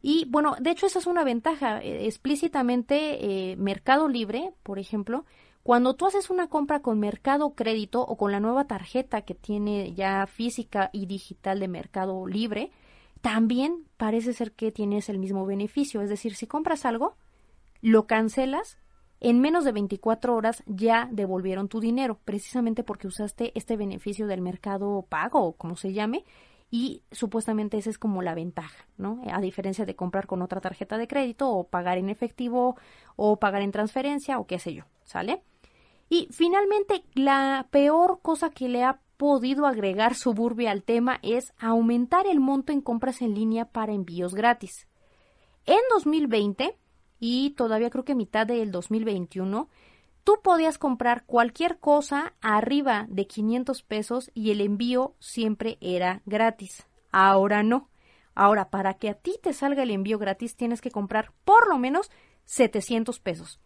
Y 0.00 0.26
bueno, 0.28 0.56
de 0.58 0.70
hecho 0.70 0.86
esa 0.86 0.98
es 0.98 1.06
una 1.06 1.24
ventaja. 1.24 1.80
Eh, 1.82 2.06
explícitamente, 2.06 3.52
eh, 3.52 3.56
Mercado 3.56 4.08
Libre, 4.08 4.52
por 4.62 4.78
ejemplo, 4.78 5.24
cuando 5.62 5.94
tú 5.94 6.06
haces 6.06 6.30
una 6.30 6.48
compra 6.48 6.80
con 6.80 6.98
Mercado 6.98 7.54
Crédito 7.54 8.00
o 8.00 8.16
con 8.16 8.32
la 8.32 8.40
nueva 8.40 8.66
tarjeta 8.66 9.22
que 9.22 9.34
tiene 9.34 9.92
ya 9.92 10.26
física 10.26 10.88
y 10.92 11.06
digital 11.06 11.60
de 11.60 11.68
Mercado 11.68 12.26
Libre, 12.26 12.70
también 13.20 13.84
parece 13.96 14.32
ser 14.32 14.52
que 14.52 14.72
tienes 14.72 15.08
el 15.08 15.18
mismo 15.18 15.44
beneficio. 15.44 16.00
Es 16.00 16.08
decir, 16.08 16.34
si 16.34 16.46
compras 16.46 16.86
algo, 16.86 17.16
lo 17.82 18.06
cancelas 18.06 18.78
en 19.20 19.40
menos 19.40 19.64
de 19.64 19.72
24 19.72 20.34
horas 20.34 20.62
ya 20.66 21.08
devolvieron 21.10 21.68
tu 21.68 21.80
dinero, 21.80 22.18
precisamente 22.24 22.84
porque 22.84 23.06
usaste 23.06 23.52
este 23.54 23.76
beneficio 23.76 24.26
del 24.26 24.40
mercado 24.40 25.04
pago 25.08 25.42
o 25.42 25.52
como 25.54 25.76
se 25.76 25.92
llame, 25.92 26.24
y 26.70 27.02
supuestamente 27.10 27.78
esa 27.78 27.90
es 27.90 27.98
como 27.98 28.22
la 28.22 28.34
ventaja, 28.34 28.86
¿no? 28.98 29.22
A 29.30 29.40
diferencia 29.40 29.86
de 29.86 29.96
comprar 29.96 30.26
con 30.26 30.42
otra 30.42 30.60
tarjeta 30.60 30.98
de 30.98 31.08
crédito 31.08 31.50
o 31.50 31.64
pagar 31.64 31.96
en 31.98 32.10
efectivo 32.10 32.76
o 33.16 33.38
pagar 33.38 33.62
en 33.62 33.72
transferencia 33.72 34.38
o 34.38 34.46
qué 34.46 34.58
sé 34.58 34.74
yo, 34.74 34.84
¿sale? 35.04 35.42
Y 36.10 36.28
finalmente, 36.30 37.04
la 37.14 37.68
peor 37.70 38.20
cosa 38.22 38.50
que 38.50 38.68
le 38.68 38.84
ha 38.84 39.00
podido 39.16 39.66
agregar 39.66 40.14
Suburbia 40.14 40.70
al 40.70 40.82
tema 40.82 41.18
es 41.22 41.52
aumentar 41.58 42.26
el 42.26 42.40
monto 42.40 42.72
en 42.72 42.80
compras 42.80 43.20
en 43.20 43.34
línea 43.34 43.64
para 43.64 43.92
envíos 43.92 44.34
gratis. 44.34 44.86
En 45.66 45.80
2020, 45.90 46.76
y 47.20 47.50
todavía 47.50 47.90
creo 47.90 48.04
que 48.04 48.14
mitad 48.14 48.46
del 48.46 48.70
2021, 48.70 49.68
tú 50.24 50.40
podías 50.42 50.78
comprar 50.78 51.24
cualquier 51.24 51.78
cosa 51.78 52.34
arriba 52.40 53.06
de 53.08 53.26
500 53.26 53.82
pesos 53.82 54.30
y 54.34 54.50
el 54.50 54.60
envío 54.60 55.14
siempre 55.18 55.78
era 55.80 56.22
gratis. 56.26 56.86
Ahora 57.10 57.62
no. 57.62 57.88
Ahora, 58.34 58.70
para 58.70 58.94
que 58.94 59.08
a 59.08 59.14
ti 59.14 59.34
te 59.42 59.52
salga 59.52 59.82
el 59.82 59.90
envío 59.90 60.18
gratis, 60.18 60.54
tienes 60.54 60.80
que 60.80 60.90
comprar 60.90 61.32
por 61.44 61.68
lo 61.68 61.78
menos 61.78 62.10
700 62.44 63.18
pesos. 63.18 63.60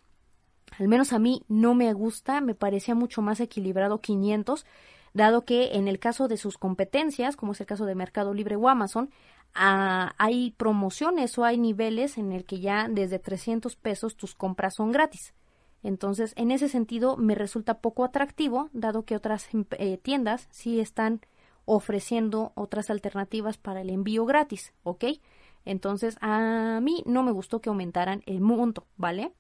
Al 0.79 0.89
menos 0.89 1.13
a 1.13 1.19
mí 1.19 1.45
no 1.49 1.75
me 1.75 1.93
gusta, 1.93 2.41
me 2.41 2.55
parecía 2.55 2.95
mucho 2.95 3.21
más 3.21 3.41
equilibrado 3.41 4.01
500, 4.01 4.65
dado 5.13 5.45
que 5.45 5.75
en 5.75 5.89
el 5.89 5.99
caso 5.99 6.29
de 6.29 6.39
sus 6.39 6.57
competencias, 6.57 7.37
como 7.37 7.53
es 7.53 7.61
el 7.61 7.67
caso 7.67 7.85
de 7.85 7.95
Mercado 7.95 8.33
Libre 8.33 8.57
o 8.57 8.69
Amazon, 8.69 9.11
hay 9.55 10.53
promociones 10.53 11.37
o 11.39 11.45
hay 11.45 11.59
niveles 11.59 12.19
en 12.19 12.33
el 12.33 12.45
que 12.45 12.61
ya 12.61 12.89
desde 12.89 13.19
300 13.19 13.77
pesos 13.77 14.17
tus 14.17 14.35
compras 14.35 14.75
son 14.77 14.93
gratis. 14.93 15.35
Entonces, 15.83 16.33
en 16.37 16.51
ese 16.51 16.69
sentido, 16.69 17.17
me 17.17 17.35
resulta 17.35 17.81
poco 17.81 18.05
atractivo, 18.05 18.71
dado 18.73 19.05
que 19.05 19.17
otras 19.17 19.53
em, 19.53 19.65
eh, 19.79 19.99
tiendas 19.99 20.49
sí 20.51 20.81
están 20.81 21.21
ofreciendo 21.65 22.53
otras 22.55 22.91
alternativas 22.91 23.59
para 23.59 23.81
el 23.81 23.91
envío 23.91 24.25
gratis, 24.25 24.73
¿ok? 24.85 25.05
Entonces, 25.65 26.17
a 26.21 26.81
mí 26.83 27.03
no 27.07 27.23
me 27.23 27.33
gustó 27.33 27.61
que 27.61 27.69
aumentaran 27.69 28.23
el 28.27 28.41
monto, 28.41 28.87
¿vale? 28.97 29.33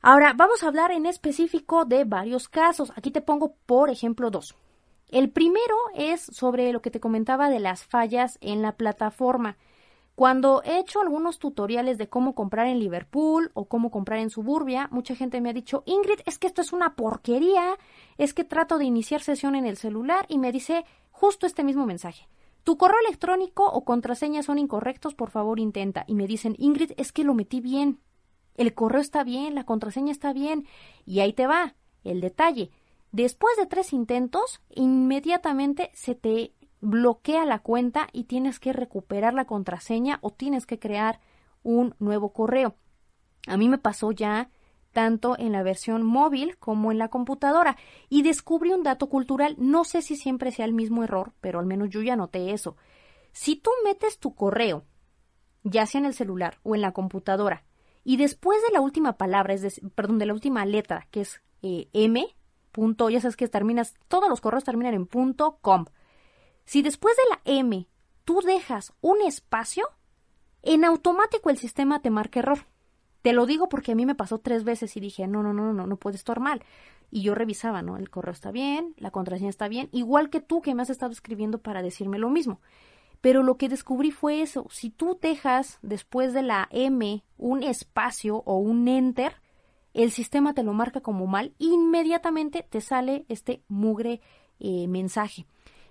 Ahora, 0.00 0.34
vamos 0.36 0.62
a 0.62 0.68
hablar 0.68 0.90
en 0.90 1.06
específico 1.06 1.84
de 1.84 2.04
varios 2.04 2.48
casos. 2.48 2.92
Aquí 2.96 3.12
te 3.12 3.20
pongo, 3.20 3.54
por 3.66 3.88
ejemplo, 3.88 4.30
dos. 4.30 4.56
El 5.12 5.28
primero 5.28 5.76
es 5.94 6.22
sobre 6.22 6.72
lo 6.72 6.80
que 6.80 6.90
te 6.90 6.98
comentaba 6.98 7.50
de 7.50 7.60
las 7.60 7.84
fallas 7.84 8.38
en 8.40 8.62
la 8.62 8.78
plataforma. 8.78 9.58
Cuando 10.14 10.62
he 10.64 10.78
hecho 10.78 11.02
algunos 11.02 11.38
tutoriales 11.38 11.98
de 11.98 12.08
cómo 12.08 12.34
comprar 12.34 12.66
en 12.66 12.78
Liverpool 12.78 13.50
o 13.52 13.66
cómo 13.66 13.90
comprar 13.90 14.20
en 14.20 14.30
Suburbia, 14.30 14.88
mucha 14.90 15.14
gente 15.14 15.42
me 15.42 15.50
ha 15.50 15.52
dicho, 15.52 15.82
Ingrid, 15.84 16.20
es 16.24 16.38
que 16.38 16.46
esto 16.46 16.62
es 16.62 16.72
una 16.72 16.96
porquería, 16.96 17.76
es 18.16 18.32
que 18.32 18.44
trato 18.44 18.78
de 18.78 18.86
iniciar 18.86 19.20
sesión 19.20 19.54
en 19.54 19.66
el 19.66 19.76
celular 19.76 20.24
y 20.30 20.38
me 20.38 20.50
dice 20.50 20.86
justo 21.10 21.46
este 21.46 21.62
mismo 21.62 21.84
mensaje. 21.84 22.26
Tu 22.64 22.78
correo 22.78 22.98
electrónico 23.06 23.66
o 23.66 23.84
contraseña 23.84 24.42
son 24.42 24.58
incorrectos, 24.58 25.14
por 25.14 25.28
favor 25.28 25.60
intenta. 25.60 26.04
Y 26.06 26.14
me 26.14 26.26
dicen, 26.26 26.56
Ingrid, 26.56 26.92
es 26.96 27.12
que 27.12 27.24
lo 27.24 27.34
metí 27.34 27.60
bien. 27.60 28.00
El 28.54 28.72
correo 28.72 29.02
está 29.02 29.24
bien, 29.24 29.54
la 29.54 29.64
contraseña 29.64 30.12
está 30.12 30.32
bien. 30.32 30.66
Y 31.04 31.20
ahí 31.20 31.34
te 31.34 31.46
va 31.46 31.74
el 32.02 32.22
detalle. 32.22 32.70
Después 33.12 33.56
de 33.58 33.66
tres 33.66 33.92
intentos, 33.92 34.62
inmediatamente 34.70 35.90
se 35.94 36.14
te 36.14 36.54
bloquea 36.80 37.44
la 37.44 37.60
cuenta 37.60 38.08
y 38.12 38.24
tienes 38.24 38.58
que 38.58 38.72
recuperar 38.72 39.34
la 39.34 39.44
contraseña 39.44 40.18
o 40.22 40.30
tienes 40.30 40.66
que 40.66 40.78
crear 40.78 41.20
un 41.62 41.94
nuevo 41.98 42.32
correo. 42.32 42.74
A 43.46 43.56
mí 43.56 43.68
me 43.68 43.78
pasó 43.78 44.12
ya 44.12 44.50
tanto 44.92 45.36
en 45.38 45.52
la 45.52 45.62
versión 45.62 46.02
móvil 46.02 46.56
como 46.58 46.90
en 46.90 46.98
la 46.98 47.08
computadora 47.08 47.76
y 48.08 48.22
descubrí 48.22 48.72
un 48.72 48.82
dato 48.82 49.08
cultural, 49.08 49.56
no 49.58 49.84
sé 49.84 50.02
si 50.02 50.16
siempre 50.16 50.50
sea 50.50 50.64
el 50.64 50.72
mismo 50.72 51.04
error, 51.04 51.32
pero 51.40 51.60
al 51.60 51.66
menos 51.66 51.90
yo 51.90 52.02
ya 52.02 52.16
noté 52.16 52.52
eso. 52.52 52.76
Si 53.32 53.56
tú 53.56 53.70
metes 53.84 54.18
tu 54.18 54.34
correo, 54.34 54.84
ya 55.64 55.86
sea 55.86 56.00
en 56.00 56.06
el 56.06 56.14
celular 56.14 56.58
o 56.62 56.74
en 56.74 56.80
la 56.80 56.92
computadora, 56.92 57.64
y 58.04 58.16
después 58.16 58.60
de 58.66 58.72
la 58.72 58.80
última 58.80 59.16
palabra, 59.16 59.54
es 59.54 59.62
decir, 59.62 59.88
perdón, 59.90 60.18
de 60.18 60.26
la 60.26 60.34
última 60.34 60.64
letra, 60.64 61.06
que 61.10 61.20
es 61.20 61.40
eh, 61.62 61.88
M, 61.92 62.26
punto, 62.72 63.10
ya 63.10 63.20
sabes 63.20 63.36
que 63.36 63.46
terminas, 63.46 63.94
todos 64.08 64.28
los 64.28 64.40
correos 64.40 64.64
terminan 64.64 64.94
en 64.94 65.06
punto 65.06 65.58
com. 65.60 65.84
Si 66.64 66.82
después 66.82 67.14
de 67.16 67.22
la 67.30 67.40
M 67.58 67.86
tú 68.24 68.40
dejas 68.40 68.92
un 69.00 69.20
espacio, 69.22 69.84
en 70.62 70.84
automático 70.84 71.50
el 71.50 71.58
sistema 71.58 72.00
te 72.00 72.10
marca 72.10 72.40
error. 72.40 72.66
Te 73.20 73.32
lo 73.32 73.46
digo 73.46 73.68
porque 73.68 73.92
a 73.92 73.94
mí 73.94 74.06
me 74.06 74.16
pasó 74.16 74.38
tres 74.38 74.64
veces 74.64 74.96
y 74.96 75.00
dije, 75.00 75.28
no, 75.28 75.42
no, 75.42 75.52
no, 75.52 75.72
no, 75.72 75.86
no 75.86 75.96
puede 75.96 76.16
estar 76.16 76.40
mal. 76.40 76.64
Y 77.10 77.22
yo 77.22 77.34
revisaba, 77.34 77.82
¿no? 77.82 77.96
El 77.96 78.10
correo 78.10 78.32
está 78.32 78.50
bien, 78.50 78.94
la 78.96 79.10
contraseña 79.10 79.50
está 79.50 79.68
bien, 79.68 79.88
igual 79.92 80.30
que 80.30 80.40
tú 80.40 80.62
que 80.62 80.74
me 80.74 80.82
has 80.82 80.90
estado 80.90 81.12
escribiendo 81.12 81.58
para 81.58 81.82
decirme 81.82 82.18
lo 82.18 82.30
mismo. 82.30 82.60
Pero 83.20 83.42
lo 83.42 83.56
que 83.56 83.68
descubrí 83.68 84.10
fue 84.10 84.42
eso, 84.42 84.66
si 84.70 84.90
tú 84.90 85.18
dejas 85.20 85.78
después 85.82 86.32
de 86.32 86.42
la 86.42 86.68
M 86.70 87.22
un 87.36 87.62
espacio 87.62 88.38
o 88.46 88.56
un 88.56 88.88
enter, 88.88 89.41
el 89.94 90.10
sistema 90.10 90.54
te 90.54 90.62
lo 90.62 90.72
marca 90.72 91.00
como 91.00 91.26
mal, 91.26 91.52
inmediatamente 91.58 92.66
te 92.68 92.80
sale 92.80 93.24
este 93.28 93.62
mugre 93.68 94.20
eh, 94.60 94.88
mensaje. 94.88 95.46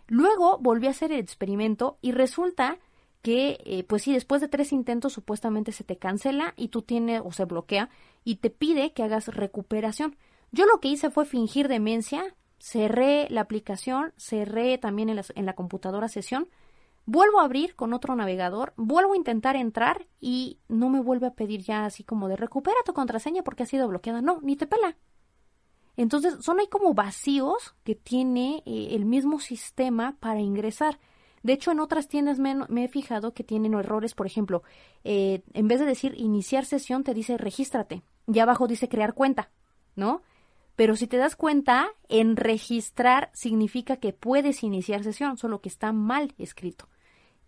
Luego 0.08 0.58
volví 0.60 0.88
a 0.88 0.92
hacer 0.92 1.12
el 1.12 1.20
experimento 1.20 1.98
y 2.02 2.12
resulta 2.12 2.80
que, 3.22 3.60
eh, 3.66 3.84
pues 3.84 4.04
sí, 4.04 4.14
después 4.14 4.42
de 4.42 4.48
tres 4.48 4.72
intentos 4.72 5.14
supuestamente 5.14 5.72
se 5.72 5.84
te 5.84 5.98
cancela 5.98 6.54
y 6.58 6.70
tú 6.70 6.82
tienes 6.82 7.22
o 7.24 7.32
se 7.32 7.46
bloquea 7.46 7.90
y 8.24 8.38
te 8.38 8.50
pide 8.50 8.94
que 8.94 9.04
hagas 9.04 9.28
recuperación. 9.28 10.18
Yo 10.52 10.66
lo 10.66 10.80
que 10.80 10.90
hice 10.90 11.12
fue 11.12 11.26
fingir 11.26 11.68
demencia, 11.68 12.36
cerré 12.60 13.28
la 13.30 13.42
aplicación, 13.42 14.14
cerré 14.18 14.78
también 14.78 15.10
en 15.10 15.18
la, 15.18 15.26
en 15.36 15.46
la 15.46 15.54
computadora 15.54 16.08
sesión, 16.08 16.50
vuelvo 17.06 17.40
a 17.40 17.46
abrir 17.46 17.76
con 17.76 17.94
otro 17.94 18.16
navegador, 18.16 18.74
vuelvo 18.78 19.14
a 19.14 19.18
intentar 19.18 19.56
entrar 19.56 20.08
y 20.20 20.60
no 20.68 20.90
me 20.90 21.02
vuelve 21.02 21.28
a 21.28 21.34
pedir 21.34 21.62
ya 21.62 21.86
así 21.86 22.04
como 22.04 22.28
de 22.28 22.36
recupera 22.36 22.78
tu 22.86 22.94
contraseña 22.94 23.44
porque 23.44 23.64
ha 23.64 23.68
sido 23.68 23.88
bloqueada. 23.88 24.22
No, 24.22 24.40
ni 24.42 24.56
te 24.56 24.68
pela. 24.68 24.98
Entonces, 25.98 26.38
son 26.42 26.60
ahí 26.60 26.68
como 26.68 26.94
vacíos 26.94 27.76
que 27.84 27.96
tiene 27.96 28.64
eh, 28.66 28.90
el 28.92 29.06
mismo 29.06 29.40
sistema 29.40 30.16
para 30.20 30.40
ingresar. 30.40 31.00
De 31.44 31.54
hecho, 31.54 31.72
en 31.72 31.80
otras 31.80 32.08
tiendas 32.08 32.40
me, 32.40 32.84
he 32.84 32.88
fijado 32.88 33.34
que 33.34 33.44
tienen 33.44 33.74
errores, 33.74 34.14
por 34.14 34.28
ejemplo, 34.28 34.64
eh, 35.04 35.44
en 35.54 35.68
vez 35.68 35.80
de 35.80 35.86
decir 35.86 36.14
iniciar 36.18 36.66
sesión, 36.66 37.04
te 37.04 37.14
dice 37.14 37.38
regístrate. 37.38 38.04
Y 38.32 38.40
abajo 38.40 38.68
dice 38.68 38.88
crear 38.88 39.14
cuenta, 39.14 39.50
¿no? 39.96 40.22
Pero 40.76 40.96
si 40.96 41.08
te 41.08 41.18
das 41.18 41.36
cuenta, 41.36 41.90
en 42.08 42.36
registrar 42.36 43.30
significa 43.34 43.98
que 43.98 44.14
puedes 44.14 44.64
iniciar 44.64 45.04
sesión, 45.04 45.38
solo 45.38 45.62
que 45.62 45.70
está 45.70 45.92
mal 45.92 46.34
escrito. 46.38 46.88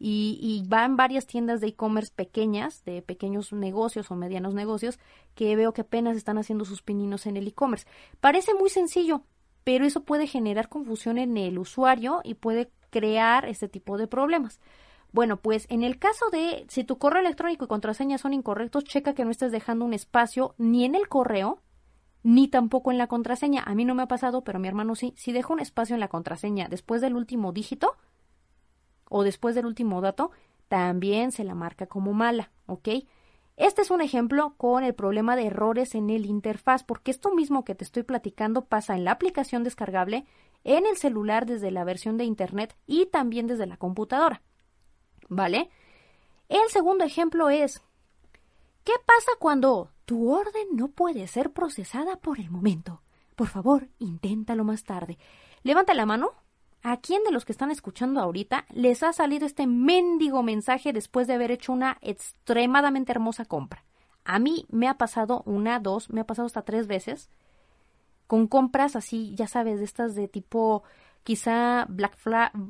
Y, 0.06 0.38
y 0.42 0.68
va 0.68 0.84
en 0.84 0.98
varias 0.98 1.26
tiendas 1.28 1.62
de 1.62 1.68
e-commerce 1.68 2.12
pequeñas, 2.14 2.84
de 2.84 3.02
pequeños 3.02 3.54
negocios 3.54 4.12
o 4.12 4.16
medianos 4.16 4.54
negocios, 4.54 5.00
que 5.34 5.56
veo 5.56 5.72
que 5.72 5.82
apenas 5.82 6.18
están 6.18 6.38
haciendo 6.38 6.66
sus 6.66 6.82
pininos 6.82 7.26
en 7.26 7.38
el 7.38 7.48
e-commerce. 7.48 7.88
Parece 8.20 8.54
muy 8.54 8.70
sencillo, 8.70 9.24
pero 9.64 9.86
eso 9.86 10.04
puede 10.04 10.28
generar 10.28 10.68
confusión 10.68 11.18
en 11.18 11.38
el 11.38 11.58
usuario 11.58 12.20
y 12.26 12.34
puede 12.34 12.70
crear 12.90 13.46
este 13.46 13.70
tipo 13.70 13.98
de 13.98 14.08
problemas. 14.08 14.60
Bueno, 15.14 15.38
pues 15.38 15.68
en 15.70 15.84
el 15.84 16.00
caso 16.00 16.26
de 16.32 16.66
si 16.68 16.84
tu 16.84 16.98
correo 16.98 17.22
electrónico 17.22 17.64
y 17.64 17.68
contraseña 17.70 18.18
son 18.18 18.34
incorrectos, 18.34 18.84
checa 18.84 19.14
que 19.14 19.24
no 19.24 19.32
estés 19.32 19.52
dejando 19.52 19.86
un 19.86 19.94
espacio 19.94 20.54
ni 20.58 20.84
en 20.84 20.96
el 20.96 21.08
correo 21.08 21.62
ni 22.24 22.48
tampoco 22.48 22.92
en 22.92 22.98
la 22.98 23.08
contraseña. 23.08 23.64
A 23.66 23.76
mí 23.76 23.86
no 23.86 23.96
me 23.96 24.04
ha 24.04 24.08
pasado, 24.08 24.44
pero 24.44 24.60
mi 24.60 24.68
hermano 24.68 24.96
sí. 24.96 25.14
Si 25.16 25.32
dejo 25.32 25.54
un 25.54 25.60
espacio 25.60 25.94
en 25.94 26.00
la 26.00 26.08
contraseña 26.08 26.68
después 26.68 27.00
del 27.00 27.16
último 27.16 27.52
dígito 27.52 27.96
o 29.14 29.24
después 29.24 29.54
del 29.54 29.68
último 29.68 30.02
dato, 30.02 30.32
también 30.68 31.32
se 31.32 31.44
la 31.44 31.54
marca 31.54 31.86
como 31.86 32.14
mala, 32.14 32.52
¿ok? 32.66 32.90
Este 33.58 33.84
es 33.84 33.92
un 33.92 34.02
ejemplo 34.02 34.56
con 34.58 34.84
el 34.84 34.96
problema 34.96 35.36
de 35.36 35.46
errores 35.46 35.94
en 35.94 36.10
el 36.10 36.26
interfaz, 36.26 36.84
porque 36.84 37.12
esto 37.12 37.32
mismo 37.32 37.64
que 37.64 37.76
te 37.76 37.84
estoy 37.84 38.02
platicando 38.02 38.66
pasa 38.66 38.96
en 38.96 39.04
la 39.04 39.12
aplicación 39.12 39.64
descargable, 39.64 40.26
en 40.64 40.88
el 40.88 40.98
celular 40.98 41.46
desde 41.46 41.70
la 41.70 41.84
versión 41.84 42.18
de 42.18 42.24
Internet 42.24 42.76
y 42.88 43.06
también 43.06 43.46
desde 43.46 43.68
la 43.68 43.78
computadora. 43.78 44.42
¿Vale? 45.30 45.70
El 46.50 46.68
segundo 46.70 47.04
ejemplo 47.04 47.52
es, 47.52 47.84
¿qué 48.84 48.94
pasa 49.06 49.32
cuando 49.38 49.92
tu 50.06 50.32
orden 50.32 50.70
no 50.72 50.88
puede 50.88 51.28
ser 51.28 51.52
procesada 51.52 52.16
por 52.16 52.40
el 52.40 52.50
momento? 52.50 53.04
Por 53.36 53.48
favor, 53.48 53.90
inténtalo 54.00 54.64
más 54.64 54.84
tarde. 54.84 55.20
Levanta 55.62 55.94
la 55.94 56.08
mano. 56.08 56.32
¿A 56.84 56.98
quién 56.98 57.24
de 57.24 57.32
los 57.32 57.46
que 57.46 57.54
están 57.54 57.72
escuchando 57.72 58.20
ahorita 58.20 58.66
les 58.74 59.04
ha 59.04 59.14
salido 59.14 59.46
este 59.46 59.68
mendigo 59.68 60.44
mensaje 60.44 60.92
después 60.92 61.28
de 61.28 61.34
haber 61.34 61.50
hecho 61.50 61.72
una 61.72 61.98
extremadamente 62.02 63.14
hermosa 63.14 63.46
compra? 63.46 63.86
A 64.26 64.38
mí 64.38 64.66
me 64.70 64.90
ha 64.90 64.98
pasado 64.98 65.44
una, 65.46 65.80
dos, 65.80 66.10
me 66.10 66.20
ha 66.20 66.26
pasado 66.26 66.46
hasta 66.46 66.64
tres 66.64 66.88
veces 66.88 67.30
con 68.28 68.48
compras 68.48 68.98
así, 68.98 69.34
ya 69.36 69.48
sabes, 69.48 69.80
de 69.80 69.86
estas 69.86 70.14
de 70.14 70.28
tipo 70.28 70.84
quizá 71.24 71.86
Black, 71.88 72.18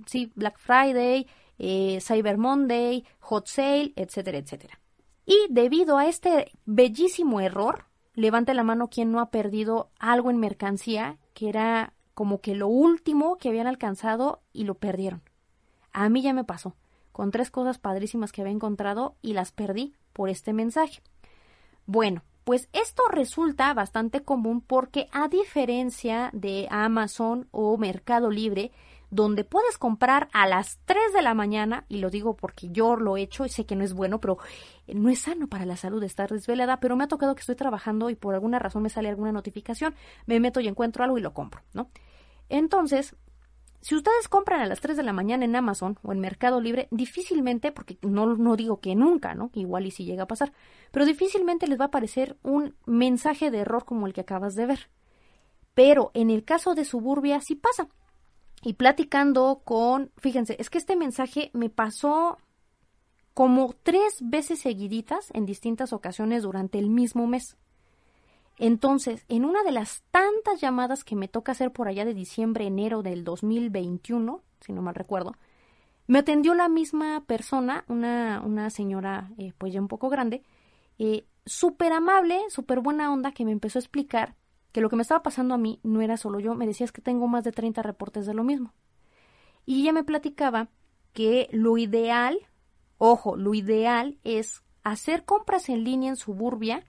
sí, 0.06 0.32
Black 0.36 0.60
Friday, 0.60 1.28
eh, 1.58 2.00
Cyber 2.00 2.38
Monday, 2.38 3.06
Hot 3.20 3.48
Sale, 3.48 3.94
etcétera, 3.96 4.38
etcétera. 4.38 4.80
Y 5.26 5.38
debido 5.50 5.98
a 5.98 6.06
este 6.06 6.52
bellísimo 6.66 7.40
error, 7.42 7.86
levante 8.14 8.54
la 8.54 8.64
mano 8.64 8.90
quien 8.90 9.12
no 9.12 9.20
ha 9.20 9.32
perdido 9.32 9.90
algo 9.98 10.30
en 10.30 10.38
mercancía, 10.38 11.18
que 11.34 11.50
era 11.50 11.94
como 12.14 12.42
que 12.42 12.56
lo 12.56 12.68
último 12.68 13.38
que 13.38 13.50
habían 13.50 13.68
alcanzado 13.68 14.42
y 14.54 14.66
lo 14.66 14.76
perdieron. 14.76 15.22
A 15.92 16.10
mí 16.10 16.22
ya 16.22 16.34
me 16.34 16.44
pasó, 16.44 16.76
con 17.12 17.32
tres 17.32 17.52
cosas 17.52 17.78
padrísimas 17.78 18.32
que 18.32 18.42
había 18.42 18.54
encontrado 18.54 19.16
y 19.22 19.34
las 19.34 19.52
perdí 19.52 19.94
por 20.14 20.30
este 20.30 20.54
mensaje. 20.54 21.02
Bueno, 21.86 22.24
pues 22.44 22.68
esto 22.74 23.04
resulta 23.10 23.74
bastante 23.74 24.22
común 24.22 24.62
porque 24.62 25.08
a 25.12 25.28
diferencia 25.28 26.30
de 26.34 26.68
Amazon 26.70 27.48
o 27.52 27.78
Mercado 27.78 28.30
Libre, 28.30 28.72
donde 29.14 29.44
puedes 29.44 29.78
comprar 29.78 30.28
a 30.34 30.48
las 30.48 30.80
3 30.86 31.14
de 31.14 31.22
la 31.22 31.34
mañana, 31.34 31.86
y 31.88 32.00
lo 32.00 32.10
digo 32.10 32.36
porque 32.36 32.70
yo 32.72 32.96
lo 32.96 33.16
he 33.16 33.22
hecho 33.22 33.46
y 33.46 33.50
sé 33.50 33.66
que 33.66 33.76
no 33.76 33.84
es 33.84 33.94
bueno, 33.94 34.20
pero 34.20 34.38
no 34.88 35.10
es 35.10 35.20
sano 35.20 35.48
para 35.48 35.66
la 35.66 35.78
salud 35.78 36.04
estar 36.04 36.32
desvelada, 36.32 36.80
pero 36.80 36.96
me 36.96 37.04
ha 37.04 37.08
tocado 37.08 37.36
que 37.36 37.42
estoy 37.42 37.56
trabajando 37.56 38.10
y 38.10 38.16
por 38.16 38.34
alguna 38.34 38.60
razón 38.60 38.84
me 38.84 38.90
sale 38.90 39.10
alguna 39.10 39.32
notificación, 39.32 39.94
me 40.26 40.40
meto 40.40 40.60
y 40.60 40.68
encuentro 40.68 41.04
algo 41.04 41.18
y 41.18 41.22
lo 41.22 41.34
compro, 41.34 41.62
¿no? 41.74 41.90
Entonces, 42.50 43.16
si 43.82 43.96
ustedes 43.96 44.30
compran 44.30 44.62
a 44.62 44.66
las 44.66 44.80
3 44.80 44.98
de 44.98 45.04
la 45.04 45.14
mañana 45.14 45.46
en 45.46 45.56
Amazon 45.56 46.00
o 46.04 46.12
en 46.12 46.20
Mercado 46.20 46.62
Libre, 46.62 46.88
difícilmente, 46.90 47.72
porque 47.72 47.98
no, 48.02 48.36
no 48.36 48.56
digo 48.56 48.80
que 48.80 48.96
nunca, 48.96 49.36
¿no? 49.36 49.52
Igual 49.54 49.86
y 49.86 49.92
si 49.92 50.06
llega 50.06 50.24
a 50.24 50.28
pasar, 50.28 50.54
pero 50.92 51.06
difícilmente 51.06 51.68
les 51.68 51.80
va 51.80 51.86
a 51.86 51.88
aparecer 51.88 52.38
un 52.44 52.76
mensaje 52.86 53.52
de 53.52 53.60
error 53.60 53.86
como 53.86 54.08
el 54.08 54.14
que 54.14 54.22
acabas 54.22 54.56
de 54.56 54.66
ver. 54.66 54.90
Pero 55.74 56.12
en 56.14 56.30
el 56.30 56.46
caso 56.46 56.76
de 56.76 56.86
Suburbia 56.86 57.42
sí 57.42 57.56
pasa. 57.56 57.90
Y 58.64 58.74
platicando 58.74 59.62
con, 59.66 60.12
fíjense, 60.18 60.56
es 60.60 60.70
que 60.70 60.78
este 60.78 60.96
mensaje 60.96 61.52
me 61.54 61.70
pasó 61.70 62.38
como 63.34 63.74
tres 63.84 64.18
veces 64.22 64.60
seguiditas 64.60 65.30
en 65.34 65.46
distintas 65.46 65.92
ocasiones 65.92 66.44
durante 66.44 66.80
el 66.80 66.90
mismo 66.90 67.28
mes. 67.28 67.58
Entonces, 68.58 69.26
en 69.28 69.46
una 69.46 69.64
de 69.64 69.72
las 69.72 70.04
tantas 70.12 70.62
llamadas 70.62 71.04
que 71.04 71.16
me 71.16 71.28
toca 71.28 71.52
hacer 71.52 71.72
por 71.72 71.88
allá 71.88 72.06
de 72.06 72.14
diciembre, 72.14 72.66
enero 72.66 73.02
del 73.02 73.24
2021, 73.24 74.42
si 74.62 74.72
no 74.74 74.82
mal 74.82 74.96
recuerdo, 74.96 75.34
me 76.08 76.20
atendió 76.20 76.54
la 76.54 76.70
misma 76.70 77.24
persona, 77.26 77.84
una, 77.88 78.42
una 78.46 78.70
señora 78.70 79.32
eh, 79.38 79.54
pues 79.58 79.74
ya 79.74 79.82
un 79.82 79.88
poco 79.88 80.10
grande, 80.10 80.44
eh, 81.00 81.26
súper 81.46 81.92
amable, 81.94 82.40
súper 82.50 82.80
buena 82.80 83.12
onda, 83.12 83.32
que 83.32 83.46
me 83.46 83.52
empezó 83.52 83.80
a 83.80 83.82
explicar 83.82 84.36
que 84.74 84.82
lo 84.82 84.90
que 84.90 84.98
me 84.98 85.04
estaba 85.04 85.24
pasando 85.24 85.54
a 85.54 85.58
mí 85.58 85.80
no 85.84 86.02
era 86.02 86.18
solo 86.18 86.40
yo, 86.40 86.56
me 86.56 86.68
decía 86.68 86.84
es 86.84 86.92
que 86.92 87.02
tengo 87.02 87.28
más 87.28 87.46
de 87.46 87.54
30 87.54 87.82
reportes 87.82 88.26
de 88.26 88.34
lo 88.34 88.44
mismo. 88.44 88.74
Y 89.66 89.82
ella 89.82 89.94
me 89.94 90.04
platicaba 90.04 90.68
que 91.14 91.48
lo 91.52 91.78
ideal, 91.78 92.38
ojo, 92.98 93.38
lo 93.38 93.54
ideal 93.54 94.18
es 94.26 94.64
hacer 94.84 95.24
compras 95.24 95.70
en 95.70 95.86
línea 95.86 96.10
en 96.10 96.18
suburbia 96.18 96.84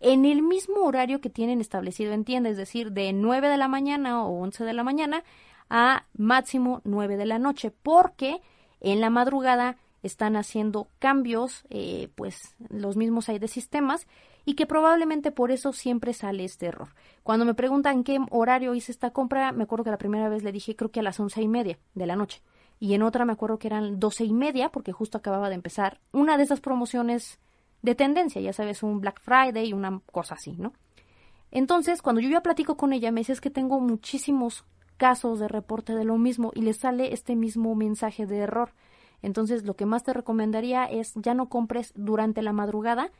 en 0.00 0.24
el 0.24 0.42
mismo 0.42 0.80
horario 0.82 1.20
que 1.20 1.30
tienen 1.30 1.60
establecido 1.60 2.12
en 2.12 2.24
tienda, 2.24 2.50
es 2.50 2.56
decir, 2.56 2.92
de 2.92 3.12
9 3.12 3.48
de 3.48 3.56
la 3.56 3.68
mañana 3.68 4.22
o 4.24 4.40
11 4.42 4.64
de 4.64 4.72
la 4.72 4.84
mañana 4.84 5.24
a 5.68 6.06
máximo 6.14 6.80
9 6.84 7.16
de 7.16 7.26
la 7.26 7.38
noche, 7.38 7.70
porque 7.82 8.40
en 8.80 9.00
la 9.00 9.10
madrugada 9.10 9.76
están 10.02 10.36
haciendo 10.36 10.88
cambios, 10.98 11.64
eh, 11.68 12.08
pues 12.14 12.54
los 12.70 12.96
mismos 12.96 13.28
hay 13.28 13.38
de 13.38 13.48
sistemas, 13.48 14.06
y 14.44 14.54
que 14.54 14.66
probablemente 14.66 15.30
por 15.30 15.50
eso 15.50 15.72
siempre 15.72 16.12
sale 16.12 16.44
este 16.44 16.66
error. 16.66 16.88
Cuando 17.22 17.44
me 17.44 17.54
preguntan 17.54 18.04
qué 18.04 18.18
horario 18.30 18.74
hice 18.74 18.92
esta 18.92 19.10
compra, 19.10 19.52
me 19.52 19.64
acuerdo 19.64 19.84
que 19.84 19.90
la 19.90 19.98
primera 19.98 20.28
vez 20.28 20.42
le 20.42 20.52
dije 20.52 20.76
creo 20.76 20.90
que 20.90 21.00
a 21.00 21.02
las 21.02 21.20
once 21.20 21.40
y 21.42 21.48
media 21.48 21.78
de 21.94 22.06
la 22.06 22.16
noche, 22.16 22.42
y 22.78 22.94
en 22.94 23.02
otra 23.02 23.26
me 23.26 23.34
acuerdo 23.34 23.58
que 23.58 23.68
eran 23.68 24.00
doce 24.00 24.24
y 24.24 24.32
media, 24.32 24.70
porque 24.70 24.92
justo 24.92 25.18
acababa 25.18 25.50
de 25.50 25.54
empezar 25.54 26.00
una 26.12 26.38
de 26.38 26.44
esas 26.44 26.60
promociones 26.60 27.38
de 27.82 27.94
tendencia, 27.94 28.40
ya 28.40 28.52
sabes, 28.52 28.82
un 28.82 29.00
Black 29.00 29.20
Friday, 29.20 29.72
una 29.72 30.00
cosa 30.12 30.34
así, 30.34 30.52
¿no? 30.52 30.72
Entonces, 31.50 32.00
cuando 32.02 32.20
yo 32.20 32.28
ya 32.28 32.42
platico 32.42 32.76
con 32.76 32.92
ella, 32.92 33.10
me 33.10 33.20
dice 33.20 33.32
es 33.32 33.40
que 33.40 33.50
tengo 33.50 33.80
muchísimos 33.80 34.64
casos 34.96 35.40
de 35.40 35.48
reporte 35.48 35.94
de 35.94 36.04
lo 36.04 36.16
mismo 36.16 36.52
y 36.54 36.62
le 36.62 36.72
sale 36.72 37.12
este 37.12 37.36
mismo 37.36 37.74
mensaje 37.74 38.26
de 38.26 38.38
error. 38.38 38.72
Entonces, 39.22 39.64
lo 39.64 39.74
que 39.74 39.86
más 39.86 40.04
te 40.04 40.12
recomendaría 40.12 40.84
es 40.84 41.12
ya 41.16 41.34
no 41.34 41.48
compres 41.48 41.92
durante 41.96 42.42
la 42.42 42.52
madrugada, 42.52 43.10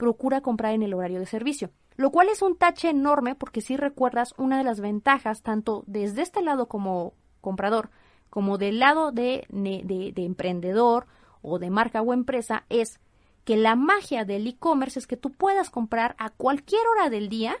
procura 0.00 0.40
comprar 0.40 0.72
en 0.72 0.82
el 0.82 0.94
horario 0.94 1.20
de 1.20 1.26
servicio. 1.26 1.68
Lo 1.96 2.10
cual 2.10 2.30
es 2.30 2.40
un 2.40 2.56
tache 2.56 2.88
enorme 2.88 3.34
porque 3.34 3.60
si 3.60 3.76
recuerdas 3.76 4.32
una 4.38 4.56
de 4.56 4.64
las 4.64 4.80
ventajas, 4.80 5.42
tanto 5.42 5.84
desde 5.86 6.22
este 6.22 6.40
lado 6.40 6.68
como 6.68 7.12
comprador, 7.42 7.90
como 8.30 8.56
del 8.56 8.78
lado 8.78 9.12
de, 9.12 9.46
de, 9.50 10.12
de 10.14 10.24
emprendedor 10.24 11.06
o 11.42 11.58
de 11.58 11.68
marca 11.68 12.00
o 12.00 12.14
empresa, 12.14 12.64
es 12.70 12.98
que 13.44 13.58
la 13.58 13.76
magia 13.76 14.24
del 14.24 14.46
e-commerce 14.46 14.98
es 14.98 15.06
que 15.06 15.18
tú 15.18 15.32
puedas 15.32 15.68
comprar 15.68 16.16
a 16.16 16.30
cualquier 16.30 16.80
hora 16.94 17.10
del 17.10 17.28
día, 17.28 17.56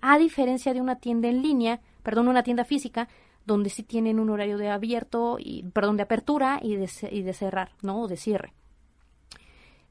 a 0.00 0.18
diferencia 0.18 0.74
de 0.74 0.80
una 0.80 0.96
tienda 0.96 1.28
en 1.28 1.40
línea, 1.40 1.80
perdón, 2.02 2.26
una 2.26 2.42
tienda 2.42 2.64
física, 2.64 3.08
donde 3.44 3.70
sí 3.70 3.84
tienen 3.84 4.18
un 4.18 4.30
horario 4.30 4.58
de 4.58 4.70
abierto 4.70 5.36
y 5.38 5.62
perdón 5.72 5.98
de 5.98 6.02
apertura 6.02 6.58
y 6.60 6.74
de, 6.74 6.90
y 7.12 7.22
de 7.22 7.32
cerrar, 7.32 7.70
¿no? 7.80 8.00
O 8.02 8.08
de 8.08 8.16
cierre. 8.16 8.54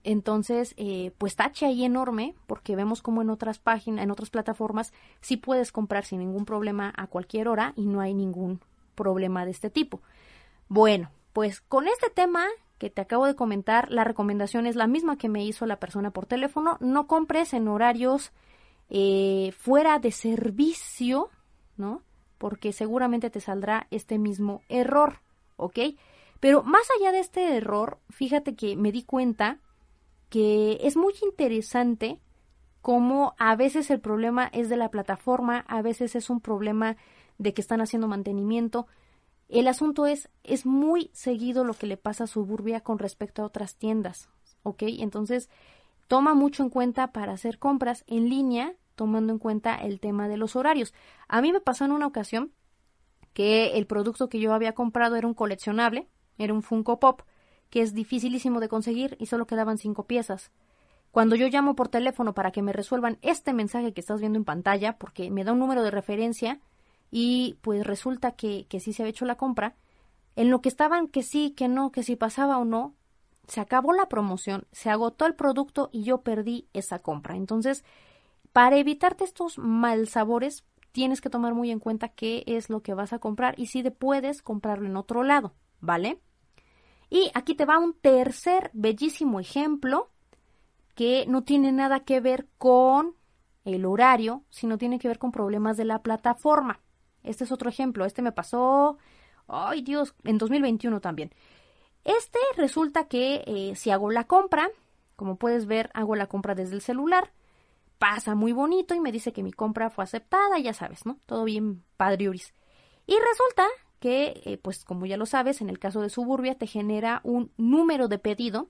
Entonces, 0.05 0.75
eh, 0.77 1.11
pues 1.17 1.35
tache 1.35 1.65
ahí 1.65 1.83
enorme, 1.83 2.35
porque 2.45 2.75
vemos 2.75 3.01
como 3.01 3.23
en 3.23 3.31
otras 3.31 3.57
páginas, 3.57 4.03
en 4.03 4.11
otras 4.11 4.29
plataformas, 4.29 4.93
sí 5.19 5.35
puedes 5.35 5.71
comprar 5.71 6.05
sin 6.05 6.19
ningún 6.19 6.45
problema 6.45 6.93
a 6.95 7.07
cualquier 7.07 7.47
hora 7.47 7.73
y 7.75 7.87
no 7.87 8.01
hay 8.01 8.13
ningún 8.13 8.61
problema 8.93 9.45
de 9.45 9.51
este 9.51 9.71
tipo. 9.71 10.01
Bueno, 10.69 11.09
pues 11.33 11.59
con 11.59 11.87
este 11.87 12.11
tema 12.11 12.45
que 12.77 12.91
te 12.91 13.01
acabo 13.01 13.25
de 13.25 13.35
comentar, 13.35 13.91
la 13.91 14.03
recomendación 14.03 14.67
es 14.67 14.75
la 14.75 14.85
misma 14.85 15.17
que 15.17 15.27
me 15.27 15.43
hizo 15.43 15.65
la 15.65 15.79
persona 15.79 16.11
por 16.11 16.27
teléfono. 16.27 16.77
No 16.81 17.07
compres 17.07 17.55
en 17.55 17.67
horarios 17.67 18.31
eh, 18.91 19.53
fuera 19.57 19.97
de 19.97 20.11
servicio, 20.11 21.31
¿no? 21.77 22.03
Porque 22.37 22.73
seguramente 22.73 23.31
te 23.31 23.41
saldrá 23.41 23.87
este 23.89 24.19
mismo 24.19 24.61
error, 24.69 25.21
¿ok? 25.57 25.79
Pero 26.39 26.61
más 26.61 26.83
allá 26.99 27.11
de 27.11 27.21
este 27.21 27.57
error, 27.57 27.97
fíjate 28.09 28.55
que 28.55 28.75
me 28.75 28.91
di 28.91 29.01
cuenta 29.01 29.57
que 30.29 30.79
es 30.81 30.97
muy 30.97 31.13
interesante 31.21 32.19
cómo 32.81 33.33
a 33.39 33.55
veces 33.55 33.89
el 33.89 33.99
problema 33.99 34.47
es 34.53 34.69
de 34.69 34.77
la 34.77 34.89
plataforma, 34.89 35.65
a 35.67 35.81
veces 35.81 36.15
es 36.15 36.29
un 36.29 36.39
problema 36.39 36.97
de 37.37 37.53
que 37.53 37.61
están 37.61 37.81
haciendo 37.81 38.07
mantenimiento. 38.07 38.87
El 39.49 39.67
asunto 39.67 40.05
es, 40.05 40.29
es 40.43 40.65
muy 40.65 41.09
seguido 41.13 41.63
lo 41.63 41.73
que 41.73 41.87
le 41.87 41.97
pasa 41.97 42.25
a 42.25 42.27
Suburbia 42.27 42.81
con 42.81 42.99
respecto 42.99 43.41
a 43.41 43.45
otras 43.45 43.75
tiendas, 43.75 44.29
¿ok? 44.63 44.83
Entonces, 44.99 45.49
toma 46.07 46.33
mucho 46.33 46.63
en 46.63 46.69
cuenta 46.69 47.11
para 47.11 47.33
hacer 47.33 47.59
compras 47.59 48.03
en 48.07 48.29
línea, 48.29 48.75
tomando 48.95 49.33
en 49.33 49.39
cuenta 49.39 49.75
el 49.75 49.99
tema 49.99 50.27
de 50.27 50.37
los 50.37 50.55
horarios. 50.55 50.93
A 51.27 51.41
mí 51.41 51.51
me 51.51 51.61
pasó 51.61 51.85
en 51.85 51.91
una 51.91 52.07
ocasión 52.07 52.51
que 53.33 53.77
el 53.77 53.85
producto 53.85 54.29
que 54.29 54.39
yo 54.39 54.53
había 54.53 54.73
comprado 54.73 55.15
era 55.15 55.27
un 55.27 55.33
coleccionable, 55.33 56.07
era 56.37 56.53
un 56.53 56.63
Funko 56.63 56.99
Pop, 56.99 57.21
que 57.75 57.81
es 57.81 57.93
dificilísimo 57.93 58.61
de 58.61 58.69
conseguir 58.69 59.17
y 59.19 59.25
solo 59.25 59.47
quedaban 59.47 59.77
cinco 59.77 60.05
piezas. 60.05 60.49
Cuando 61.11 61.35
yo 61.35 61.49
llamo 61.49 61.75
por 61.75 61.89
teléfono 61.89 62.33
para 62.33 62.51
que 62.51 62.61
me 62.61 62.71
resuelvan 62.71 63.17
este 63.21 63.51
mensaje 63.51 63.91
que 63.91 63.99
estás 63.99 64.21
viendo 64.21 64.39
en 64.39 64.45
pantalla, 64.45 64.97
porque 64.97 65.29
me 65.29 65.43
da 65.43 65.51
un 65.51 65.59
número 65.59 65.83
de 65.83 65.91
referencia 65.91 66.61
y 67.11 67.57
pues 67.59 67.85
resulta 67.85 68.31
que, 68.31 68.65
que 68.69 68.79
sí 68.79 68.93
se 68.93 69.01
había 69.01 69.09
hecho 69.09 69.25
la 69.25 69.35
compra, 69.35 69.75
en 70.37 70.51
lo 70.51 70.61
que 70.61 70.69
estaban 70.69 71.09
que 71.09 71.21
sí, 71.21 71.51
que 71.51 71.67
no, 71.67 71.91
que 71.91 72.03
si 72.03 72.15
pasaba 72.15 72.59
o 72.59 72.63
no, 72.63 72.95
se 73.45 73.59
acabó 73.59 73.91
la 73.91 74.07
promoción, 74.07 74.67
se 74.71 74.89
agotó 74.89 75.25
el 75.25 75.35
producto 75.35 75.89
y 75.91 76.03
yo 76.03 76.21
perdí 76.21 76.69
esa 76.71 76.99
compra. 76.99 77.35
Entonces, 77.35 77.83
para 78.53 78.77
evitarte 78.77 79.25
estos 79.25 79.57
mal 79.57 80.07
sabores, 80.07 80.63
tienes 80.93 81.19
que 81.19 81.29
tomar 81.29 81.53
muy 81.53 81.71
en 81.71 81.79
cuenta 81.79 82.07
qué 82.07 82.45
es 82.47 82.69
lo 82.69 82.81
que 82.83 82.93
vas 82.93 83.11
a 83.11 83.19
comprar 83.19 83.53
y 83.59 83.65
si 83.65 83.83
puedes 83.83 84.41
comprarlo 84.41 84.87
en 84.87 84.95
otro 84.95 85.23
lado, 85.23 85.55
¿vale? 85.81 86.21
Y 87.09 87.31
aquí 87.33 87.55
te 87.55 87.65
va 87.65 87.79
un 87.79 87.93
tercer 87.93 88.71
bellísimo 88.73 89.39
ejemplo 89.39 90.09
que 90.95 91.25
no 91.27 91.43
tiene 91.43 91.71
nada 91.71 92.01
que 92.01 92.19
ver 92.19 92.47
con 92.57 93.15
el 93.65 93.85
horario, 93.85 94.43
sino 94.49 94.77
tiene 94.77 94.99
que 94.99 95.07
ver 95.07 95.19
con 95.19 95.31
problemas 95.31 95.77
de 95.77 95.85
la 95.85 96.01
plataforma. 96.01 96.79
Este 97.23 97.43
es 97.43 97.51
otro 97.51 97.69
ejemplo. 97.69 98.05
Este 98.05 98.21
me 98.21 98.31
pasó, 98.31 98.97
ay 99.47 99.81
Dios, 99.81 100.15
en 100.23 100.37
2021 100.37 101.01
también. 101.01 101.31
Este 102.03 102.39
resulta 102.55 103.07
que 103.07 103.43
eh, 103.47 103.75
si 103.75 103.89
hago 103.89 104.11
la 104.11 104.25
compra, 104.25 104.69
como 105.15 105.37
puedes 105.37 105.65
ver, 105.65 105.89
hago 105.93 106.15
la 106.15 106.27
compra 106.27 106.53
desde 106.53 106.75
el 106.75 106.81
celular, 106.81 107.33
pasa 107.97 108.35
muy 108.35 108.51
bonito 108.51 108.93
y 108.93 108.99
me 108.99 109.11
dice 109.11 109.33
que 109.33 109.43
mi 109.43 109.51
compra 109.51 109.89
fue 109.89 110.03
aceptada, 110.03 110.59
ya 110.59 110.73
sabes, 110.73 111.05
¿no? 111.05 111.19
Todo 111.25 111.43
bien 111.43 111.83
padriuris. 111.97 112.53
Y 113.07 113.15
resulta 113.17 113.65
que, 113.99 114.41
eh, 114.45 114.57
pues 114.57 114.85
como 114.85 115.05
ya 115.05 115.17
lo 115.17 115.25
sabes, 115.25 115.61
en 115.61 115.69
el 115.69 115.79
caso 115.79 116.01
de 116.01 116.09
Suburbia 116.09 116.55
te 116.55 116.67
genera 116.67 117.21
un 117.23 117.51
número 117.57 118.07
de 118.07 118.19
pedido 118.19 118.69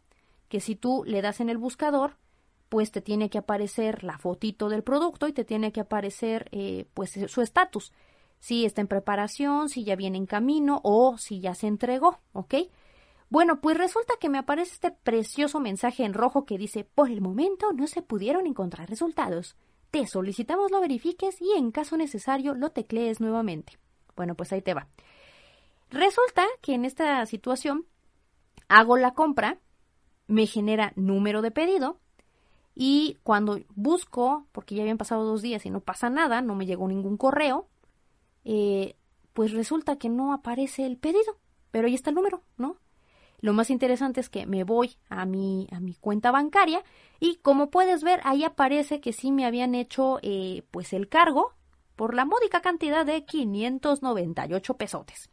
que 0.49 0.59
si 0.59 0.75
tú 0.75 1.03
le 1.05 1.21
das 1.21 1.39
en 1.39 1.49
el 1.49 1.57
buscador, 1.57 2.17
pues 2.69 2.91
te 2.91 3.01
tiene 3.01 3.29
que 3.29 3.37
aparecer 3.37 4.03
la 4.03 4.17
fotito 4.17 4.69
del 4.69 4.83
producto 4.83 5.27
y 5.27 5.33
te 5.33 5.45
tiene 5.45 5.71
que 5.71 5.81
aparecer 5.81 6.49
eh, 6.51 6.85
pues 6.93 7.17
su 7.27 7.41
estatus 7.41 7.91
si 8.39 8.65
está 8.65 8.81
en 8.81 8.87
preparación, 8.87 9.69
si 9.69 9.83
ya 9.83 9.95
viene 9.95 10.17
en 10.17 10.27
camino 10.27 10.79
o 10.83 11.17
si 11.17 11.39
ya 11.39 11.55
se 11.55 11.65
entregó, 11.65 12.19
¿ok? 12.33 12.55
Bueno, 13.29 13.59
pues 13.59 13.75
resulta 13.75 14.13
que 14.19 14.29
me 14.29 14.37
aparece 14.37 14.73
este 14.73 14.91
precioso 14.91 15.59
mensaje 15.59 16.05
en 16.05 16.13
rojo 16.13 16.45
que 16.45 16.57
dice, 16.57 16.83
por 16.83 17.09
el 17.09 17.21
momento 17.21 17.73
no 17.73 17.87
se 17.87 18.03
pudieron 18.03 18.45
encontrar 18.45 18.87
resultados. 18.87 19.55
Te 19.89 20.05
solicitamos 20.05 20.69
lo 20.69 20.79
verifiques 20.79 21.41
y 21.41 21.53
en 21.57 21.71
caso 21.71 21.97
necesario 21.97 22.53
lo 22.53 22.69
teclees 22.69 23.19
nuevamente. 23.19 23.79
Bueno, 24.15 24.35
pues 24.35 24.53
ahí 24.53 24.61
te 24.61 24.73
va. 24.75 24.87
Resulta 25.91 26.45
que 26.61 26.73
en 26.73 26.85
esta 26.85 27.25
situación 27.25 27.85
hago 28.67 28.97
la 28.97 29.13
compra, 29.13 29.59
me 30.27 30.47
genera 30.47 30.93
número 30.95 31.41
de 31.41 31.51
pedido 31.51 31.99
y 32.73 33.17
cuando 33.23 33.59
busco, 33.75 34.47
porque 34.51 34.75
ya 34.75 34.81
habían 34.81 34.97
pasado 34.97 35.23
dos 35.23 35.41
días 35.41 35.65
y 35.65 35.69
no 35.69 35.79
pasa 35.79 36.09
nada, 36.09 36.41
no 36.41 36.55
me 36.55 36.65
llegó 36.65 36.87
ningún 36.87 37.17
correo, 37.17 37.67
eh, 38.43 38.95
pues 39.33 39.53
resulta 39.53 39.97
que 39.97 40.09
no 40.09 40.33
aparece 40.33 40.85
el 40.85 40.97
pedido, 40.97 41.37
pero 41.71 41.87
ahí 41.87 41.93
está 41.93 42.09
el 42.09 42.15
número, 42.15 42.41
¿no? 42.57 42.77
Lo 43.39 43.53
más 43.53 43.69
interesante 43.69 44.19
es 44.21 44.29
que 44.29 44.45
me 44.45 44.63
voy 44.63 44.95
a 45.09 45.25
mi, 45.25 45.67
a 45.71 45.79
mi 45.79 45.93
cuenta 45.93 46.31
bancaria 46.31 46.83
y 47.19 47.35
como 47.37 47.69
puedes 47.69 48.03
ver, 48.03 48.19
ahí 48.23 48.43
aparece 48.43 49.01
que 49.01 49.13
sí 49.13 49.31
me 49.31 49.45
habían 49.45 49.75
hecho 49.75 50.19
eh, 50.21 50.63
pues 50.71 50.93
el 50.93 51.09
cargo 51.09 51.53
por 51.95 52.13
la 52.13 52.25
módica 52.25 52.61
cantidad 52.61 53.05
de 53.05 53.23
598 53.25 54.77
pesotes. 54.77 55.29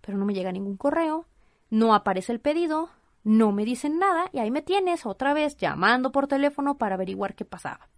Pero 0.00 0.18
no 0.18 0.24
me 0.24 0.34
llega 0.34 0.52
ningún 0.52 0.76
correo, 0.76 1.26
no 1.68 1.94
aparece 1.94 2.32
el 2.32 2.40
pedido, 2.40 2.90
no 3.22 3.52
me 3.52 3.64
dicen 3.64 3.98
nada 3.98 4.30
y 4.32 4.38
ahí 4.38 4.50
me 4.50 4.62
tienes 4.62 5.06
otra 5.06 5.34
vez 5.34 5.56
llamando 5.56 6.12
por 6.12 6.26
teléfono 6.26 6.78
para 6.78 6.94
averiguar 6.94 7.34
qué 7.34 7.44
pasaba. 7.44 7.88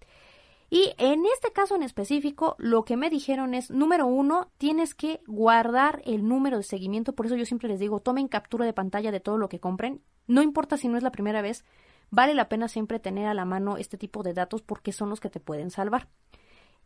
Y 0.68 0.94
en 0.96 1.26
este 1.26 1.52
caso 1.52 1.76
en 1.76 1.82
específico, 1.82 2.56
lo 2.58 2.86
que 2.86 2.96
me 2.96 3.10
dijeron 3.10 3.52
es, 3.52 3.70
número 3.70 4.06
uno, 4.06 4.50
tienes 4.56 4.94
que 4.94 5.20
guardar 5.26 6.00
el 6.06 6.26
número 6.26 6.56
de 6.56 6.62
seguimiento. 6.62 7.14
Por 7.14 7.26
eso 7.26 7.36
yo 7.36 7.44
siempre 7.44 7.68
les 7.68 7.78
digo, 7.78 8.00
tomen 8.00 8.26
captura 8.26 8.64
de 8.64 8.72
pantalla 8.72 9.12
de 9.12 9.20
todo 9.20 9.36
lo 9.36 9.50
que 9.50 9.60
compren. 9.60 10.00
No 10.26 10.40
importa 10.40 10.78
si 10.78 10.88
no 10.88 10.96
es 10.96 11.02
la 11.02 11.12
primera 11.12 11.42
vez, 11.42 11.66
vale 12.10 12.32
la 12.32 12.48
pena 12.48 12.68
siempre 12.68 13.00
tener 13.00 13.26
a 13.26 13.34
la 13.34 13.44
mano 13.44 13.76
este 13.76 13.98
tipo 13.98 14.22
de 14.22 14.32
datos 14.32 14.62
porque 14.62 14.92
son 14.92 15.10
los 15.10 15.20
que 15.20 15.28
te 15.28 15.40
pueden 15.40 15.70
salvar. 15.70 16.08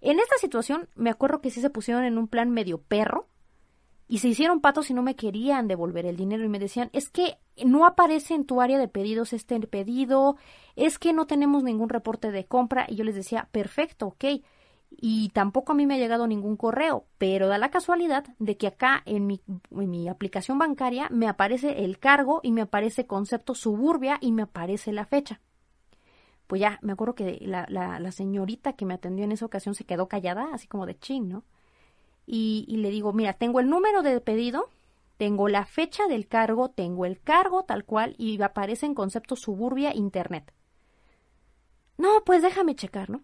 En 0.00 0.18
esta 0.18 0.36
situación, 0.38 0.88
me 0.96 1.10
acuerdo 1.10 1.40
que 1.40 1.50
sí 1.50 1.60
se 1.60 1.70
pusieron 1.70 2.02
en 2.02 2.18
un 2.18 2.26
plan 2.26 2.50
medio 2.50 2.78
perro, 2.78 3.28
y 4.08 4.18
se 4.18 4.28
hicieron 4.28 4.60
patos 4.60 4.90
y 4.90 4.94
no 4.94 5.02
me 5.02 5.16
querían 5.16 5.66
devolver 5.66 6.06
el 6.06 6.16
dinero 6.16 6.44
y 6.44 6.48
me 6.48 6.58
decían, 6.58 6.90
es 6.92 7.10
que 7.10 7.38
no 7.64 7.86
aparece 7.86 8.34
en 8.34 8.44
tu 8.44 8.60
área 8.60 8.78
de 8.78 8.88
pedidos 8.88 9.32
este 9.32 9.58
pedido, 9.66 10.36
es 10.76 10.98
que 10.98 11.12
no 11.12 11.26
tenemos 11.26 11.64
ningún 11.64 11.88
reporte 11.88 12.30
de 12.30 12.46
compra 12.46 12.86
y 12.88 12.96
yo 12.96 13.04
les 13.04 13.14
decía, 13.14 13.48
perfecto, 13.50 14.06
ok. 14.08 14.24
Y 14.90 15.30
tampoco 15.30 15.72
a 15.72 15.74
mí 15.74 15.84
me 15.84 15.94
ha 15.94 15.98
llegado 15.98 16.28
ningún 16.28 16.56
correo, 16.56 17.06
pero 17.18 17.48
da 17.48 17.58
la 17.58 17.72
casualidad 17.72 18.24
de 18.38 18.56
que 18.56 18.68
acá 18.68 19.02
en 19.04 19.26
mi, 19.26 19.42
en 19.72 19.90
mi 19.90 20.08
aplicación 20.08 20.58
bancaria 20.58 21.08
me 21.10 21.26
aparece 21.26 21.84
el 21.84 21.98
cargo 21.98 22.40
y 22.44 22.52
me 22.52 22.62
aparece 22.62 23.06
concepto 23.06 23.54
suburbia 23.54 24.18
y 24.20 24.30
me 24.30 24.42
aparece 24.42 24.92
la 24.92 25.04
fecha. 25.04 25.40
Pues 26.46 26.60
ya, 26.60 26.78
me 26.82 26.92
acuerdo 26.92 27.16
que 27.16 27.38
la, 27.42 27.66
la, 27.68 27.98
la 27.98 28.12
señorita 28.12 28.74
que 28.74 28.86
me 28.86 28.94
atendió 28.94 29.24
en 29.24 29.32
esa 29.32 29.46
ocasión 29.46 29.74
se 29.74 29.84
quedó 29.84 30.06
callada, 30.06 30.48
así 30.52 30.68
como 30.68 30.86
de 30.86 30.96
ching, 30.96 31.28
¿no? 31.28 31.42
Y, 32.26 32.64
le 32.68 32.90
digo, 32.90 33.12
mira, 33.12 33.34
tengo 33.34 33.60
el 33.60 33.70
número 33.70 34.02
de 34.02 34.20
pedido, 34.20 34.68
tengo 35.16 35.48
la 35.48 35.64
fecha 35.64 36.06
del 36.08 36.26
cargo, 36.26 36.70
tengo 36.70 37.06
el 37.06 37.20
cargo 37.20 37.62
tal 37.64 37.84
cual 37.84 38.14
y 38.18 38.40
aparece 38.42 38.86
en 38.86 38.94
concepto 38.94 39.36
suburbia 39.36 39.94
internet. 39.94 40.52
No, 41.98 42.22
pues 42.24 42.42
déjame 42.42 42.74
checar, 42.74 43.08
¿no? 43.08 43.22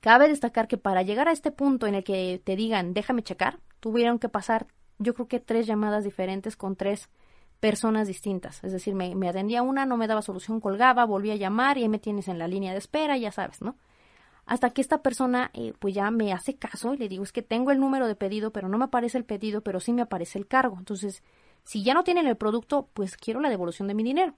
Cabe 0.00 0.28
destacar 0.28 0.68
que 0.68 0.76
para 0.76 1.02
llegar 1.02 1.28
a 1.28 1.32
este 1.32 1.50
punto 1.50 1.86
en 1.86 1.94
el 1.94 2.04
que 2.04 2.40
te 2.44 2.56
digan 2.56 2.92
déjame 2.92 3.22
checar, 3.22 3.60
tuvieron 3.80 4.18
que 4.18 4.28
pasar 4.28 4.66
yo 4.98 5.14
creo 5.14 5.28
que 5.28 5.40
tres 5.40 5.66
llamadas 5.66 6.04
diferentes 6.04 6.56
con 6.56 6.76
tres 6.76 7.08
personas 7.60 8.08
distintas. 8.08 8.62
Es 8.64 8.72
decir, 8.72 8.94
me, 8.94 9.14
me 9.14 9.28
atendía 9.28 9.62
una, 9.62 9.86
no 9.86 9.96
me 9.96 10.06
daba 10.06 10.22
solución, 10.22 10.60
colgaba, 10.60 11.04
volví 11.04 11.30
a 11.30 11.36
llamar 11.36 11.78
y 11.78 11.82
ahí 11.82 11.88
me 11.88 11.98
tienes 11.98 12.28
en 12.28 12.38
la 12.38 12.48
línea 12.48 12.72
de 12.72 12.78
espera, 12.78 13.16
ya 13.16 13.32
sabes, 13.32 13.62
¿no? 13.62 13.76
Hasta 14.46 14.70
que 14.70 14.80
esta 14.80 15.02
persona 15.02 15.50
eh, 15.54 15.74
pues 15.78 15.94
ya 15.94 16.10
me 16.10 16.32
hace 16.32 16.56
caso 16.56 16.94
y 16.94 16.98
le 16.98 17.08
digo 17.08 17.24
es 17.24 17.32
que 17.32 17.42
tengo 17.42 17.70
el 17.72 17.80
número 17.80 18.06
de 18.06 18.14
pedido 18.14 18.52
pero 18.52 18.68
no 18.68 18.78
me 18.78 18.84
aparece 18.86 19.18
el 19.18 19.24
pedido 19.24 19.60
pero 19.60 19.80
sí 19.80 19.92
me 19.92 20.02
aparece 20.02 20.38
el 20.38 20.46
cargo. 20.46 20.76
Entonces 20.78 21.22
si 21.64 21.82
ya 21.82 21.94
no 21.94 22.04
tienen 22.04 22.26
el 22.26 22.36
producto 22.36 22.88
pues 22.94 23.16
quiero 23.16 23.40
la 23.40 23.50
devolución 23.50 23.88
de 23.88 23.94
mi 23.94 24.02
dinero 24.02 24.34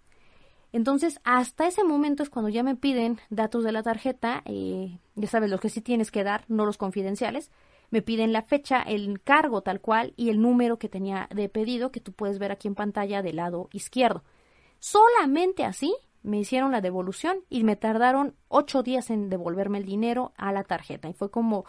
entonces 0.72 1.20
hasta 1.24 1.66
ese 1.66 1.84
momento 1.84 2.22
es 2.22 2.30
cuando 2.30 2.48
ya 2.50 2.62
me 2.62 2.76
piden 2.76 3.18
datos 3.30 3.64
de 3.64 3.72
la 3.72 3.82
tarjeta 3.82 4.42
eh, 4.44 4.98
ya 5.14 5.28
sabes 5.28 5.50
los 5.50 5.60
que 5.60 5.70
sí 5.70 5.80
tienes 5.80 6.10
que 6.10 6.24
dar 6.24 6.44
no 6.48 6.66
los 6.66 6.76
confidenciales. 6.76 7.50
Me 7.90 8.02
piden 8.02 8.34
la 8.34 8.42
fecha 8.42 8.82
el 8.82 9.22
cargo 9.22 9.62
tal 9.62 9.80
cual 9.80 10.12
y 10.16 10.28
el 10.28 10.42
número 10.42 10.78
que 10.78 10.90
tenía 10.90 11.26
de 11.34 11.48
pedido 11.48 11.90
que 11.90 12.00
tú 12.00 12.12
puedes 12.12 12.38
ver 12.38 12.52
aquí 12.52 12.68
en 12.68 12.74
pantalla 12.74 13.22
del 13.22 13.36
lado 13.36 13.68
izquierdo. 13.72 14.24
Solamente 14.78 15.64
así 15.64 15.94
me 16.28 16.38
hicieron 16.38 16.72
la 16.72 16.80
devolución 16.80 17.38
y 17.48 17.64
me 17.64 17.76
tardaron 17.76 18.34
ocho 18.48 18.82
días 18.82 19.10
en 19.10 19.30
devolverme 19.30 19.78
el 19.78 19.84
dinero 19.84 20.32
a 20.36 20.52
la 20.52 20.62
tarjeta. 20.62 21.08
Y 21.08 21.14
fue 21.14 21.30
como... 21.30 21.64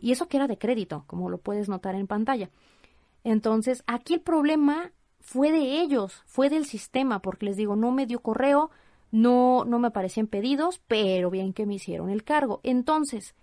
y 0.00 0.12
eso 0.12 0.28
que 0.28 0.36
era 0.36 0.48
de 0.48 0.58
crédito, 0.58 1.04
como 1.06 1.30
lo 1.30 1.38
puedes 1.38 1.68
notar 1.68 1.94
en 1.94 2.06
pantalla. 2.06 2.50
Entonces, 3.24 3.84
aquí 3.86 4.14
el 4.14 4.20
problema 4.20 4.92
fue 5.20 5.52
de 5.52 5.80
ellos, 5.80 6.22
fue 6.26 6.50
del 6.50 6.64
sistema, 6.64 7.20
porque 7.20 7.46
les 7.46 7.56
digo, 7.56 7.76
no 7.76 7.92
me 7.92 8.06
dio 8.06 8.20
correo, 8.20 8.70
no, 9.10 9.64
no 9.64 9.78
me 9.78 9.88
aparecían 9.88 10.26
pedidos, 10.26 10.80
pero 10.86 11.30
bien 11.30 11.52
que 11.52 11.66
me 11.66 11.74
hicieron 11.74 12.10
el 12.10 12.24
cargo. 12.24 12.60
Entonces, 12.62 13.34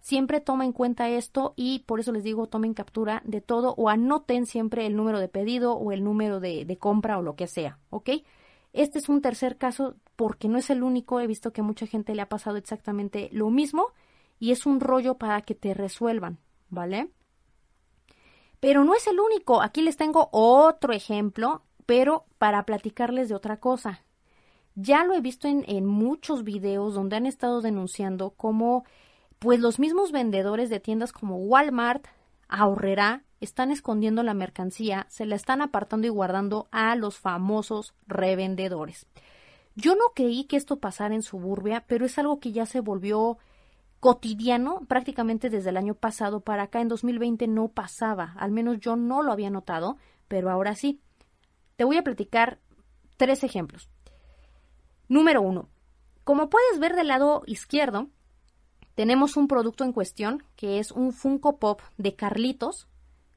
siempre 0.00 0.40
toma 0.40 0.64
en 0.64 0.72
cuenta 0.72 1.08
esto 1.08 1.54
y 1.56 1.80
por 1.80 2.00
eso 2.00 2.12
les 2.12 2.24
digo, 2.24 2.46
tomen 2.46 2.74
captura 2.74 3.22
de 3.24 3.40
todo 3.40 3.74
o 3.76 3.88
anoten 3.88 4.46
siempre 4.46 4.86
el 4.86 4.96
número 4.96 5.20
de 5.20 5.28
pedido 5.28 5.74
o 5.74 5.92
el 5.92 6.02
número 6.02 6.40
de, 6.40 6.64
de 6.64 6.76
compra 6.76 7.18
o 7.18 7.22
lo 7.22 7.36
que 7.36 7.46
sea, 7.46 7.78
¿ok? 7.90 8.10
Este 8.74 8.98
es 8.98 9.08
un 9.08 9.22
tercer 9.22 9.56
caso 9.56 9.94
porque 10.16 10.48
no 10.48 10.58
es 10.58 10.68
el 10.68 10.82
único, 10.82 11.20
he 11.20 11.28
visto 11.28 11.52
que 11.52 11.60
a 11.60 11.64
mucha 11.64 11.86
gente 11.86 12.12
le 12.14 12.22
ha 12.22 12.28
pasado 12.28 12.56
exactamente 12.56 13.28
lo 13.32 13.48
mismo 13.48 13.86
y 14.40 14.50
es 14.50 14.66
un 14.66 14.80
rollo 14.80 15.14
para 15.14 15.40
que 15.42 15.54
te 15.54 15.74
resuelvan, 15.74 16.38
¿vale? 16.70 17.08
Pero 18.58 18.82
no 18.82 18.94
es 18.94 19.06
el 19.06 19.20
único. 19.20 19.62
Aquí 19.62 19.80
les 19.80 19.96
tengo 19.96 20.28
otro 20.32 20.92
ejemplo, 20.92 21.62
pero 21.86 22.24
para 22.38 22.66
platicarles 22.66 23.28
de 23.28 23.36
otra 23.36 23.60
cosa. 23.60 24.02
Ya 24.74 25.04
lo 25.04 25.14
he 25.14 25.20
visto 25.20 25.46
en, 25.46 25.64
en 25.68 25.86
muchos 25.86 26.42
videos 26.42 26.94
donde 26.94 27.14
han 27.14 27.26
estado 27.26 27.60
denunciando 27.60 28.30
cómo 28.30 28.84
pues 29.38 29.60
los 29.60 29.78
mismos 29.78 30.10
vendedores 30.10 30.68
de 30.68 30.80
tiendas 30.80 31.12
como 31.12 31.36
Walmart, 31.36 32.06
Ahorrera, 32.48 33.24
están 33.40 33.70
escondiendo 33.70 34.22
la 34.22 34.34
mercancía, 34.34 35.06
se 35.08 35.26
la 35.26 35.36
están 35.36 35.62
apartando 35.62 36.06
y 36.06 36.10
guardando 36.10 36.68
a 36.70 36.96
los 36.96 37.18
famosos 37.18 37.94
revendedores. 38.06 39.06
Yo 39.76 39.96
no 39.96 40.12
creí 40.14 40.44
que 40.44 40.56
esto 40.56 40.78
pasara 40.78 41.14
en 41.14 41.22
suburbia, 41.22 41.84
pero 41.86 42.06
es 42.06 42.18
algo 42.18 42.40
que 42.40 42.52
ya 42.52 42.64
se 42.66 42.80
volvió 42.80 43.38
cotidiano 44.00 44.82
prácticamente 44.86 45.50
desde 45.50 45.70
el 45.70 45.76
año 45.76 45.94
pasado 45.94 46.40
para 46.40 46.64
acá. 46.64 46.80
En 46.80 46.88
2020 46.88 47.48
no 47.48 47.68
pasaba, 47.68 48.34
al 48.38 48.50
menos 48.50 48.78
yo 48.78 48.96
no 48.96 49.22
lo 49.22 49.32
había 49.32 49.50
notado, 49.50 49.96
pero 50.28 50.50
ahora 50.50 50.74
sí. 50.74 51.00
Te 51.76 51.84
voy 51.84 51.96
a 51.96 52.04
platicar 52.04 52.60
tres 53.16 53.42
ejemplos. 53.42 53.88
Número 55.08 55.42
uno. 55.42 55.68
Como 56.22 56.48
puedes 56.48 56.78
ver 56.78 56.94
del 56.94 57.08
lado 57.08 57.42
izquierdo, 57.46 58.08
tenemos 58.94 59.36
un 59.36 59.48
producto 59.48 59.84
en 59.84 59.92
cuestión 59.92 60.42
que 60.56 60.78
es 60.78 60.90
un 60.90 61.12
Funko 61.12 61.58
Pop 61.58 61.80
de 61.96 62.14
Carlitos, 62.14 62.88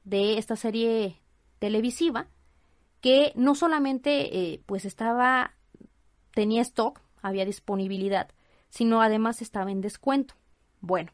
de 0.04 0.38
esta 0.38 0.56
serie 0.56 1.20
televisiva, 1.58 2.28
que 3.00 3.32
no 3.36 3.54
solamente 3.54 4.38
eh, 4.38 4.62
pues 4.66 4.84
estaba, 4.84 5.54
tenía 6.32 6.62
stock, 6.62 7.00
había 7.20 7.44
disponibilidad, 7.44 8.28
sino 8.70 9.02
además 9.02 9.42
estaba 9.42 9.70
en 9.70 9.80
descuento. 9.80 10.34
Bueno, 10.80 11.12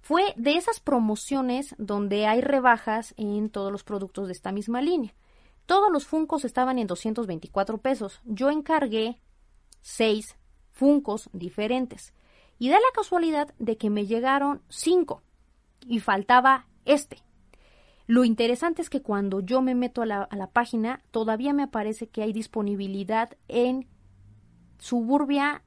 fue 0.00 0.34
de 0.36 0.56
esas 0.56 0.80
promociones 0.80 1.74
donde 1.78 2.26
hay 2.26 2.40
rebajas 2.40 3.14
en 3.16 3.50
todos 3.50 3.72
los 3.72 3.84
productos 3.84 4.26
de 4.26 4.32
esta 4.32 4.52
misma 4.52 4.80
línea. 4.80 5.14
Todos 5.66 5.90
los 5.90 6.06
Funcos 6.06 6.44
estaban 6.44 6.78
en 6.78 6.86
224 6.86 7.78
pesos. 7.78 8.20
Yo 8.24 8.50
encargué 8.50 9.20
seis 9.82 10.36
Funcos 10.70 11.28
diferentes. 11.32 12.12
Y 12.58 12.68
da 12.70 12.76
la 12.76 12.92
casualidad 12.94 13.54
de 13.58 13.76
que 13.76 13.90
me 13.90 14.06
llegaron 14.06 14.62
cinco 14.68 15.22
y 15.86 16.00
faltaba 16.00 16.66
este. 16.84 17.22
Lo 18.06 18.24
interesante 18.24 18.82
es 18.82 18.90
que 18.90 19.02
cuando 19.02 19.40
yo 19.40 19.60
me 19.62 19.74
meto 19.74 20.02
a 20.02 20.06
la, 20.06 20.50
página, 20.52 21.02
todavía 21.10 21.52
me 21.52 21.64
aparece 21.64 22.08
que 22.08 22.22
hay 22.22 22.32
disponibilidad 22.32 23.36
en 23.48 23.88
Suburbia 24.78 25.62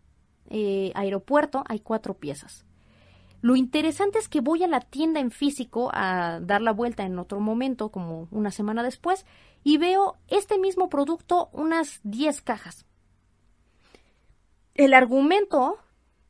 eh, 0.50 0.92
Aeropuerto, 0.96 1.64
hay 1.68 1.80
cuatro 1.82 2.16
piezas. 2.16 2.66
Lo 3.42 3.56
interesante 3.56 4.20
es 4.20 4.28
que 4.28 4.42
voy 4.42 4.64
a 4.64 4.68
la 4.68 4.82
tienda 4.82 5.20
en 5.20 5.32
físico 5.32 5.92
a 5.94 6.40
dar 6.42 6.62
la 6.62 6.72
vuelta 6.72 7.04
en 7.04 7.20
otro 7.20 7.40
momento, 7.40 7.90
como 7.90 8.28
una 8.32 8.52
semana 8.52 8.84
después, 8.84 9.26
y 9.64 9.78
veo 9.78 10.18
este 10.28 10.58
mismo 10.58 10.90
producto, 10.90 11.50
unas 11.52 12.00
10 12.04 12.42
cajas. 12.42 12.86
El 14.76 14.94
argumento 14.94 15.78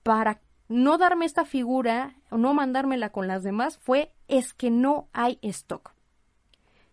para 0.04 0.42
no 0.70 1.00
darme 1.00 1.26
esta 1.26 1.46
figura 1.46 2.16
no 2.32 2.54
mandármela 2.54 3.10
con 3.10 3.28
las 3.28 3.44
demás 3.44 3.78
fue 3.80 4.12
es 4.28 4.54
que 4.54 4.70
no 4.70 5.08
hay 5.12 5.40
stock. 5.42 5.92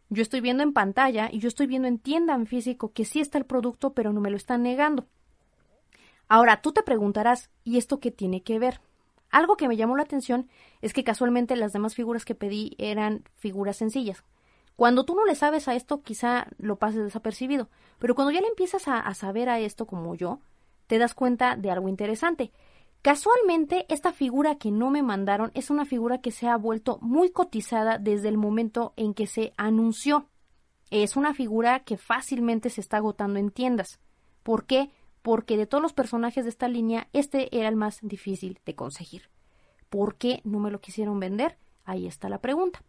Yo 0.09 0.23
estoy 0.23 0.41
viendo 0.41 0.63
en 0.63 0.73
pantalla 0.73 1.29
y 1.31 1.41
yo 1.41 1.49
estoy 1.49 1.67
viendo 1.67 1.87
en 1.87 1.99
tienda 1.99 2.35
en 2.35 2.47
físico 2.47 2.93
que 2.93 3.05
sí 3.05 3.21
está 3.21 3.39
el 3.39 3.45
producto, 3.45 3.93
pero 3.93 4.13
no 4.13 4.21
me 4.21 4.31
lo 4.31 4.37
están 4.37 4.63
negando. 4.63 5.05
Ahora, 6.29 6.63
tú 6.63 6.73
te 6.73 6.83
preguntarás, 6.83 7.51
¿y 7.65 7.77
esto 7.77 8.01
qué 8.01 8.11
tiene 8.11 8.43
que 8.43 8.59
ver? 8.59 8.81
Algo 9.31 9.57
que 9.57 9.69
me 9.69 9.77
llamó 9.77 9.97
la 9.97 10.05
atención 10.05 10.49
es 10.81 10.93
que 10.93 11.05
casualmente 11.05 11.55
las 11.55 11.73
demás 11.73 11.95
figuras 11.95 12.25
que 12.25 12.35
pedí 12.35 12.75
eran 12.79 13.25
figuras 13.37 13.77
sencillas. 13.77 14.25
Cuando 14.77 15.05
tú 15.05 15.15
no 15.15 15.27
le 15.27 15.35
sabes 15.35 15.69
a 15.69 15.75
esto, 15.75 16.03
quizá 16.03 16.47
lo 16.59 16.77
pases 16.77 17.03
desapercibido, 17.03 17.69
pero 17.99 18.15
cuando 18.15 18.31
ya 18.31 18.41
le 18.41 18.49
empiezas 18.49 18.89
a, 18.89 19.01
a 19.01 19.15
saber 19.15 19.49
a 19.49 19.59
esto 19.59 19.87
como 19.87 20.15
yo, 20.15 20.41
te 20.87 20.99
das 20.99 21.15
cuenta 21.15 21.57
de 21.57 21.71
algo 21.71 21.89
interesante. 21.89 22.53
Casualmente, 23.07 23.87
esta 23.89 24.13
figura 24.13 24.57
que 24.57 24.73
no 24.73 24.91
me 24.91 25.01
mandaron 25.01 25.53
es 25.55 25.71
una 25.71 25.85
figura 25.85 26.21
que 26.21 26.33
se 26.33 26.49
ha 26.49 26.57
vuelto 26.57 26.99
muy 27.01 27.31
cotizada 27.31 27.99
desde 27.99 28.29
el 28.29 28.37
momento 28.37 28.95
en 28.97 29.15
que 29.15 29.29
se 29.29 29.53
anunció. 29.57 30.29
Es 30.91 31.15
una 31.15 31.33
figura 31.33 31.85
que 31.85 31.99
fácilmente 31.99 32.69
se 32.69 32.81
está 32.81 32.97
agotando 32.97 33.39
en 33.39 33.53
tiendas. 33.53 34.01
¿Por 34.43 34.67
qué? 34.67 34.91
Porque 35.23 35.57
de 35.57 35.67
todos 35.67 35.81
los 35.81 35.93
personajes 35.93 36.43
de 36.47 36.51
esta 36.51 36.67
línea, 36.67 37.07
este 37.13 37.57
era 37.57 37.69
el 37.69 37.77
más 37.77 38.01
difícil 38.03 38.59
de 38.67 38.75
conseguir. 38.75 39.31
¿Por 39.89 40.17
qué 40.17 40.41
no 40.43 40.59
me 40.59 40.73
lo 40.73 40.81
quisieron 40.81 41.21
vender? 41.21 41.59
Ahí 41.85 42.09
está 42.09 42.29
la 42.29 42.41
pregunta. 42.41 42.83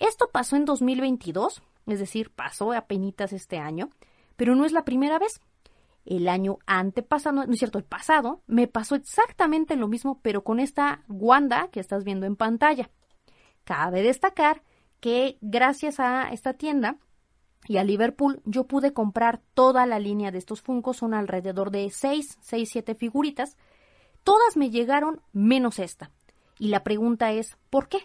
Esto 0.00 0.30
pasó 0.32 0.56
en 0.56 0.64
2022, 0.64 1.62
es 1.86 2.00
decir, 2.00 2.30
pasó 2.30 2.72
a 2.72 2.88
penitas 2.88 3.32
este 3.32 3.58
año, 3.58 3.90
pero 4.34 4.56
no 4.56 4.64
es 4.64 4.72
la 4.72 4.84
primera 4.84 5.20
vez 5.20 5.40
el 6.08 6.26
año 6.28 6.58
antepasado, 6.66 7.44
no 7.46 7.52
es 7.52 7.58
cierto, 7.58 7.76
el 7.76 7.84
pasado, 7.84 8.40
me 8.46 8.66
pasó 8.66 8.94
exactamente 8.94 9.76
lo 9.76 9.88
mismo, 9.88 10.20
pero 10.22 10.42
con 10.42 10.58
esta 10.58 11.04
Wanda 11.06 11.68
que 11.68 11.80
estás 11.80 12.02
viendo 12.02 12.24
en 12.24 12.34
pantalla. 12.34 12.90
Cabe 13.64 14.02
destacar 14.02 14.62
que 15.00 15.36
gracias 15.42 16.00
a 16.00 16.30
esta 16.30 16.54
tienda 16.54 16.96
y 17.66 17.76
a 17.76 17.84
Liverpool 17.84 18.40
yo 18.46 18.64
pude 18.64 18.94
comprar 18.94 19.42
toda 19.52 19.84
la 19.84 19.98
línea 19.98 20.30
de 20.30 20.38
estos 20.38 20.62
Funkos, 20.62 20.96
son 20.96 21.12
alrededor 21.12 21.70
de 21.70 21.90
6, 21.90 22.38
6, 22.40 22.68
7 22.72 22.94
figuritas. 22.94 23.58
Todas 24.24 24.56
me 24.56 24.70
llegaron 24.70 25.20
menos 25.32 25.78
esta. 25.78 26.10
Y 26.58 26.68
la 26.68 26.84
pregunta 26.84 27.32
es, 27.32 27.58
¿por 27.68 27.88
qué? 27.88 27.98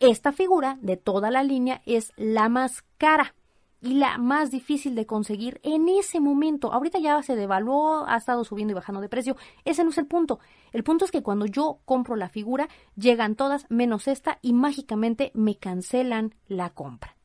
Esta 0.00 0.32
figura 0.32 0.76
de 0.80 0.96
toda 0.96 1.30
la 1.30 1.44
línea 1.44 1.82
es 1.86 2.12
la 2.16 2.48
más 2.48 2.82
cara 2.98 3.36
y 3.82 3.94
la 3.94 4.16
más 4.16 4.52
difícil 4.52 4.94
de 4.94 5.06
conseguir 5.06 5.60
en 5.64 5.88
ese 5.88 6.20
momento. 6.20 6.72
Ahorita 6.72 7.00
ya 7.00 7.20
se 7.22 7.34
devaluó, 7.34 8.06
ha 8.06 8.16
estado 8.16 8.44
subiendo 8.44 8.70
y 8.70 8.74
bajando 8.76 9.00
de 9.00 9.08
precio. 9.08 9.36
Ese 9.64 9.82
no 9.82 9.90
es 9.90 9.98
el 9.98 10.06
punto. 10.06 10.38
El 10.70 10.84
punto 10.84 11.04
es 11.04 11.10
que 11.10 11.22
cuando 11.22 11.46
yo 11.46 11.80
compro 11.84 12.14
la 12.14 12.28
figura, 12.28 12.68
llegan 12.94 13.34
todas 13.34 13.66
menos 13.68 14.06
esta 14.06 14.38
y 14.40 14.52
mágicamente 14.52 15.32
me 15.34 15.56
cancelan 15.56 16.34
la 16.46 16.70
compra. 16.70 17.16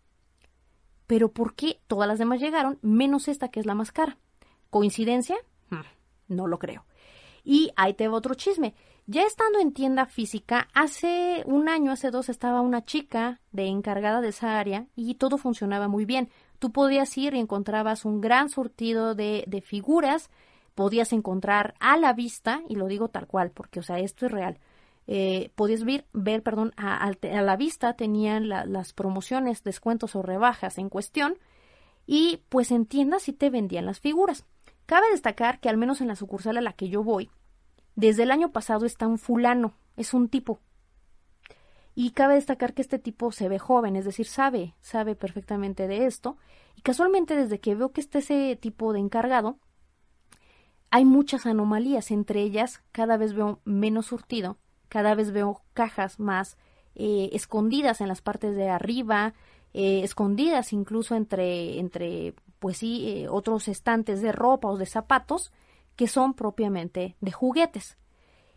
Pero 1.05 1.31
¿por 1.31 1.53
qué 1.53 1.79
todas 1.85 2.07
las 2.07 2.17
demás 2.17 2.41
llegaron 2.41 2.79
menos 2.81 3.27
esta 3.27 3.49
que 3.49 3.59
es 3.59 3.67
la 3.67 3.75
más 3.75 3.91
cara? 3.91 4.17
¿Coincidencia? 4.71 5.37
Hmm, 5.69 5.81
no 6.27 6.47
lo 6.47 6.57
creo. 6.57 6.85
Y 7.43 7.71
ahí 7.75 7.93
te 7.93 8.07
va 8.07 8.17
otro 8.17 8.33
chisme. 8.33 8.73
Ya 9.09 9.23
estando 9.23 9.59
en 9.59 9.71
tienda 9.71 10.05
física, 10.05 10.67
hace 10.73 11.41
un 11.45 11.69
año, 11.69 11.93
hace 11.93 12.11
dos, 12.11 12.27
estaba 12.27 12.59
una 12.59 12.83
chica 12.83 13.39
de 13.53 13.67
encargada 13.67 14.19
de 14.19 14.27
esa 14.27 14.59
área 14.59 14.85
y 14.97 15.15
todo 15.15 15.37
funcionaba 15.37 15.87
muy 15.87 16.03
bien. 16.03 16.29
Tú 16.59 16.73
podías 16.73 17.17
ir 17.17 17.33
y 17.33 17.39
encontrabas 17.39 18.03
un 18.03 18.19
gran 18.19 18.49
surtido 18.49 19.15
de, 19.15 19.45
de 19.47 19.61
figuras, 19.61 20.29
podías 20.75 21.13
encontrar 21.13 21.75
a 21.79 21.95
la 21.95 22.11
vista, 22.11 22.63
y 22.67 22.75
lo 22.75 22.87
digo 22.87 23.07
tal 23.07 23.27
cual, 23.27 23.51
porque, 23.51 23.79
o 23.79 23.83
sea, 23.83 23.97
esto 23.97 24.25
es 24.25 24.31
real. 24.33 24.59
Eh, 25.07 25.51
podías 25.55 25.85
ver, 25.85 26.43
perdón, 26.43 26.73
a, 26.75 26.97
a, 27.07 27.41
la 27.41 27.55
vista 27.55 27.93
tenían 27.93 28.49
las 28.49 28.91
promociones, 28.91 29.63
descuentos 29.63 30.17
o 30.17 30.21
rebajas 30.21 30.77
en 30.79 30.89
cuestión, 30.89 31.37
y 32.05 32.41
pues 32.49 32.71
en 32.71 32.85
tiendas 32.85 33.23
sí 33.23 33.31
te 33.31 33.49
vendían 33.49 33.85
las 33.85 34.01
figuras. 34.01 34.43
Cabe 34.85 35.09
destacar 35.11 35.61
que 35.61 35.69
al 35.69 35.77
menos 35.77 36.01
en 36.01 36.09
la 36.09 36.17
sucursal 36.17 36.57
a 36.57 36.61
la 36.61 36.73
que 36.73 36.89
yo 36.89 37.03
voy, 37.03 37.29
desde 37.97 38.23
el 38.23 38.31
año 38.31 38.51
pasado 38.53 38.85
está 38.85 39.07
un 39.07 39.17
fulano, 39.17 39.73
es 39.97 40.13
un 40.13 40.29
tipo, 40.29 40.61
y 41.99 42.11
cabe 42.11 42.35
destacar 42.35 42.75
que 42.75 42.83
este 42.83 42.99
tipo 42.99 43.31
se 43.31 43.49
ve 43.49 43.57
joven, 43.57 43.95
es 43.95 44.05
decir, 44.05 44.27
sabe, 44.27 44.75
sabe 44.81 45.15
perfectamente 45.15 45.87
de 45.87 46.05
esto. 46.05 46.37
Y 46.75 46.81
casualmente 46.81 47.35
desde 47.35 47.59
que 47.59 47.73
veo 47.73 47.91
que 47.91 48.01
está 48.01 48.19
ese 48.19 48.55
tipo 48.55 48.93
de 48.93 48.99
encargado, 48.99 49.57
hay 50.91 51.05
muchas 51.05 51.47
anomalías. 51.47 52.11
Entre 52.11 52.43
ellas, 52.43 52.83
cada 52.91 53.17
vez 53.17 53.33
veo 53.33 53.61
menos 53.65 54.05
surtido, 54.05 54.59
cada 54.89 55.15
vez 55.15 55.31
veo 55.31 55.63
cajas 55.73 56.19
más 56.19 56.55
eh, 56.93 57.31
escondidas 57.33 57.99
en 57.99 58.09
las 58.09 58.21
partes 58.21 58.55
de 58.55 58.69
arriba, 58.69 59.33
eh, 59.73 60.01
escondidas 60.03 60.73
incluso 60.73 61.15
entre, 61.15 61.79
entre 61.79 62.35
pues 62.59 62.77
sí, 62.77 63.09
eh, 63.09 63.27
otros 63.27 63.67
estantes 63.67 64.21
de 64.21 64.31
ropa 64.31 64.67
o 64.67 64.77
de 64.77 64.85
zapatos 64.85 65.51
que 65.97 66.07
son 66.07 66.33
propiamente 66.33 67.17
de 67.19 67.31
juguetes. 67.33 67.97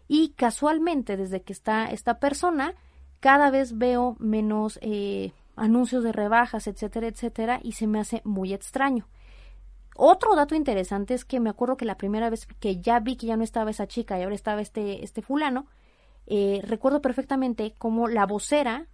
Y 0.07 0.31
casualmente, 0.31 1.17
desde 1.17 1.43
que 1.43 1.53
está 1.53 1.87
esta 1.87 2.21
persona, 2.21 2.75
cada 3.19 3.51
vez 3.51 3.77
veo 3.77 4.17
menos 4.21 4.79
eh, 4.83 5.33
anuncios 5.57 6.05
de 6.05 6.13
rebajas, 6.13 6.67
etcétera, 6.67 7.09
etcétera, 7.09 7.61
y 7.63 7.73
se 7.73 7.87
me 7.87 7.99
hace 7.99 8.21
muy 8.25 8.53
extraño. 8.53 9.09
Otro 9.97 10.37
dato 10.37 10.55
interesante 10.55 11.15
es 11.15 11.25
que 11.25 11.41
me 11.41 11.51
acuerdo 11.51 11.77
que 11.77 11.85
la 11.85 11.97
primera 11.97 12.31
vez 12.31 12.47
que 12.47 12.81
ya 12.81 13.01
vi 13.01 13.17
que 13.17 13.27
ya 13.27 13.37
no 13.37 13.45
estaba 13.45 13.71
esa 13.71 13.87
chica 13.87 14.19
y 14.19 14.23
ahora 14.23 14.35
estaba 14.35 14.61
este, 14.61 15.03
este 15.05 15.23
fulano, 15.23 15.67
eh, 16.27 16.61
recuerdo 16.65 17.03
perfectamente 17.03 17.75
cómo 17.77 18.07
la 18.09 18.25
vocera 18.27 18.87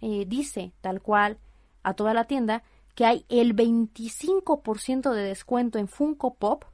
eh, 0.00 0.24
dice 0.26 0.72
tal 0.80 1.02
cual 1.02 1.38
a 1.82 1.94
toda 1.94 2.14
la 2.14 2.24
tienda 2.24 2.62
que 2.94 3.04
hay 3.04 3.26
el 3.28 3.56
25% 3.56 5.12
de 5.12 5.22
descuento 5.22 5.78
en 5.78 5.88
Funko 5.88 6.34
Pop 6.34 6.64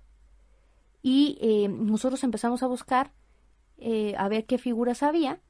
y 1.03 1.67
nosotros 1.69 2.23
empezamos 2.25 2.63
a 2.63 2.67
buscar 2.67 3.13
a 4.17 4.29
ver 4.29 4.45
qué 4.47 4.59
figuras 4.59 5.03
había 5.03 5.41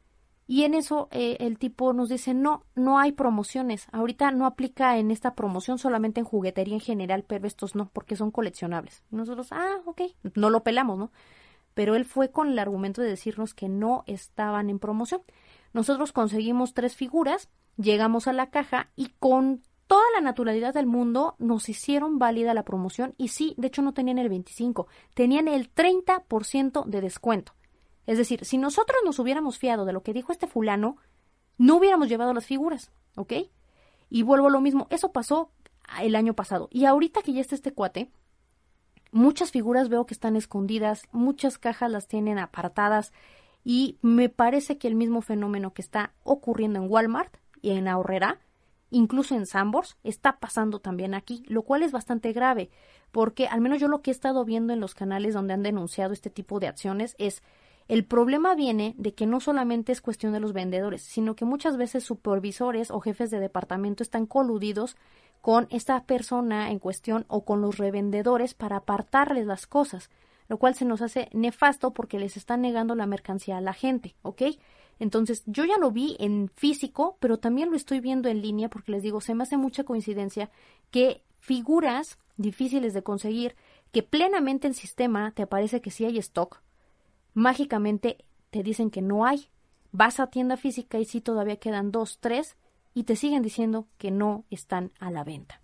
Y 0.46 0.64
en 0.64 0.74
eso 0.74 1.06
eh, 1.12 1.36
el 1.38 1.58
tipo 1.58 1.92
nos 1.92 2.08
dice, 2.08 2.34
no, 2.34 2.64
no 2.74 2.98
hay 2.98 3.12
promociones. 3.12 3.86
Ahorita 3.92 4.32
no 4.32 4.46
aplica 4.46 4.98
en 4.98 5.12
esta 5.12 5.36
promoción 5.36 5.78
solamente 5.78 6.18
en 6.18 6.26
juguetería 6.26 6.74
en 6.74 6.80
general, 6.80 7.24
pero 7.24 7.46
estos 7.46 7.76
no, 7.76 7.88
porque 7.92 8.16
son 8.16 8.32
coleccionables. 8.32 9.04
nosotros, 9.12 9.52
ah, 9.52 9.76
ok, 9.86 10.02
no 10.34 10.50
lo 10.50 10.64
pelamos, 10.64 10.98
¿no? 10.98 11.12
Pero 11.74 11.94
él 11.94 12.04
fue 12.04 12.32
con 12.32 12.48
el 12.48 12.58
argumento 12.58 13.00
de 13.00 13.06
decirnos 13.06 13.54
que 13.54 13.68
no 13.68 14.02
estaban 14.08 14.70
en 14.70 14.80
promoción. 14.80 15.22
Nosotros 15.72 16.10
conseguimos 16.10 16.74
tres 16.74 16.96
figuras, 16.96 17.48
llegamos 17.76 18.26
a 18.26 18.32
la 18.32 18.50
caja 18.50 18.90
y 18.96 19.10
con 19.20 19.62
toda 19.90 20.04
la 20.14 20.20
naturalidad 20.20 20.72
del 20.72 20.86
mundo 20.86 21.34
nos 21.40 21.68
hicieron 21.68 22.20
válida 22.20 22.54
la 22.54 22.62
promoción 22.62 23.12
y 23.18 23.26
sí, 23.26 23.54
de 23.56 23.66
hecho 23.66 23.82
no 23.82 23.92
tenían 23.92 24.18
el 24.18 24.28
25, 24.28 24.86
tenían 25.14 25.48
el 25.48 25.74
30% 25.74 26.84
de 26.84 27.00
descuento. 27.00 27.54
Es 28.06 28.16
decir, 28.16 28.44
si 28.44 28.56
nosotros 28.56 29.00
nos 29.04 29.18
hubiéramos 29.18 29.58
fiado 29.58 29.84
de 29.84 29.92
lo 29.92 30.04
que 30.04 30.12
dijo 30.12 30.30
este 30.30 30.46
fulano, 30.46 30.98
no 31.58 31.74
hubiéramos 31.74 32.08
llevado 32.08 32.32
las 32.32 32.46
figuras, 32.46 32.92
¿ok? 33.16 33.32
Y 34.10 34.22
vuelvo 34.22 34.46
a 34.46 34.50
lo 34.50 34.60
mismo, 34.60 34.86
eso 34.90 35.10
pasó 35.10 35.50
el 36.00 36.14
año 36.14 36.34
pasado. 36.34 36.68
Y 36.70 36.84
ahorita 36.84 37.22
que 37.22 37.32
ya 37.32 37.40
está 37.40 37.56
este 37.56 37.72
cuate, 37.72 38.12
muchas 39.10 39.50
figuras 39.50 39.88
veo 39.88 40.06
que 40.06 40.14
están 40.14 40.36
escondidas, 40.36 41.02
muchas 41.10 41.58
cajas 41.58 41.90
las 41.90 42.06
tienen 42.06 42.38
apartadas 42.38 43.12
y 43.64 43.98
me 44.02 44.28
parece 44.28 44.78
que 44.78 44.86
el 44.86 44.94
mismo 44.94 45.20
fenómeno 45.20 45.72
que 45.72 45.82
está 45.82 46.12
ocurriendo 46.22 46.78
en 46.78 46.88
Walmart 46.88 47.38
y 47.60 47.70
en 47.70 47.88
Ahorrera, 47.88 48.38
incluso 48.90 49.34
en 49.34 49.46
Sambors, 49.46 49.96
está 50.04 50.38
pasando 50.38 50.80
también 50.80 51.14
aquí, 51.14 51.42
lo 51.46 51.62
cual 51.62 51.82
es 51.82 51.92
bastante 51.92 52.32
grave, 52.32 52.70
porque 53.12 53.46
al 53.46 53.60
menos 53.60 53.80
yo 53.80 53.88
lo 53.88 54.02
que 54.02 54.10
he 54.10 54.14
estado 54.14 54.44
viendo 54.44 54.72
en 54.72 54.80
los 54.80 54.94
canales 54.94 55.34
donde 55.34 55.54
han 55.54 55.62
denunciado 55.62 56.12
este 56.12 56.30
tipo 56.30 56.60
de 56.60 56.68
acciones 56.68 57.14
es 57.18 57.42
el 57.88 58.04
problema 58.04 58.54
viene 58.54 58.94
de 58.98 59.14
que 59.14 59.26
no 59.26 59.40
solamente 59.40 59.90
es 59.90 60.00
cuestión 60.00 60.32
de 60.32 60.38
los 60.38 60.52
vendedores, 60.52 61.02
sino 61.02 61.34
que 61.34 61.44
muchas 61.44 61.76
veces 61.76 62.04
supervisores 62.04 62.92
o 62.92 63.00
jefes 63.00 63.32
de 63.32 63.40
departamento 63.40 64.04
están 64.04 64.26
coludidos 64.26 64.96
con 65.40 65.66
esta 65.70 66.04
persona 66.04 66.70
en 66.70 66.78
cuestión 66.78 67.24
o 67.26 67.44
con 67.44 67.60
los 67.60 67.78
revendedores 67.78 68.54
para 68.54 68.76
apartarles 68.76 69.44
las 69.44 69.66
cosas, 69.66 70.08
lo 70.48 70.58
cual 70.58 70.76
se 70.76 70.84
nos 70.84 71.02
hace 71.02 71.28
nefasto 71.32 71.92
porque 71.92 72.20
les 72.20 72.36
están 72.36 72.60
negando 72.60 72.94
la 72.94 73.06
mercancía 73.06 73.56
a 73.56 73.60
la 73.60 73.72
gente, 73.72 74.14
¿ok? 74.22 74.42
Entonces, 75.00 75.42
yo 75.46 75.64
ya 75.64 75.78
lo 75.78 75.90
vi 75.90 76.16
en 76.20 76.50
físico, 76.54 77.16
pero 77.20 77.38
también 77.38 77.70
lo 77.70 77.76
estoy 77.76 78.00
viendo 78.00 78.28
en 78.28 78.42
línea 78.42 78.68
porque 78.68 78.92
les 78.92 79.02
digo, 79.02 79.20
se 79.20 79.34
me 79.34 79.42
hace 79.42 79.56
mucha 79.56 79.82
coincidencia 79.82 80.50
que 80.90 81.22
figuras 81.40 82.18
difíciles 82.36 82.94
de 82.94 83.02
conseguir, 83.02 83.56
que 83.92 84.02
plenamente 84.02 84.68
en 84.68 84.74
sistema 84.74 85.32
te 85.32 85.42
aparece 85.42 85.80
que 85.80 85.90
sí 85.90 86.04
hay 86.04 86.18
stock, 86.18 86.60
mágicamente 87.34 88.18
te 88.50 88.62
dicen 88.62 88.90
que 88.90 89.02
no 89.02 89.24
hay. 89.24 89.48
Vas 89.90 90.20
a 90.20 90.28
tienda 90.28 90.56
física 90.56 90.98
y 90.98 91.04
sí 91.04 91.20
todavía 91.20 91.56
quedan 91.56 91.90
dos, 91.90 92.18
tres, 92.20 92.56
y 92.94 93.04
te 93.04 93.16
siguen 93.16 93.42
diciendo 93.42 93.86
que 93.98 94.10
no 94.10 94.44
están 94.50 94.92
a 95.00 95.10
la 95.10 95.24
venta. 95.24 95.60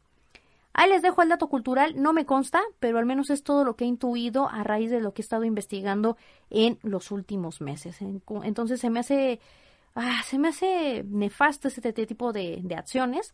Ahí 0.79 0.91
les 0.91 1.01
dejo 1.01 1.23
el 1.23 1.31
dato 1.31 1.49
cultural, 1.49 1.95
no 1.97 2.13
me 2.13 2.27
consta, 2.27 2.61
pero 2.81 2.99
al 2.99 3.07
menos 3.07 3.31
es 3.31 3.43
todo 3.43 3.65
lo 3.65 3.77
que 3.77 3.85
he 3.85 3.89
intuido 3.89 4.51
a 4.51 4.63
raíz 4.63 4.91
de 4.91 5.01
lo 5.01 5.15
que 5.15 5.23
he 5.23 5.25
estado 5.25 5.45
investigando 5.45 6.19
en 6.51 6.79
los 6.83 7.11
últimos 7.11 7.63
meses. 7.63 7.97
Entonces 8.43 8.79
se 8.79 8.91
me 8.91 9.01
hace, 9.01 9.41
ah, 9.95 10.21
se 10.27 10.39
me 10.39 10.49
hace 10.49 11.03
nefasto 11.09 11.69
este 11.69 11.95
tipo 11.95 12.35
de, 12.35 12.63
acciones 12.77 13.33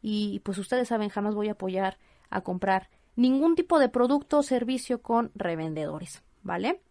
y 0.00 0.38
pues 0.44 0.58
ustedes 0.58 0.86
saben, 0.86 1.08
jamás 1.08 1.34
voy 1.34 1.48
a 1.48 1.52
apoyar 1.52 1.98
a 2.30 2.42
comprar 2.42 2.88
ningún 3.16 3.56
tipo 3.56 3.80
de 3.80 3.88
producto 3.88 4.38
o 4.38 4.42
servicio 4.44 5.02
con 5.02 5.32
revendedores, 5.34 6.22
¿vale? 6.44 6.82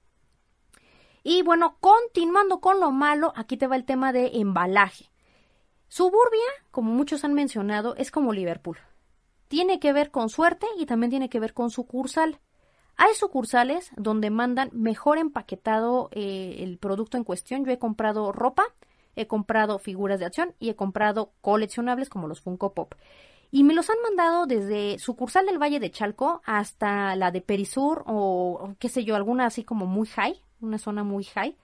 Y 1.23 1.41
bueno, 1.41 1.77
continuando 1.79 2.59
con 2.59 2.81
lo 2.81 2.91
malo, 2.91 3.31
aquí 3.37 3.55
te 3.55 3.67
va 3.67 3.77
el 3.77 3.85
tema 3.85 4.11
de 4.11 4.31
embalaje. 4.41 5.09
Suburbia, 5.87 6.49
como 6.71 6.91
muchos 6.91 7.23
han 7.23 7.33
mencionado, 7.33 7.95
es 7.95 8.11
como 8.11 8.33
Liverpool. 8.33 8.77
Tiene 9.47 9.79
que 9.79 9.93
ver 9.93 10.11
con 10.11 10.29
suerte 10.29 10.67
y 10.77 10.85
también 10.85 11.11
tiene 11.11 11.29
que 11.29 11.39
ver 11.39 11.53
con 11.53 11.69
sucursal. 11.69 12.39
Hay 12.97 13.13
sucursales 13.13 13.91
donde 13.97 14.29
mandan 14.29 14.69
mejor 14.73 15.17
empaquetado 15.17 16.09
eh, 16.11 16.57
el 16.59 16.77
producto 16.77 17.17
en 17.17 17.23
cuestión. 17.23 17.65
Yo 17.65 17.71
he 17.71 17.79
comprado 17.79 18.31
ropa, 18.31 18.63
he 19.15 19.27
comprado 19.27 19.79
figuras 19.79 20.19
de 20.19 20.25
acción 20.25 20.55
y 20.59 20.69
he 20.69 20.75
comprado 20.75 21.31
coleccionables 21.41 22.09
como 22.09 22.27
los 22.27 22.41
Funko 22.41 22.73
Pop. 22.73 22.95
Y 23.51 23.63
me 23.63 23.73
los 23.73 23.89
han 23.89 24.01
mandado 24.01 24.47
desde 24.47 24.97
sucursal 24.99 25.45
del 25.45 25.61
Valle 25.61 25.79
de 25.79 25.91
Chalco 25.91 26.41
hasta 26.45 27.15
la 27.15 27.31
de 27.31 27.41
Perisur 27.41 28.03
o 28.07 28.73
qué 28.79 28.89
sé 28.89 29.03
yo, 29.03 29.15
alguna 29.15 29.45
así 29.45 29.63
como 29.63 29.85
muy 29.85 30.07
high, 30.07 30.41
una 30.61 30.77
zona 30.77 31.03
muy 31.03 31.23
high, 31.25 31.55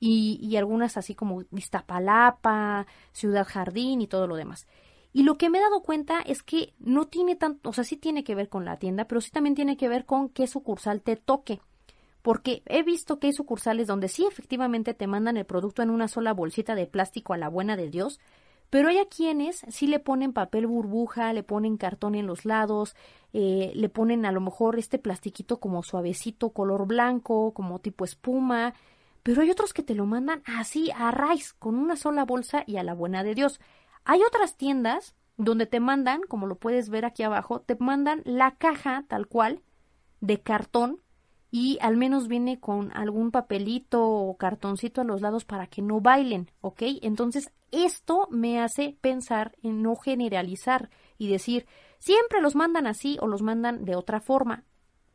y, 0.00 0.38
y 0.40 0.56
algunas 0.56 0.96
así 0.96 1.14
como 1.14 1.42
Iztapalapa, 1.52 2.86
Ciudad 3.12 3.46
Jardín 3.46 4.00
y 4.00 4.06
todo 4.06 4.26
lo 4.26 4.36
demás. 4.36 4.66
Y 5.14 5.22
lo 5.22 5.38
que 5.38 5.48
me 5.48 5.58
he 5.58 5.60
dado 5.60 5.80
cuenta 5.80 6.20
es 6.20 6.42
que 6.42 6.74
no 6.80 7.06
tiene 7.06 7.36
tanto, 7.36 7.70
o 7.70 7.72
sea, 7.72 7.84
sí 7.84 7.96
tiene 7.96 8.24
que 8.24 8.34
ver 8.34 8.48
con 8.48 8.64
la 8.64 8.78
tienda, 8.78 9.04
pero 9.06 9.20
sí 9.20 9.30
también 9.30 9.54
tiene 9.54 9.76
que 9.76 9.88
ver 9.88 10.06
con 10.06 10.28
qué 10.28 10.48
sucursal 10.48 11.02
te 11.02 11.14
toque. 11.14 11.60
Porque 12.20 12.64
he 12.66 12.82
visto 12.82 13.20
que 13.20 13.28
hay 13.28 13.32
sucursales 13.32 13.86
donde 13.86 14.08
sí 14.08 14.26
efectivamente 14.26 14.92
te 14.92 15.06
mandan 15.06 15.36
el 15.36 15.46
producto 15.46 15.82
en 15.82 15.90
una 15.90 16.08
sola 16.08 16.32
bolsita 16.32 16.74
de 16.74 16.88
plástico 16.88 17.32
a 17.32 17.38
la 17.38 17.48
buena 17.48 17.76
de 17.76 17.90
Dios, 17.90 18.18
pero 18.70 18.88
hay 18.88 18.98
a 18.98 19.06
quienes 19.06 19.64
sí 19.68 19.86
le 19.86 20.00
ponen 20.00 20.32
papel 20.32 20.66
burbuja, 20.66 21.32
le 21.32 21.44
ponen 21.44 21.76
cartón 21.76 22.16
en 22.16 22.26
los 22.26 22.44
lados, 22.44 22.96
eh, 23.32 23.70
le 23.76 23.88
ponen 23.88 24.26
a 24.26 24.32
lo 24.32 24.40
mejor 24.40 24.80
este 24.80 24.98
plastiquito 24.98 25.60
como 25.60 25.84
suavecito, 25.84 26.50
color 26.50 26.88
blanco, 26.88 27.52
como 27.54 27.78
tipo 27.78 28.04
espuma, 28.04 28.74
pero 29.22 29.42
hay 29.42 29.50
otros 29.50 29.72
que 29.72 29.84
te 29.84 29.94
lo 29.94 30.06
mandan 30.06 30.42
así 30.44 30.90
a 30.90 31.12
raíz, 31.12 31.52
con 31.52 31.76
una 31.76 31.94
sola 31.94 32.24
bolsa 32.24 32.64
y 32.66 32.78
a 32.78 32.82
la 32.82 32.94
buena 32.94 33.22
de 33.22 33.36
Dios. 33.36 33.60
Hay 34.04 34.22
otras 34.22 34.56
tiendas 34.56 35.14
donde 35.36 35.66
te 35.66 35.80
mandan, 35.80 36.20
como 36.28 36.46
lo 36.46 36.56
puedes 36.56 36.90
ver 36.90 37.04
aquí 37.04 37.22
abajo, 37.22 37.60
te 37.60 37.76
mandan 37.78 38.22
la 38.24 38.56
caja 38.56 39.04
tal 39.08 39.26
cual 39.26 39.62
de 40.20 40.40
cartón 40.40 41.00
y 41.50 41.78
al 41.80 41.96
menos 41.96 42.28
viene 42.28 42.58
con 42.58 42.90
algún 42.96 43.30
papelito 43.30 44.04
o 44.04 44.36
cartoncito 44.36 45.00
a 45.00 45.04
los 45.04 45.20
lados 45.20 45.44
para 45.44 45.66
que 45.68 45.82
no 45.82 46.00
bailen, 46.00 46.50
¿ok? 46.60 46.82
Entonces 47.02 47.52
esto 47.70 48.28
me 48.30 48.60
hace 48.60 48.96
pensar 49.00 49.56
en 49.62 49.82
no 49.82 49.96
generalizar 49.96 50.90
y 51.16 51.28
decir, 51.28 51.66
siempre 51.98 52.40
los 52.40 52.54
mandan 52.56 52.86
así 52.86 53.18
o 53.20 53.26
los 53.26 53.42
mandan 53.42 53.84
de 53.84 53.96
otra 53.96 54.20
forma. 54.20 54.64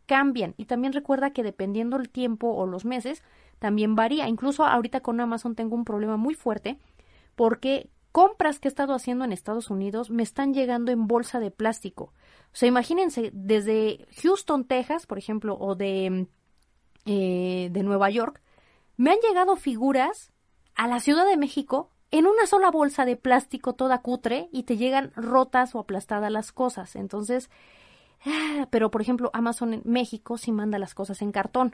Cambian 0.05 0.55
y 0.57 0.65
también 0.65 0.93
recuerda 0.93 1.31
que 1.31 1.43
dependiendo 1.43 1.97
el 1.97 2.09
tiempo 2.09 2.47
o 2.51 2.65
los 2.65 2.85
meses, 2.85 3.21
también 3.59 3.95
varía. 3.95 4.27
Incluso 4.27 4.65
ahorita 4.65 5.01
con 5.01 5.19
Amazon 5.19 5.55
tengo 5.55 5.75
un 5.75 5.85
problema 5.85 6.17
muy 6.17 6.33
fuerte 6.33 6.79
porque 7.35 7.89
compras 8.19 8.59
que 8.59 8.67
he 8.67 8.73
estado 8.75 8.93
haciendo 8.93 9.23
en 9.23 9.31
Estados 9.31 9.69
Unidos 9.69 10.09
me 10.09 10.23
están 10.23 10.53
llegando 10.53 10.91
en 10.91 11.07
bolsa 11.07 11.39
de 11.39 11.51
plástico. 11.51 12.11
O 12.51 12.55
sea, 12.57 12.67
imagínense, 12.67 13.31
desde 13.33 14.07
Houston, 14.21 14.65
Texas, 14.65 15.07
por 15.07 15.17
ejemplo, 15.17 15.57
o 15.57 15.75
de, 15.75 16.27
eh, 17.05 17.69
de 17.71 17.83
Nueva 17.83 18.09
York, 18.09 18.41
me 18.97 19.11
han 19.11 19.19
llegado 19.25 19.55
figuras 19.55 20.33
a 20.75 20.89
la 20.89 20.99
Ciudad 20.99 21.25
de 21.25 21.37
México 21.37 21.91
en 22.11 22.27
una 22.27 22.45
sola 22.45 22.69
bolsa 22.71 23.05
de 23.05 23.15
plástico 23.15 23.71
toda 23.71 24.01
cutre 24.01 24.49
y 24.51 24.63
te 24.63 24.75
llegan 24.75 25.13
rotas 25.15 25.73
o 25.73 25.79
aplastadas 25.79 26.29
las 26.29 26.51
cosas. 26.51 26.97
Entonces, 26.97 27.49
ah, 28.25 28.67
pero 28.69 28.91
por 28.91 29.01
ejemplo, 29.01 29.29
Amazon 29.31 29.75
en 29.75 29.81
México 29.85 30.37
sí 30.37 30.51
manda 30.51 30.77
las 30.77 30.93
cosas 30.93 31.21
en 31.21 31.31
cartón, 31.31 31.73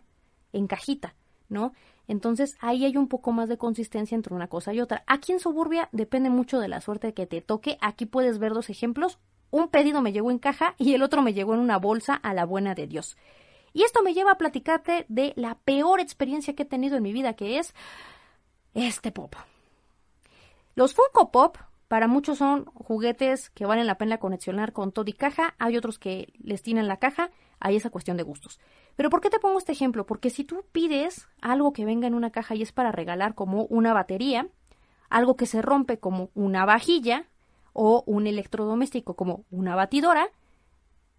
en 0.54 0.68
cajita, 0.68 1.16
¿no? 1.50 1.74
Entonces 2.08 2.58
ahí 2.60 2.86
hay 2.86 2.98
un 2.98 3.08
poco 3.08 3.32
más 3.32 3.50
de 3.50 3.58
consistencia 3.58 4.16
entre 4.16 4.34
una 4.34 4.48
cosa 4.48 4.74
y 4.74 4.82
otra. 4.82 5.04
Aquí 5.08 5.32
en 5.32 5.40
Suburbia 5.40 5.90
depende 5.92 6.30
mucho 6.30 6.60
de 6.60 6.68
la 6.68 6.82
suerte 6.82 7.14
que 7.14 7.26
te 7.26 7.42
toque. 7.42 7.78
Aquí 7.82 8.06
puedes 8.06 8.40
ver 8.40 8.54
dos 8.54 8.70
ejemplos 8.70 9.20
un 9.56 9.70
pedido 9.70 10.02
me 10.02 10.12
llegó 10.12 10.32
en 10.32 10.40
caja 10.40 10.76
y 10.78 10.96
el 10.96 11.02
otro 11.02 11.22
me 11.22 11.34
llegó 11.34 11.54
en 11.54 11.62
una 11.62 11.78
bolsa 11.78 12.16
a 12.16 12.34
la 12.34 12.46
buena 12.46 12.76
de 12.76 12.88
Dios. 12.88 13.16
Y 13.72 13.84
esto 13.84 14.04
me 14.04 14.14
lleva 14.14 14.32
a 14.32 14.38
platicarte 14.38 15.06
de 15.08 15.34
la 15.38 15.56
peor 15.56 16.02
experiencia 16.02 16.56
que 16.56 16.64
he 16.64 16.66
tenido 16.66 16.98
en 16.98 17.04
mi 17.04 17.14
vida, 17.14 17.34
que 17.34 17.58
es 17.58 17.74
este 18.74 19.12
pop. 19.14 19.34
Los 20.76 20.94
Funko 20.94 21.32
Pop 21.32 21.58
para 21.88 22.08
muchos 22.08 22.40
son 22.40 22.66
juguetes 22.66 23.50
que 23.52 23.66
valen 23.66 23.88
la 23.88 23.98
pena 23.98 24.18
conexionar 24.18 24.74
con 24.74 24.92
todo 24.92 25.06
y 25.08 25.14
caja, 25.14 25.56
hay 25.58 25.78
otros 25.78 26.00
que 26.00 26.34
les 26.42 26.62
tienen 26.62 26.90
la 26.90 26.98
caja, 26.98 27.32
hay 27.66 27.78
esa 27.78 27.90
cuestión 27.90 28.16
de 28.16 28.24
gustos. 28.24 28.60
Pero 28.96 29.10
¿por 29.10 29.22
qué 29.22 29.30
te 29.30 29.40
pongo 29.40 29.58
este 29.58 29.72
ejemplo? 29.72 30.06
Porque 30.06 30.30
si 30.30 30.44
tú 30.44 30.64
pides 30.72 31.28
algo 31.42 31.74
que 31.74 31.86
venga 31.86 32.08
en 32.08 32.14
una 32.14 32.30
caja 32.30 32.56
y 32.56 32.62
es 32.62 32.72
para 32.72 32.92
regalar 32.92 33.34
como 33.34 33.66
una 33.66 33.94
batería, 33.94 34.48
algo 35.10 35.36
que 35.36 35.46
se 35.46 35.62
rompe 35.62 35.98
como 35.98 36.30
una 36.36 36.66
vajilla, 36.66 37.28
o 37.78 38.04
un 38.06 38.26
electrodoméstico 38.26 39.16
como 39.16 39.44
una 39.52 39.76
batidora, 39.76 40.30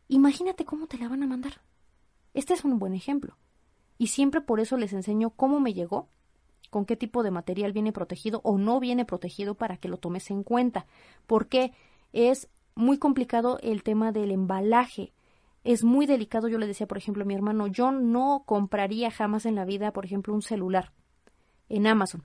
imagínate 0.09 0.64
cómo 0.64 0.86
te 0.86 0.97
la 0.97 1.07
van 1.07 1.22
a 1.22 1.26
mandar. 1.26 1.61
Este 2.32 2.55
es 2.55 2.64
un 2.64 2.78
buen 2.78 2.94
ejemplo. 2.94 3.36
Y 3.99 4.07
siempre 4.07 4.40
por 4.40 4.59
eso 4.59 4.78
les 4.78 4.94
enseño 4.94 5.30
cómo 5.30 5.61
me 5.61 5.74
llegó, 5.74 6.09
con 6.70 6.86
qué 6.86 6.97
tipo 6.97 7.22
de 7.22 7.30
material 7.30 7.72
viene 7.72 7.92
protegido 7.92 8.40
o 8.42 8.57
no 8.57 8.80
viene 8.80 9.05
protegido 9.05 9.55
para 9.55 9.76
que 9.76 9.88
lo 9.88 9.99
tomes 9.99 10.30
en 10.30 10.42
cuenta. 10.44 10.86
Porque 11.26 11.72
es 12.14 12.49
muy 12.74 12.97
complicado 12.97 13.59
el 13.62 13.82
tema 13.82 14.11
del 14.11 14.30
embalaje. 14.30 15.12
Es 15.66 15.84
muy 15.84 16.06
delicado, 16.06 16.48
yo 16.48 16.58
le 16.58 16.66
decía, 16.66 16.86
por 16.86 16.98
ejemplo, 16.98 17.24
a 17.24 17.26
mi 17.26 17.34
hermano, 17.34 17.66
yo 17.66 17.92
no 17.92 18.44
compraría 18.46 19.10
jamás 19.10 19.46
en 19.46 19.54
la 19.54 19.64
vida, 19.64 19.92
por 19.92 20.04
ejemplo, 20.04 20.32
un 20.32 20.42
celular 20.42 20.92
en 21.68 21.86
Amazon 21.86 22.22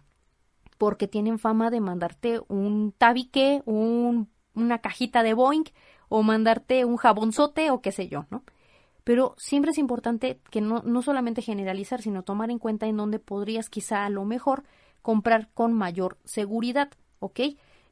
porque 0.82 1.08
tienen 1.08 1.38
fama 1.38 1.70
de 1.70 1.80
mandarte 1.80 2.42
un 2.48 2.92
tabique, 2.98 3.62
un, 3.66 4.32
una 4.56 4.80
cajita 4.80 5.22
de 5.22 5.36
Boeing 5.36 5.66
o 6.10 6.24
mandarte 6.24 6.86
un 6.86 6.98
jabonzote 6.98 7.70
o 7.70 7.82
qué 7.82 7.92
sé 7.92 8.08
yo, 8.08 8.26
¿no? 8.32 8.44
Pero 9.04 9.36
siempre 9.38 9.70
es 9.70 9.78
importante 9.78 10.40
que 10.50 10.60
no, 10.60 10.82
no 10.82 11.04
solamente 11.04 11.44
generalizar, 11.44 12.02
sino 12.02 12.24
tomar 12.24 12.50
en 12.50 12.58
cuenta 12.58 12.88
en 12.88 12.98
dónde 12.98 13.20
podrías 13.20 13.70
quizá 13.70 14.06
a 14.06 14.10
lo 14.10 14.26
mejor 14.26 14.64
comprar 15.04 15.50
con 15.54 15.72
mayor 15.74 16.18
seguridad, 16.24 16.90
¿ok? 17.20 17.42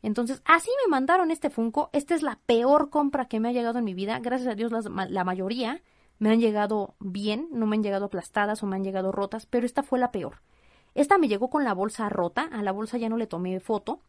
Entonces, 0.01 0.41
así 0.45 0.69
me 0.83 0.89
mandaron 0.89 1.31
este 1.31 1.49
Funko. 1.49 1.89
Esta 1.93 2.15
es 2.15 2.21
la 2.21 2.39
peor 2.45 2.89
compra 2.89 3.25
que 3.25 3.39
me 3.39 3.49
ha 3.49 3.53
llegado 3.53 3.79
en 3.79 3.85
mi 3.85 3.93
vida. 3.93 4.19
Gracias 4.19 4.49
a 4.49 4.55
Dios, 4.55 4.71
la 4.71 5.23
mayoría 5.23 5.81
me 6.19 6.29
han 6.29 6.39
llegado 6.39 6.95
bien, 6.99 7.47
no 7.51 7.65
me 7.65 7.77
han 7.77 7.83
llegado 7.83 8.05
aplastadas 8.05 8.61
o 8.61 8.67
me 8.67 8.75
han 8.75 8.83
llegado 8.83 9.11
rotas, 9.11 9.45
pero 9.45 9.65
esta 9.65 9.83
fue 9.83 9.99
la 9.99 10.11
peor. 10.11 10.41
Esta 10.95 11.17
me 11.17 11.27
llegó 11.27 11.49
con 11.49 11.63
la 11.63 11.73
bolsa 11.73 12.09
rota, 12.09 12.49
a 12.51 12.61
la 12.61 12.71
bolsa 12.71 12.97
ya 12.97 13.09
no 13.09 13.17
le 13.17 13.27
tomé 13.27 13.59
foto, 13.59 14.01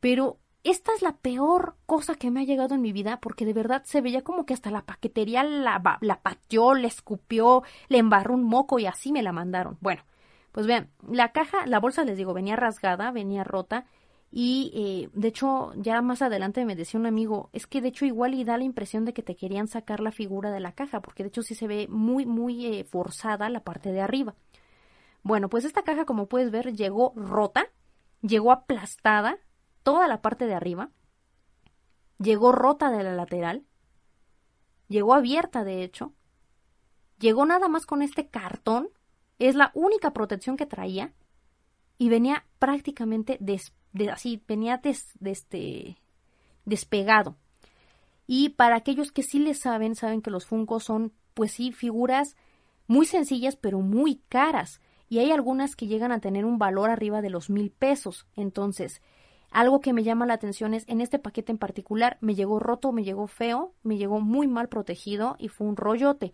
pero 0.00 0.38
esta 0.62 0.94
es 0.94 1.02
la 1.02 1.16
peor 1.16 1.76
cosa 1.86 2.14
que 2.14 2.30
me 2.30 2.40
ha 2.40 2.44
llegado 2.44 2.74
en 2.74 2.82
mi 2.82 2.92
vida 2.92 3.18
porque 3.20 3.44
de 3.44 3.52
verdad 3.52 3.82
se 3.84 4.00
veía 4.00 4.22
como 4.22 4.46
que 4.46 4.54
hasta 4.54 4.70
la 4.70 4.86
paquetería 4.86 5.42
la, 5.42 5.98
la 6.00 6.20
pateó, 6.22 6.74
le 6.74 6.86
escupió, 6.86 7.64
le 7.88 7.98
embarró 7.98 8.34
un 8.34 8.44
moco 8.44 8.78
y 8.78 8.86
así 8.86 9.10
me 9.10 9.22
la 9.22 9.32
mandaron. 9.32 9.78
Bueno, 9.80 10.02
pues 10.52 10.66
vean, 10.66 10.90
la 11.08 11.32
caja, 11.32 11.66
la 11.66 11.80
bolsa 11.80 12.04
les 12.04 12.16
digo, 12.16 12.34
venía 12.34 12.54
rasgada, 12.54 13.10
venía 13.10 13.42
rota 13.42 13.86
y 14.34 14.72
eh, 14.74 15.10
de 15.12 15.28
hecho 15.28 15.74
ya 15.76 16.00
más 16.00 16.22
adelante 16.22 16.64
me 16.64 16.74
decía 16.74 16.98
un 16.98 17.04
amigo, 17.04 17.50
es 17.52 17.66
que 17.66 17.82
de 17.82 17.88
hecho 17.88 18.06
igual 18.06 18.32
y 18.32 18.44
da 18.44 18.56
la 18.56 18.64
impresión 18.64 19.04
de 19.04 19.12
que 19.12 19.22
te 19.22 19.36
querían 19.36 19.68
sacar 19.68 20.00
la 20.00 20.10
figura 20.10 20.50
de 20.50 20.58
la 20.58 20.72
caja 20.72 21.02
porque 21.02 21.22
de 21.22 21.28
hecho 21.28 21.42
sí 21.42 21.54
se 21.54 21.66
ve 21.66 21.86
muy, 21.90 22.24
muy 22.24 22.64
eh, 22.64 22.84
forzada 22.84 23.50
la 23.50 23.62
parte 23.62 23.92
de 23.92 24.00
arriba. 24.00 24.34
Bueno, 25.22 25.50
pues 25.50 25.66
esta 25.66 25.82
caja 25.82 26.06
como 26.06 26.28
puedes 26.28 26.50
ver 26.50 26.72
llegó 26.74 27.12
rota, 27.14 27.66
llegó 28.22 28.52
aplastada, 28.52 29.36
toda 29.82 30.08
la 30.08 30.22
parte 30.22 30.46
de 30.46 30.54
arriba, 30.54 30.88
llegó 32.18 32.52
rota 32.52 32.90
de 32.90 33.02
la 33.02 33.14
lateral, 33.14 33.66
llegó 34.88 35.12
abierta 35.12 35.62
de 35.62 35.84
hecho, 35.84 36.14
llegó 37.18 37.44
nada 37.44 37.68
más 37.68 37.84
con 37.84 38.00
este 38.00 38.28
cartón, 38.28 38.88
es 39.38 39.56
la 39.56 39.72
única 39.74 40.14
protección 40.14 40.56
que 40.56 40.64
traía 40.64 41.12
y 41.98 42.08
venía 42.08 42.44
prácticamente 42.58 43.38
así, 44.10 44.42
venía 44.46 44.80
este, 45.24 45.96
despegado. 46.64 47.36
Y 48.26 48.50
para 48.50 48.76
aquellos 48.76 49.12
que 49.12 49.22
sí 49.22 49.38
le 49.38 49.54
saben, 49.54 49.94
saben 49.94 50.22
que 50.22 50.30
los 50.30 50.46
Funkos 50.46 50.84
son, 50.84 51.12
pues 51.34 51.52
sí, 51.52 51.72
figuras 51.72 52.36
muy 52.86 53.06
sencillas 53.06 53.56
pero 53.56 53.80
muy 53.80 54.16
caras. 54.28 54.80
Y 55.08 55.18
hay 55.18 55.30
algunas 55.30 55.76
que 55.76 55.86
llegan 55.86 56.12
a 56.12 56.20
tener 56.20 56.44
un 56.44 56.58
valor 56.58 56.90
arriba 56.90 57.20
de 57.20 57.30
los 57.30 57.50
mil 57.50 57.70
pesos. 57.70 58.26
Entonces, 58.34 59.02
algo 59.50 59.80
que 59.80 59.92
me 59.92 60.02
llama 60.02 60.26
la 60.26 60.34
atención 60.34 60.72
es, 60.72 60.88
en 60.88 61.00
este 61.00 61.18
paquete 61.18 61.52
en 61.52 61.58
particular, 61.58 62.16
me 62.20 62.34
llegó 62.34 62.58
roto, 62.58 62.92
me 62.92 63.04
llegó 63.04 63.26
feo, 63.26 63.74
me 63.82 63.98
llegó 63.98 64.20
muy 64.20 64.46
mal 64.48 64.68
protegido 64.68 65.36
y 65.38 65.48
fue 65.48 65.66
un 65.66 65.76
rollote. 65.76 66.32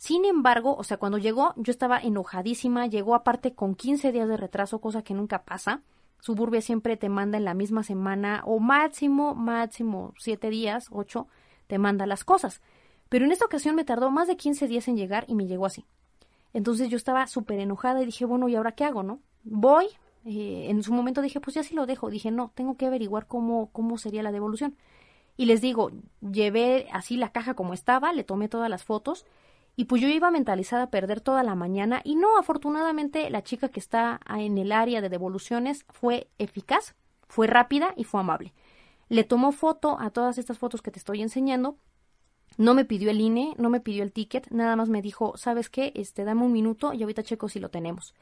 Sin 0.00 0.24
embargo, 0.24 0.76
o 0.78 0.82
sea, 0.82 0.96
cuando 0.96 1.18
llegó, 1.18 1.52
yo 1.56 1.70
estaba 1.70 1.98
enojadísima, 1.98 2.86
llegó 2.86 3.14
aparte 3.14 3.52
con 3.52 3.74
15 3.74 4.12
días 4.12 4.30
de 4.30 4.38
retraso, 4.38 4.80
cosa 4.80 5.02
que 5.02 5.12
nunca 5.12 5.42
pasa. 5.42 5.82
Suburbia 6.20 6.62
siempre 6.62 6.96
te 6.96 7.10
manda 7.10 7.36
en 7.36 7.44
la 7.44 7.52
misma 7.52 7.82
semana 7.82 8.42
o 8.46 8.60
máximo, 8.60 9.34
máximo 9.34 10.14
7 10.16 10.48
días, 10.48 10.86
8, 10.90 11.26
te 11.66 11.76
manda 11.76 12.06
las 12.06 12.24
cosas. 12.24 12.62
Pero 13.10 13.26
en 13.26 13.32
esta 13.32 13.44
ocasión 13.44 13.74
me 13.74 13.84
tardó 13.84 14.10
más 14.10 14.26
de 14.26 14.38
15 14.38 14.68
días 14.68 14.88
en 14.88 14.96
llegar 14.96 15.26
y 15.28 15.34
me 15.34 15.46
llegó 15.46 15.66
así. 15.66 15.84
Entonces 16.54 16.88
yo 16.88 16.96
estaba 16.96 17.26
súper 17.26 17.60
enojada 17.60 18.00
y 18.00 18.06
dije, 18.06 18.24
bueno, 18.24 18.48
¿y 18.48 18.56
ahora 18.56 18.72
qué 18.72 18.84
hago, 18.84 19.02
no? 19.02 19.20
Voy, 19.44 19.84
eh, 20.24 20.68
en 20.70 20.82
su 20.82 20.94
momento 20.94 21.20
dije, 21.20 21.40
pues 21.40 21.56
ya 21.56 21.62
sí 21.62 21.74
lo 21.74 21.84
dejo. 21.84 22.08
Dije, 22.08 22.30
no, 22.30 22.52
tengo 22.54 22.78
que 22.78 22.86
averiguar 22.86 23.26
cómo, 23.26 23.68
cómo 23.70 23.98
sería 23.98 24.22
la 24.22 24.32
devolución. 24.32 24.78
Y 25.36 25.44
les 25.44 25.60
digo, 25.60 25.90
llevé 26.22 26.88
así 26.90 27.18
la 27.18 27.32
caja 27.32 27.52
como 27.52 27.74
estaba, 27.74 28.14
le 28.14 28.24
tomé 28.24 28.48
todas 28.48 28.70
las 28.70 28.82
fotos 28.82 29.26
y 29.76 29.84
pues 29.86 30.02
yo 30.02 30.08
iba 30.08 30.30
mentalizada 30.30 30.84
a 30.84 30.90
perder 30.90 31.20
toda 31.20 31.42
la 31.42 31.54
mañana 31.54 32.00
y 32.04 32.16
no, 32.16 32.38
afortunadamente 32.38 33.30
la 33.30 33.42
chica 33.42 33.68
que 33.68 33.80
está 33.80 34.20
en 34.28 34.58
el 34.58 34.72
área 34.72 35.00
de 35.00 35.08
devoluciones 35.08 35.86
fue 35.88 36.28
eficaz, 36.38 36.94
fue 37.28 37.46
rápida 37.46 37.94
y 37.96 38.04
fue 38.04 38.20
amable. 38.20 38.52
Le 39.08 39.24
tomó 39.24 39.52
foto 39.52 39.98
a 39.98 40.10
todas 40.10 40.38
estas 40.38 40.58
fotos 40.58 40.82
que 40.82 40.90
te 40.90 40.98
estoy 40.98 41.22
enseñando. 41.22 41.76
No 42.58 42.74
me 42.74 42.84
pidió 42.84 43.10
el 43.10 43.20
INE, 43.20 43.54
no 43.58 43.70
me 43.70 43.80
pidió 43.80 44.02
el 44.02 44.12
ticket, 44.12 44.50
nada 44.50 44.76
más 44.76 44.88
me 44.88 45.02
dijo, 45.02 45.36
¿sabes 45.36 45.70
qué? 45.70 45.92
Este, 45.94 46.24
dame 46.24 46.42
un 46.42 46.52
minuto 46.52 46.92
y 46.92 47.02
ahorita 47.02 47.22
checo 47.22 47.48
si 47.48 47.58
lo 47.58 47.70
tenemos. 47.70 48.14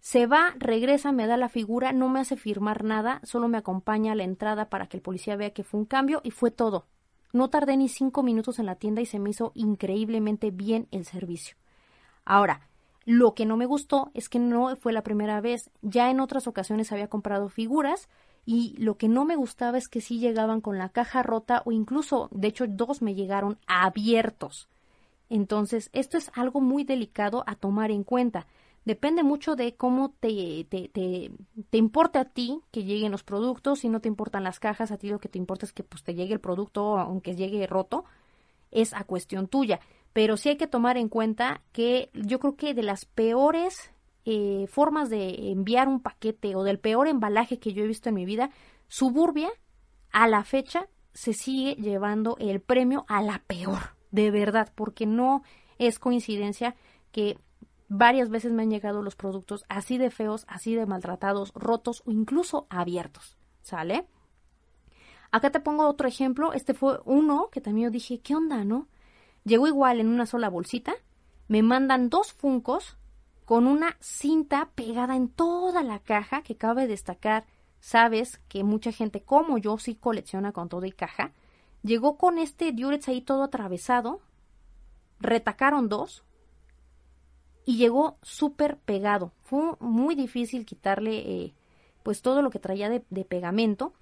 Se 0.00 0.26
va, 0.26 0.54
regresa, 0.58 1.12
me 1.12 1.28
da 1.28 1.36
la 1.36 1.48
figura, 1.48 1.92
no 1.92 2.08
me 2.08 2.18
hace 2.18 2.36
firmar 2.36 2.82
nada, 2.82 3.20
solo 3.22 3.46
me 3.46 3.58
acompaña 3.58 4.12
a 4.12 4.14
la 4.16 4.24
entrada 4.24 4.68
para 4.68 4.88
que 4.88 4.96
el 4.96 5.02
policía 5.02 5.36
vea 5.36 5.52
que 5.52 5.62
fue 5.62 5.78
un 5.78 5.86
cambio 5.86 6.20
y 6.24 6.32
fue 6.32 6.50
todo. 6.50 6.86
No 7.32 7.48
tardé 7.48 7.76
ni 7.76 7.88
cinco 7.88 8.22
minutos 8.22 8.58
en 8.58 8.66
la 8.66 8.76
tienda 8.76 9.00
y 9.00 9.06
se 9.06 9.18
me 9.18 9.30
hizo 9.30 9.52
increíblemente 9.54 10.50
bien 10.50 10.86
el 10.90 11.04
servicio. 11.04 11.56
Ahora, 12.24 12.68
lo 13.04 13.34
que 13.34 13.46
no 13.46 13.56
me 13.56 13.66
gustó 13.66 14.10
es 14.14 14.28
que 14.28 14.38
no 14.38 14.76
fue 14.76 14.92
la 14.92 15.02
primera 15.02 15.40
vez. 15.40 15.70
Ya 15.80 16.10
en 16.10 16.20
otras 16.20 16.46
ocasiones 16.46 16.92
había 16.92 17.08
comprado 17.08 17.48
figuras 17.48 18.08
y 18.44 18.74
lo 18.78 18.96
que 18.96 19.08
no 19.08 19.24
me 19.24 19.36
gustaba 19.36 19.78
es 19.78 19.88
que 19.88 20.00
sí 20.00 20.18
llegaban 20.18 20.60
con 20.60 20.78
la 20.78 20.88
caja 20.88 21.22
rota 21.22 21.62
o 21.64 21.72
incluso, 21.72 22.28
de 22.32 22.48
hecho, 22.48 22.66
dos 22.68 23.02
me 23.02 23.14
llegaron 23.14 23.58
abiertos. 23.66 24.68
Entonces, 25.30 25.88
esto 25.92 26.18
es 26.18 26.30
algo 26.34 26.60
muy 26.60 26.84
delicado 26.84 27.44
a 27.46 27.54
tomar 27.54 27.90
en 27.90 28.04
cuenta 28.04 28.46
depende 28.84 29.22
mucho 29.22 29.56
de 29.56 29.74
cómo 29.74 30.10
te, 30.20 30.66
te, 30.68 30.88
te, 30.88 31.30
te, 31.70 31.78
importe 31.78 32.18
a 32.18 32.24
ti 32.24 32.60
que 32.70 32.84
lleguen 32.84 33.12
los 33.12 33.22
productos, 33.22 33.80
si 33.80 33.88
no 33.88 34.00
te 34.00 34.08
importan 34.08 34.44
las 34.44 34.60
cajas, 34.60 34.90
a 34.90 34.98
ti 34.98 35.08
lo 35.08 35.20
que 35.20 35.28
te 35.28 35.38
importa 35.38 35.66
es 35.66 35.72
que 35.72 35.84
pues, 35.84 36.02
te 36.02 36.14
llegue 36.14 36.34
el 36.34 36.40
producto, 36.40 36.98
aunque 36.98 37.36
llegue 37.36 37.66
roto, 37.66 38.04
es 38.70 38.92
a 38.94 39.04
cuestión 39.04 39.48
tuya. 39.48 39.80
Pero 40.12 40.36
sí 40.36 40.50
hay 40.50 40.56
que 40.56 40.66
tomar 40.66 40.96
en 40.96 41.08
cuenta 41.08 41.62
que 41.72 42.10
yo 42.12 42.38
creo 42.38 42.56
que 42.56 42.74
de 42.74 42.82
las 42.82 43.04
peores 43.04 43.92
eh, 44.24 44.66
formas 44.68 45.10
de 45.10 45.50
enviar 45.50 45.88
un 45.88 46.00
paquete 46.00 46.54
o 46.54 46.64
del 46.64 46.78
peor 46.78 47.08
embalaje 47.08 47.58
que 47.58 47.72
yo 47.72 47.82
he 47.84 47.88
visto 47.88 48.08
en 48.08 48.16
mi 48.16 48.24
vida, 48.24 48.50
Suburbia 48.88 49.48
a 50.10 50.28
la 50.28 50.44
fecha 50.44 50.88
se 51.14 51.32
sigue 51.32 51.74
llevando 51.76 52.36
el 52.38 52.60
premio 52.60 53.04
a 53.08 53.22
la 53.22 53.42
peor, 53.46 53.96
de 54.10 54.30
verdad, 54.30 54.70
porque 54.74 55.06
no 55.06 55.42
es 55.78 55.98
coincidencia 55.98 56.74
que 57.10 57.38
Varias 57.94 58.30
veces 58.30 58.52
me 58.52 58.62
han 58.62 58.70
llegado 58.70 59.02
los 59.02 59.16
productos 59.16 59.66
así 59.68 59.98
de 59.98 60.10
feos, 60.10 60.46
así 60.48 60.74
de 60.74 60.86
maltratados, 60.86 61.52
rotos 61.54 62.02
o 62.06 62.10
incluso 62.10 62.66
abiertos. 62.70 63.36
¿Sale? 63.60 64.06
Acá 65.30 65.50
te 65.50 65.60
pongo 65.60 65.86
otro 65.86 66.08
ejemplo. 66.08 66.54
Este 66.54 66.72
fue 66.72 67.00
uno 67.04 67.50
que 67.52 67.60
también 67.60 67.88
yo 67.88 67.92
dije, 67.92 68.20
¿qué 68.20 68.34
onda, 68.34 68.64
no? 68.64 68.88
Llegó 69.44 69.66
igual 69.66 70.00
en 70.00 70.08
una 70.08 70.24
sola 70.24 70.48
bolsita. 70.48 70.94
Me 71.48 71.62
mandan 71.62 72.08
dos 72.08 72.32
funcos 72.32 72.96
con 73.44 73.66
una 73.66 73.98
cinta 74.00 74.70
pegada 74.74 75.14
en 75.14 75.28
toda 75.28 75.82
la 75.82 75.98
caja 75.98 76.40
que 76.40 76.56
cabe 76.56 76.86
destacar. 76.86 77.44
Sabes 77.80 78.40
que 78.48 78.64
mucha 78.64 78.90
gente 78.92 79.22
como 79.22 79.58
yo 79.58 79.76
sí 79.76 79.96
colecciona 79.96 80.52
con 80.52 80.70
todo 80.70 80.86
y 80.86 80.92
caja. 80.92 81.32
Llegó 81.82 82.16
con 82.16 82.38
este 82.38 82.72
Durex 82.72 83.06
ahí 83.08 83.20
todo 83.20 83.42
atravesado. 83.42 84.22
Retacaron 85.20 85.90
dos 85.90 86.24
y 87.64 87.76
llegó 87.76 88.16
súper 88.22 88.76
pegado. 88.78 89.32
Fue 89.42 89.74
muy 89.80 90.14
difícil 90.14 90.66
quitarle 90.66 91.18
eh, 91.18 91.54
pues 92.02 92.22
todo 92.22 92.42
lo 92.42 92.50
que 92.50 92.58
traía 92.58 92.88
de, 92.88 93.04
de, 93.10 93.24
pegamento. 93.24 93.92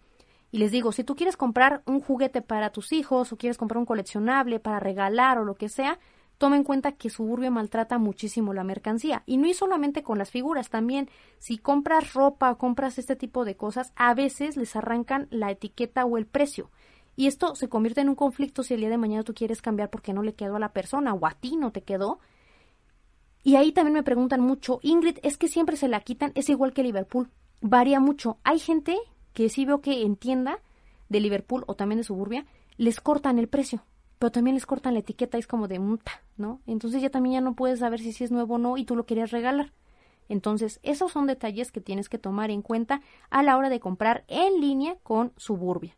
Y 0.51 0.59
les 0.59 0.73
digo, 0.73 0.93
si 0.93 1.05
tú 1.05 1.15
quieres 1.15 1.37
comprar 1.37 1.83
un 1.87 2.01
juguete 2.01 2.43
para 2.43 2.71
tus 2.71 2.93
hijos 2.93 3.33
o 3.33 3.37
quieres 3.37 3.59
comprar 3.59 3.79
un 3.79 3.87
coleccionable 3.87 4.59
para 4.59 4.81
regalar 4.81 5.39
o 5.39 5.45
lo 5.45 5.55
que 5.55 5.69
sea, 5.69 5.99
toma 6.41 6.57
en 6.57 6.65
cuenta 6.65 6.93
que 6.93 7.11
Suburbia 7.11 7.51
maltrata 7.51 7.99
muchísimo 7.99 8.55
la 8.55 8.65
mercancía. 8.65 9.23
Y 9.27 9.37
no 9.37 9.47
es 9.47 9.59
solamente 9.59 10.03
con 10.03 10.17
las 10.17 10.31
figuras, 10.31 10.71
también 10.71 11.11
si 11.39 11.59
compras 11.59 12.15
ropa 12.15 12.51
o 12.51 12.57
compras 12.59 12.99
este 12.99 13.15
tipo 13.15 13.45
de 13.45 13.57
cosas, 13.57 13.93
a 13.95 14.15
veces 14.15 14.57
les 14.57 14.75
arrancan 14.75 15.29
la 15.31 15.51
etiqueta 15.51 16.07
o 16.07 16.17
el 16.17 16.27
precio. 16.27 16.71
Y 17.15 17.27
esto 17.27 17.55
se 17.55 17.69
convierte 17.69 18.01
en 18.01 18.09
un 18.09 18.15
conflicto 18.15 18.63
si 18.63 18.73
el 18.73 18.81
día 18.81 18.89
de 18.89 18.97
mañana 18.97 19.23
tú 19.23 19.35
quieres 19.35 19.61
cambiar 19.61 19.91
porque 19.91 20.15
no 20.15 20.23
le 20.23 20.33
quedó 20.33 20.57
a 20.57 20.61
la 20.61 20.73
persona 20.73 21.13
o 21.13 21.27
a 21.27 21.33
ti 21.33 21.57
no 21.57 21.73
te 21.73 21.83
quedó 21.83 22.21
y 23.43 23.57
ahí 23.57 23.73
también 23.73 23.95
me 23.95 24.03
preguntan 24.03 24.41
mucho, 24.41 24.81
Ingrid, 24.83 25.19
es 25.23 25.39
que 25.39 25.49
siempre 25.49 25.77
se 25.77 25.89
la 25.89 26.01
quitan, 26.01 26.33
es 26.35 26.49
igual 26.49 26.73
que 26.73 26.83
Liverpool, 26.83 27.31
varía 27.61 28.01
mucho. 28.01 28.39
Hay 28.45 28.59
gente 28.59 28.97
que 29.33 29.49
sí 29.49 29.65
veo 29.65 29.81
que 29.81 30.03
en 30.03 30.17
tienda 30.17 30.59
de 31.09 31.21
Liverpool 31.21 31.65
o 31.67 31.75
también 31.75 31.99
de 31.99 32.05
Suburbia, 32.05 32.47
les 32.77 33.01
cortan 33.01 33.39
el 33.39 33.49
precio, 33.49 33.83
pero 34.19 34.33
también 34.33 34.55
les 34.55 34.67
cortan 34.67 34.95
la 34.95 35.01
etiqueta, 35.01 35.39
es 35.39 35.47
como 35.47 35.69
de 35.69 35.79
muta, 35.79 36.23
¿no? 36.37 36.61
Entonces 36.67 37.03
ya 37.03 37.11
también 37.11 37.35
ya 37.35 37.41
no 37.41 37.55
puedes 37.55 37.81
saber 37.81 38.01
si, 38.01 38.13
si 38.13 38.25
es 38.25 38.31
nuevo 38.31 38.55
o 38.55 38.59
no 38.59 38.77
y 38.77 38.85
tú 38.85 38.97
lo 38.97 39.07
querías 39.07 39.31
regalar. 39.31 39.73
Entonces, 40.29 40.79
esos 40.85 41.11
son 41.11 41.27
detalles 41.27 41.73
que 41.73 41.81
tienes 41.81 42.09
que 42.09 42.19
tomar 42.19 42.51
en 42.51 42.63
cuenta 42.63 43.03
a 43.31 43.43
la 43.43 43.57
hora 43.57 43.69
de 43.69 43.81
comprar 43.81 44.25
en 44.29 44.61
línea 44.61 44.97
con 45.03 45.33
Suburbia. 45.37 45.97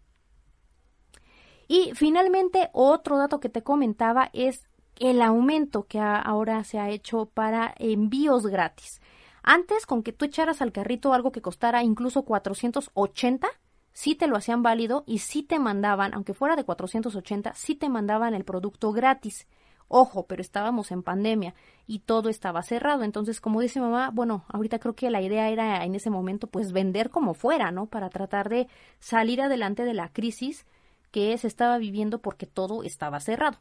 Y 1.68 1.92
finalmente, 1.94 2.70
otro 2.72 3.18
dato 3.18 3.40
que 3.40 3.50
te 3.50 3.62
comentaba 3.62 4.30
es 4.32 4.66
el 5.02 5.20
aumento 5.20 5.82
que 5.88 5.98
ahora 5.98 6.62
se 6.62 6.78
ha 6.78 6.88
hecho 6.88 7.26
para 7.26 7.74
envíos 7.76 8.46
gratis. 8.46 9.00
Antes, 9.42 9.84
con 9.84 10.04
que 10.04 10.12
tú 10.12 10.24
echaras 10.24 10.62
al 10.62 10.70
carrito 10.70 11.12
algo 11.12 11.32
que 11.32 11.42
costara 11.42 11.82
incluso 11.82 12.22
480, 12.22 13.48
sí 13.92 14.14
te 14.14 14.28
lo 14.28 14.36
hacían 14.36 14.62
válido 14.62 15.02
y 15.04 15.18
sí 15.18 15.42
te 15.42 15.58
mandaban, 15.58 16.14
aunque 16.14 16.34
fuera 16.34 16.54
de 16.54 16.62
480, 16.62 17.52
sí 17.54 17.74
te 17.74 17.88
mandaban 17.88 18.32
el 18.34 18.44
producto 18.44 18.92
gratis. 18.92 19.48
Ojo, 19.88 20.26
pero 20.28 20.40
estábamos 20.40 20.92
en 20.92 21.02
pandemia 21.02 21.56
y 21.88 21.98
todo 21.98 22.28
estaba 22.28 22.62
cerrado. 22.62 23.02
Entonces, 23.02 23.40
como 23.40 23.60
dice 23.60 23.80
mamá, 23.80 24.10
bueno, 24.12 24.44
ahorita 24.50 24.78
creo 24.78 24.94
que 24.94 25.10
la 25.10 25.20
idea 25.20 25.48
era 25.48 25.84
en 25.84 25.96
ese 25.96 26.10
momento 26.10 26.46
pues 26.46 26.70
vender 26.70 27.10
como 27.10 27.34
fuera, 27.34 27.72
¿no? 27.72 27.86
Para 27.86 28.08
tratar 28.08 28.48
de 28.48 28.68
salir 29.00 29.42
adelante 29.42 29.84
de 29.84 29.94
la 29.94 30.10
crisis 30.10 30.64
que 31.10 31.36
se 31.38 31.48
estaba 31.48 31.76
viviendo 31.78 32.20
porque 32.20 32.46
todo 32.46 32.84
estaba 32.84 33.18
cerrado. 33.18 33.58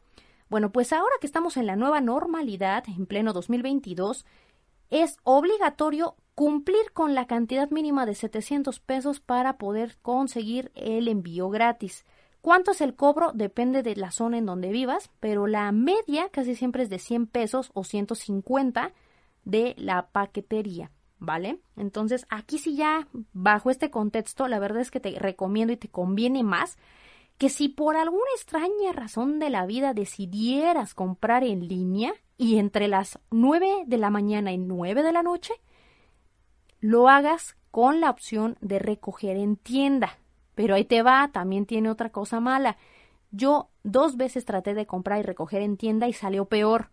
Bueno, 0.52 0.70
pues 0.70 0.92
ahora 0.92 1.14
que 1.18 1.26
estamos 1.26 1.56
en 1.56 1.66
la 1.66 1.76
nueva 1.76 2.02
normalidad, 2.02 2.84
en 2.86 3.06
pleno 3.06 3.32
2022, 3.32 4.26
es 4.90 5.16
obligatorio 5.22 6.14
cumplir 6.34 6.92
con 6.92 7.14
la 7.14 7.26
cantidad 7.26 7.70
mínima 7.70 8.04
de 8.04 8.14
700 8.14 8.78
pesos 8.78 9.18
para 9.18 9.56
poder 9.56 9.96
conseguir 10.02 10.70
el 10.74 11.08
envío 11.08 11.48
gratis. 11.48 12.04
¿Cuánto 12.42 12.72
es 12.72 12.82
el 12.82 12.94
cobro? 12.94 13.32
Depende 13.32 13.82
de 13.82 13.96
la 13.96 14.10
zona 14.10 14.36
en 14.36 14.44
donde 14.44 14.72
vivas, 14.72 15.10
pero 15.20 15.46
la 15.46 15.72
media 15.72 16.28
casi 16.28 16.54
siempre 16.54 16.82
es 16.82 16.90
de 16.90 16.98
100 16.98 17.28
pesos 17.28 17.70
o 17.72 17.82
150 17.82 18.92
de 19.46 19.74
la 19.78 20.08
paquetería, 20.08 20.90
¿vale? 21.18 21.60
Entonces, 21.78 22.26
aquí 22.28 22.58
sí 22.58 22.76
ya, 22.76 23.08
bajo 23.32 23.70
este 23.70 23.90
contexto, 23.90 24.46
la 24.48 24.58
verdad 24.58 24.82
es 24.82 24.90
que 24.90 25.00
te 25.00 25.18
recomiendo 25.18 25.72
y 25.72 25.78
te 25.78 25.88
conviene 25.88 26.42
más 26.42 26.76
que 27.42 27.48
si 27.48 27.68
por 27.68 27.96
alguna 27.96 28.30
extraña 28.36 28.92
razón 28.92 29.40
de 29.40 29.50
la 29.50 29.66
vida 29.66 29.94
decidieras 29.94 30.94
comprar 30.94 31.42
en 31.42 31.66
línea 31.66 32.14
y 32.38 32.58
entre 32.58 32.86
las 32.86 33.18
9 33.32 33.82
de 33.84 33.98
la 33.98 34.10
mañana 34.10 34.52
y 34.52 34.58
9 34.58 35.02
de 35.02 35.10
la 35.10 35.24
noche, 35.24 35.52
lo 36.78 37.08
hagas 37.08 37.56
con 37.72 38.00
la 38.00 38.10
opción 38.10 38.56
de 38.60 38.78
recoger 38.78 39.36
en 39.36 39.56
tienda. 39.56 40.20
Pero 40.54 40.76
ahí 40.76 40.84
te 40.84 41.02
va, 41.02 41.30
también 41.32 41.66
tiene 41.66 41.90
otra 41.90 42.10
cosa 42.10 42.38
mala. 42.38 42.76
Yo 43.32 43.70
dos 43.82 44.16
veces 44.16 44.44
traté 44.44 44.72
de 44.72 44.86
comprar 44.86 45.18
y 45.18 45.22
recoger 45.22 45.62
en 45.62 45.76
tienda 45.76 46.06
y 46.06 46.12
salió 46.12 46.44
peor, 46.44 46.92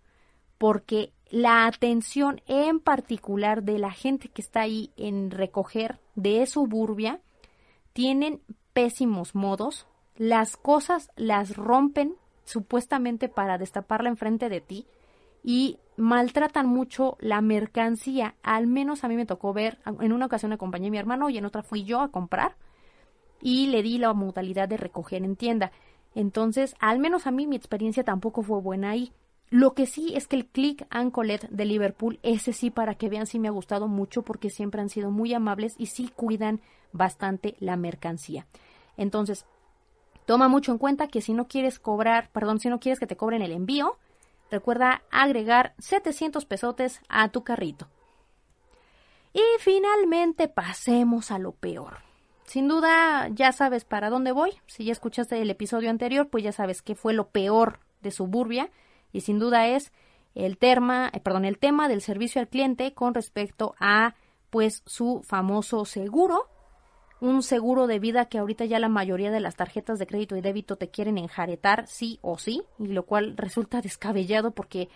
porque 0.57 1.13
la 1.29 1.67
atención 1.67 2.41
en 2.47 2.79
particular 2.79 3.61
de 3.61 3.77
la 3.77 3.91
gente 3.91 4.29
que 4.29 4.41
está 4.41 4.61
ahí 4.61 4.93
en 4.97 5.29
recoger 5.29 5.99
de 6.15 6.43
suburbia 6.47 7.21
tienen 7.93 8.41
pésimos 8.73 9.35
modos, 9.35 9.85
las 10.19 10.57
cosas 10.57 11.09
las 11.15 11.55
rompen 11.55 12.13
supuestamente 12.43 13.29
para 13.29 13.57
destaparla 13.57 14.09
enfrente 14.09 14.49
de 14.49 14.59
ti 14.59 14.85
y 15.43 15.79
maltratan 15.95 16.67
mucho 16.67 17.17
la 17.21 17.39
mercancía. 17.39 18.35
Al 18.43 18.67
menos 18.67 19.05
a 19.05 19.07
mí 19.07 19.15
me 19.15 19.25
tocó 19.25 19.53
ver, 19.53 19.79
en 19.85 20.11
una 20.11 20.25
ocasión 20.25 20.51
acompañé 20.51 20.89
a 20.89 20.91
mi 20.91 20.97
hermano 20.97 21.29
y 21.29 21.37
en 21.37 21.45
otra 21.45 21.63
fui 21.63 21.85
yo 21.85 22.01
a 22.01 22.11
comprar 22.11 22.57
y 23.41 23.67
le 23.67 23.81
di 23.81 23.97
la 23.97 24.13
modalidad 24.13 24.67
de 24.67 24.75
recoger 24.75 25.23
en 25.23 25.37
tienda. 25.37 25.71
Entonces, 26.13 26.75
al 26.81 26.99
menos 26.99 27.25
a 27.25 27.31
mí 27.31 27.47
mi 27.47 27.55
experiencia 27.55 28.03
tampoco 28.03 28.43
fue 28.43 28.59
buena 28.59 28.89
ahí. 28.89 29.13
Lo 29.49 29.73
que 29.73 29.85
sí 29.85 30.11
es 30.15 30.27
que 30.27 30.35
el 30.35 30.47
Click 30.47 30.85
and 30.89 31.13
Collect 31.13 31.45
de 31.45 31.63
Liverpool, 31.63 32.19
ese 32.23 32.51
sí 32.51 32.71
para 32.71 32.95
que 32.95 33.07
vean 33.07 33.25
sí 33.25 33.39
me 33.39 33.47
ha 33.47 33.51
gustado 33.51 33.87
mucho 33.87 34.23
porque 34.23 34.49
siempre 34.49 34.81
han 34.81 34.89
sido 34.89 35.11
muy 35.11 35.33
amables 35.33 35.75
y 35.77 35.85
sí 35.85 36.11
cuidan 36.13 36.59
bastante 36.91 37.55
la 37.59 37.77
mercancía. 37.77 38.47
Entonces, 38.97 39.45
toma 40.29 40.47
mucho 40.47 40.71
en 40.71 40.77
cuenta 40.77 41.07
que 41.07 41.21
si 41.21 41.33
no 41.33 41.47
quieres 41.47 41.79
cobrar, 41.79 42.29
perdón, 42.31 42.59
si 42.59 42.69
no 42.69 42.79
quieres 42.79 42.99
que 42.99 43.07
te 43.07 43.17
cobren 43.17 43.41
el 43.41 43.51
envío, 43.51 43.97
recuerda 44.51 45.01
agregar 45.09 45.73
700 45.79 46.45
pesotes 46.45 47.01
a 47.09 47.29
tu 47.29 47.43
carrito. 47.43 47.87
Y 49.33 49.41
finalmente 49.57 50.47
pasemos 50.47 51.31
a 51.31 51.39
lo 51.39 51.53
peor. 51.53 51.97
Sin 52.45 52.67
duda 52.67 53.27
ya 53.29 53.51
sabes 53.53 53.85
para 53.85 54.11
dónde 54.11 54.31
voy. 54.31 54.51
Si 54.67 54.85
ya 54.85 54.91
escuchaste 54.91 55.41
el 55.41 55.49
episodio 55.49 55.89
anterior, 55.89 56.29
pues 56.29 56.43
ya 56.43 56.51
sabes 56.51 56.83
qué 56.83 56.93
fue 56.93 57.13
lo 57.13 57.29
peor 57.29 57.79
de 58.01 58.11
Suburbia 58.11 58.69
y 59.11 59.21
sin 59.21 59.39
duda 59.39 59.65
es 59.65 59.91
el 60.35 60.59
tema, 60.59 61.09
eh, 61.11 61.21
perdón, 61.21 61.43
el 61.43 61.57
tema 61.57 61.87
del 61.87 62.03
servicio 62.03 62.39
al 62.39 62.49
cliente 62.49 62.93
con 62.93 63.15
respecto 63.15 63.73
a 63.79 64.13
pues 64.51 64.83
su 64.85 65.23
famoso 65.25 65.85
seguro, 65.85 66.49
un 67.21 67.43
seguro 67.43 67.87
de 67.87 67.99
vida 67.99 68.25
que 68.25 68.37
ahorita 68.37 68.65
ya 68.65 68.79
la 68.79 68.89
mayoría 68.89 69.31
de 69.31 69.39
las 69.39 69.55
tarjetas 69.55 69.99
de 69.99 70.07
crédito 70.07 70.35
y 70.35 70.41
débito 70.41 70.77
te 70.77 70.89
quieren 70.89 71.17
enjaretar 71.17 71.87
sí 71.87 72.19
o 72.21 72.37
sí, 72.37 72.63
y 72.77 72.87
lo 72.87 73.03
cual 73.03 73.35
resulta 73.37 73.81
descabellado 73.81 74.51
porque 74.51 74.89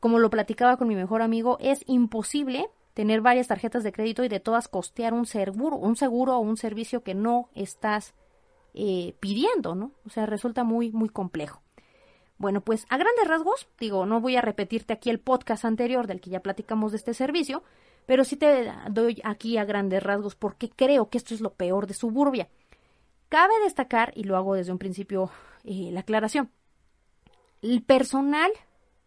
como 0.00 0.18
lo 0.18 0.30
platicaba 0.30 0.76
con 0.78 0.88
mi 0.88 0.96
mejor 0.96 1.22
amigo, 1.22 1.58
es 1.60 1.84
imposible 1.86 2.68
tener 2.94 3.20
varias 3.20 3.48
tarjetas 3.48 3.84
de 3.84 3.92
crédito 3.92 4.24
y 4.24 4.28
de 4.28 4.40
todas 4.40 4.66
costear 4.66 5.12
un 5.12 5.26
seguro, 5.26 5.76
un 5.76 5.94
seguro 5.94 6.36
o 6.36 6.40
un 6.40 6.56
servicio 6.56 7.02
que 7.02 7.14
no 7.14 7.50
estás 7.54 8.14
eh, 8.74 9.14
pidiendo, 9.20 9.74
¿no? 9.74 9.92
O 10.06 10.10
sea, 10.10 10.26
resulta 10.26 10.64
muy, 10.64 10.90
muy 10.90 11.08
complejo. 11.08 11.62
Bueno, 12.38 12.62
pues 12.62 12.86
a 12.88 12.96
grandes 12.96 13.28
rasgos, 13.28 13.68
digo, 13.78 14.06
no 14.06 14.20
voy 14.20 14.36
a 14.36 14.40
repetirte 14.40 14.94
aquí 14.94 15.10
el 15.10 15.20
podcast 15.20 15.66
anterior 15.66 16.06
del 16.06 16.22
que 16.22 16.30
ya 16.30 16.40
platicamos 16.40 16.92
de 16.92 16.96
este 16.96 17.12
servicio, 17.12 17.62
pero 18.06 18.24
sí 18.24 18.36
te 18.36 18.72
doy 18.90 19.20
aquí 19.24 19.56
a 19.56 19.64
grandes 19.64 20.02
rasgos 20.02 20.34
porque 20.34 20.68
creo 20.68 21.08
que 21.08 21.18
esto 21.18 21.34
es 21.34 21.40
lo 21.40 21.54
peor 21.54 21.86
de 21.86 21.94
Suburbia. 21.94 22.48
Cabe 23.28 23.52
destacar, 23.62 24.12
y 24.16 24.24
lo 24.24 24.36
hago 24.36 24.54
desde 24.54 24.72
un 24.72 24.78
principio 24.78 25.30
eh, 25.64 25.90
la 25.92 26.00
aclaración, 26.00 26.50
el 27.62 27.82
personal 27.82 28.50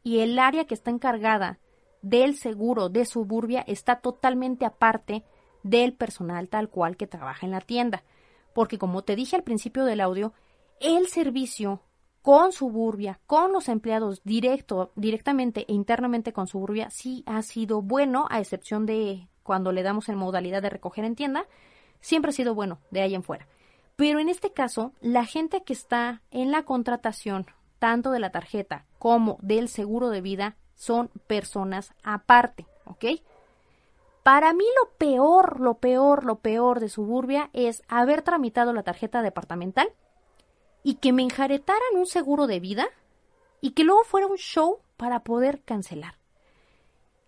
y 0.03 0.19
el 0.19 0.37
área 0.39 0.65
que 0.65 0.73
está 0.73 0.91
encargada 0.91 1.59
del 2.01 2.37
seguro 2.37 2.89
de 2.89 3.05
suburbia 3.05 3.63
está 3.65 4.01
totalmente 4.01 4.65
aparte 4.65 5.23
del 5.63 5.93
personal 5.93 6.49
tal 6.49 6.69
cual 6.69 6.97
que 6.97 7.07
trabaja 7.07 7.45
en 7.45 7.51
la 7.51 7.61
tienda. 7.61 8.03
Porque 8.53 8.77
como 8.77 9.03
te 9.03 9.15
dije 9.15 9.35
al 9.35 9.43
principio 9.43 9.85
del 9.85 10.01
audio, 10.01 10.33
el 10.79 11.07
servicio 11.07 11.81
con 12.23 12.53
suburbia, 12.53 13.19
con 13.27 13.51
los 13.51 13.67
empleados 13.67 14.21
directo, 14.23 14.93
directamente 14.95 15.65
e 15.67 15.73
internamente 15.73 16.31
con 16.31 16.47
suburbia, 16.47 16.89
sí 16.89 17.21
ha 17.27 17.41
sido 17.41 17.81
bueno, 17.81 18.27
a 18.29 18.39
excepción 18.39 18.85
de 18.85 19.27
cuando 19.43 19.73
le 19.73 19.83
damos 19.83 20.07
en 20.07 20.15
modalidad 20.15 20.61
de 20.61 20.69
recoger 20.69 21.03
en 21.03 21.15
tienda, 21.15 21.45
siempre 21.99 22.29
ha 22.29 22.33
sido 22.33 22.55
bueno 22.55 22.79
de 22.91 23.01
ahí 23.01 23.13
en 23.13 23.23
fuera. 23.23 23.45
Pero 23.97 24.19
en 24.19 24.29
este 24.29 24.53
caso, 24.53 24.93
la 25.01 25.25
gente 25.25 25.63
que 25.63 25.73
está 25.73 26.21
en 26.31 26.49
la 26.49 26.63
contratación, 26.63 27.45
tanto 27.77 28.09
de 28.11 28.19
la 28.19 28.31
tarjeta 28.31 28.85
como 28.99 29.37
del 29.41 29.67
seguro 29.67 30.09
de 30.09 30.21
vida, 30.21 30.55
son 30.75 31.09
personas 31.27 31.93
aparte, 32.03 32.65
¿ok? 32.85 33.05
Para 34.23 34.53
mí 34.53 34.63
lo 34.81 34.97
peor, 34.97 35.59
lo 35.59 35.73
peor, 35.73 36.23
lo 36.23 36.39
peor 36.39 36.79
de 36.79 36.87
Suburbia 36.87 37.49
es 37.51 37.83
haber 37.89 38.21
tramitado 38.21 38.71
la 38.71 38.83
tarjeta 38.83 39.21
departamental 39.21 39.89
y 40.83 40.95
que 40.95 41.13
me 41.13 41.23
enjaretaran 41.23 41.95
un 41.95 42.05
seguro 42.05 42.47
de 42.47 42.59
vida 42.59 42.87
y 43.61 43.71
que 43.71 43.83
luego 43.83 44.03
fuera 44.03 44.27
un 44.27 44.37
show 44.37 44.79
para 44.97 45.23
poder 45.23 45.61
cancelar. 45.63 46.15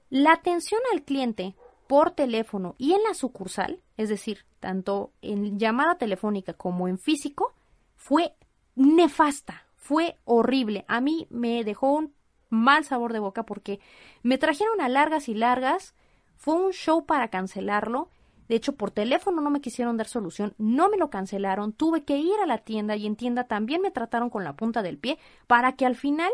La 0.10 0.34
atención 0.34 0.82
al 0.94 1.04
cliente 1.04 1.56
por 1.88 2.12
teléfono 2.12 2.76
y 2.78 2.94
en 2.94 3.04
la 3.04 3.14
sucursal, 3.14 3.82
es 3.98 4.10
decir, 4.10 4.46
tanto 4.60 5.12
en 5.22 5.58
llamada 5.58 5.98
telefónica 5.98 6.54
como 6.54 6.88
en 6.88 6.98
físico, 6.98 7.54
fue 7.96 8.36
nefasta, 8.76 9.66
fue 9.76 10.18
horrible. 10.26 10.86
A 10.88 11.02
mí 11.02 11.28
me 11.30 11.64
dejó 11.64 11.94
un 11.94 12.14
mal 12.50 12.86
sabor 12.86 13.14
de 13.14 13.20
boca 13.20 13.44
porque 13.44 13.80
me 14.24 14.38
trajeron 14.38 14.82
a 14.82 14.90
largas 14.90 15.30
y 15.30 15.34
largas, 15.34 15.96
fue 16.36 16.56
un 16.56 16.72
show 16.72 17.06
para 17.06 17.30
cancelarlo. 17.30 18.10
De 18.48 18.56
hecho, 18.56 18.76
por 18.76 18.92
teléfono 18.92 19.42
no 19.42 19.50
me 19.50 19.62
quisieron 19.62 19.98
dar 19.98 20.08
solución, 20.08 20.54
no 20.58 20.90
me 20.90 20.98
lo 20.98 21.10
cancelaron, 21.10 21.74
tuve 21.74 22.04
que 22.04 22.18
ir 22.18 22.36
a 22.44 22.46
la 22.46 22.60
tienda 22.60 22.96
y 22.96 23.08
en 23.08 23.16
tienda 23.16 23.46
también 23.46 23.82
me 23.82 23.92
trataron 23.92 24.30
con 24.30 24.44
la 24.44 24.56
punta 24.56 24.84
del 24.84 24.98
pie 24.98 25.18
para 25.48 25.76
que 25.76 25.86
al 25.86 25.96
final 25.96 26.32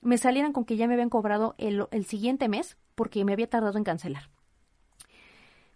me 0.00 0.18
salieran 0.18 0.52
con 0.52 0.64
que 0.64 0.76
ya 0.76 0.86
me 0.86 0.94
habían 0.94 1.10
cobrado 1.10 1.54
el, 1.58 1.86
el 1.90 2.04
siguiente 2.04 2.48
mes 2.48 2.76
porque 2.94 3.24
me 3.24 3.32
había 3.32 3.48
tardado 3.48 3.78
en 3.78 3.84
cancelar. 3.84 4.30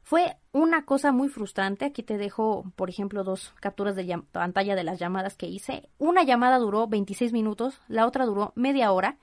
Fue 0.09 0.37
una 0.53 0.87
cosa 0.87 1.13
muy 1.13 1.29
frustrante. 1.29 1.85
Aquí 1.85 2.03
te 2.03 2.17
dejo, 2.17 2.65
por 2.77 2.89
ejemplo, 2.89 3.25
dos 3.25 3.53
capturas 3.61 3.95
de 3.95 4.23
pantalla 4.33 4.75
de 4.75 4.83
las 4.83 4.99
llamadas 4.99 5.37
que 5.37 5.49
hice. 5.49 5.91
Una 5.99 6.23
llamada 6.23 6.59
duró 6.59 6.87
26 6.87 7.35
minutos, 7.35 7.83
la 7.89 8.07
otra 8.07 8.25
duró 8.25 8.55
media 8.55 8.91
hora 8.91 9.19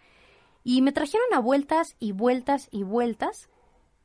y 0.64 0.84
me 0.84 0.92
trajeron 0.92 1.34
a 1.34 1.40
vueltas 1.40 1.96
y 1.98 2.12
vueltas 2.12 2.68
y 2.70 2.84
vueltas 2.84 3.50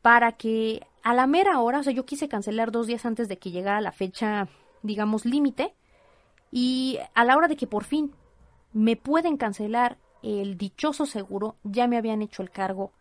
para 0.01 0.33
que 0.33 0.87
a 1.03 1.15
la 1.15 1.27
mera 1.27 1.61
hora, 1.61 1.81
o 1.81 1.83
sea, 1.83 1.93
yo 1.93 2.05
quise 2.05 2.29
cancelar 2.29 2.71
dos 2.71 2.87
días 2.87 3.05
antes 3.07 3.29
de 3.29 3.39
que 3.39 3.51
llegara 3.51 3.81
la 3.81 3.93
fecha, 3.93 4.49
digamos, 4.83 5.25
límite, 5.25 5.75
y 6.51 6.99
a 7.15 7.25
la 7.25 7.37
hora 7.37 7.49
de 7.49 7.57
que 7.57 7.67
por 7.67 7.85
fin 7.85 8.13
me 8.73 8.97
pueden 8.97 9.37
cancelar 9.37 9.99
el 10.23 10.59
dichoso 10.59 11.07
seguro, 11.07 11.57
ya 11.63 11.87
me 11.87 11.97
habían 11.97 12.23
hecho 12.23 12.43
el 12.43 12.51
cargo 12.51 12.93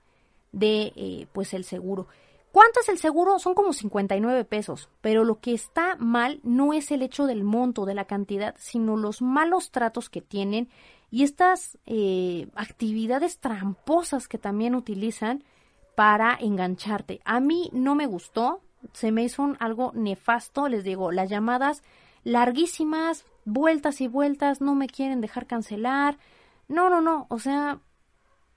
de, 0.52 0.94
eh, 0.96 1.28
pues, 1.34 1.54
el 1.54 1.64
seguro. 1.64 2.08
¿Cuánto 2.52 2.80
es 2.80 2.90
el 2.90 2.98
seguro? 2.98 3.38
Son 3.38 3.54
como 3.54 3.74
59 3.74 4.44
pesos, 4.46 4.90
pero 5.02 5.24
lo 5.24 5.40
que 5.40 5.54
está 5.54 5.96
mal 5.98 6.40
no 6.44 6.74
es 6.74 6.90
el 6.90 7.04
hecho 7.04 7.28
del 7.28 7.44
monto, 7.44 7.86
de 7.86 7.94
la 7.94 8.06
cantidad, 8.06 8.56
sino 8.58 8.98
los 8.98 9.22
malos 9.22 9.70
tratos 9.70 10.10
que 10.10 10.22
tienen 10.22 10.70
y 11.12 11.24
estas 11.24 11.78
eh, 11.86 12.48
actividades 12.56 13.40
tramposas 13.40 14.28
que 14.28 14.40
también 14.40 14.74
utilizan 14.74 15.44
para 16.00 16.38
engancharte. 16.40 17.20
A 17.26 17.42
mí 17.42 17.70
no 17.74 17.94
me 17.94 18.06
gustó, 18.06 18.62
se 18.94 19.12
me 19.12 19.26
hizo 19.26 19.54
algo 19.60 19.92
nefasto, 19.94 20.70
les 20.70 20.86
digo, 20.86 21.12
las 21.12 21.30
llamadas 21.30 21.84
larguísimas, 22.24 23.26
vueltas 23.44 24.00
y 24.00 24.08
vueltas, 24.08 24.62
no 24.62 24.76
me 24.76 24.88
quieren 24.88 25.20
dejar 25.20 25.46
cancelar. 25.46 26.18
No, 26.70 26.90
no, 26.90 27.02
no, 27.02 27.28
o 27.30 27.38
sea, 27.38 27.82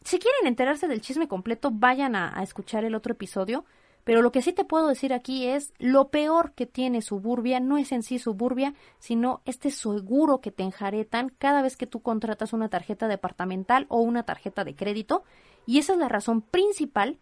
si 0.05 0.21
quieren 0.21 0.47
enterarse 0.47 0.87
del 0.87 1.01
chisme 1.01 1.27
completo, 1.27 1.73
vayan 1.73 2.15
a, 2.15 2.33
a 2.39 2.45
escuchar 2.45 2.85
el 2.85 2.95
otro 2.95 3.15
episodio. 3.15 3.65
Pero 4.05 4.23
lo 4.23 4.31
que 4.31 4.43
sí 4.43 4.53
te 4.53 4.65
puedo 4.65 4.87
decir 4.87 5.13
aquí 5.13 5.49
es 5.49 5.75
lo 5.81 6.11
peor 6.11 6.53
que 6.53 6.67
tiene 6.67 7.03
Suburbia 7.03 7.59
no 7.59 7.77
es 7.77 7.91
en 7.91 8.05
sí 8.05 8.21
Suburbia, 8.21 8.73
sino 9.01 9.43
este 9.47 9.73
seguro 9.73 10.41
que 10.41 10.53
te 10.53 10.63
enjaretan 10.63 11.29
cada 11.39 11.61
vez 11.61 11.77
que 11.77 11.89
tú 11.89 12.03
contratas 12.03 12.53
una 12.53 12.69
tarjeta 12.69 13.09
departamental 13.09 13.87
o 13.89 14.01
una 14.01 14.23
tarjeta 14.23 14.63
de 14.63 14.77
crédito. 14.77 15.25
Y 15.67 15.79
esa 15.79 15.95
es 15.95 15.99
la 15.99 16.09
razón 16.09 16.41
principal 16.41 17.19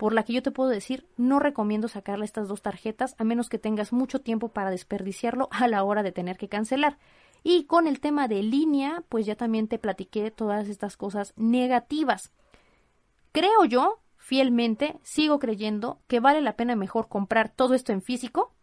por 0.00 0.14
la 0.14 0.22
que 0.22 0.32
yo 0.32 0.42
te 0.42 0.50
puedo 0.50 0.70
decir 0.70 1.06
no 1.18 1.40
recomiendo 1.40 1.86
sacarle 1.86 2.24
estas 2.24 2.48
dos 2.48 2.62
tarjetas 2.62 3.14
a 3.18 3.24
menos 3.24 3.50
que 3.50 3.58
tengas 3.58 3.92
mucho 3.92 4.22
tiempo 4.22 4.48
para 4.48 4.70
desperdiciarlo 4.70 5.50
a 5.50 5.68
la 5.68 5.84
hora 5.84 6.02
de 6.02 6.10
tener 6.10 6.38
que 6.38 6.48
cancelar. 6.48 6.96
Y 7.42 7.64
con 7.64 7.86
el 7.86 8.00
tema 8.00 8.26
de 8.26 8.42
línea, 8.42 9.04
pues 9.10 9.26
ya 9.26 9.36
también 9.36 9.68
te 9.68 9.78
platiqué 9.78 10.30
todas 10.30 10.70
estas 10.70 10.96
cosas 10.96 11.34
negativas. 11.36 12.32
Creo 13.32 13.66
yo 13.66 14.00
fielmente, 14.16 14.98
sigo 15.02 15.38
creyendo 15.38 16.00
que 16.06 16.18
vale 16.18 16.40
la 16.40 16.56
pena 16.56 16.76
mejor 16.76 17.08
comprar 17.08 17.50
todo 17.50 17.74
esto 17.74 17.92
en 17.92 18.00
físico 18.00 18.54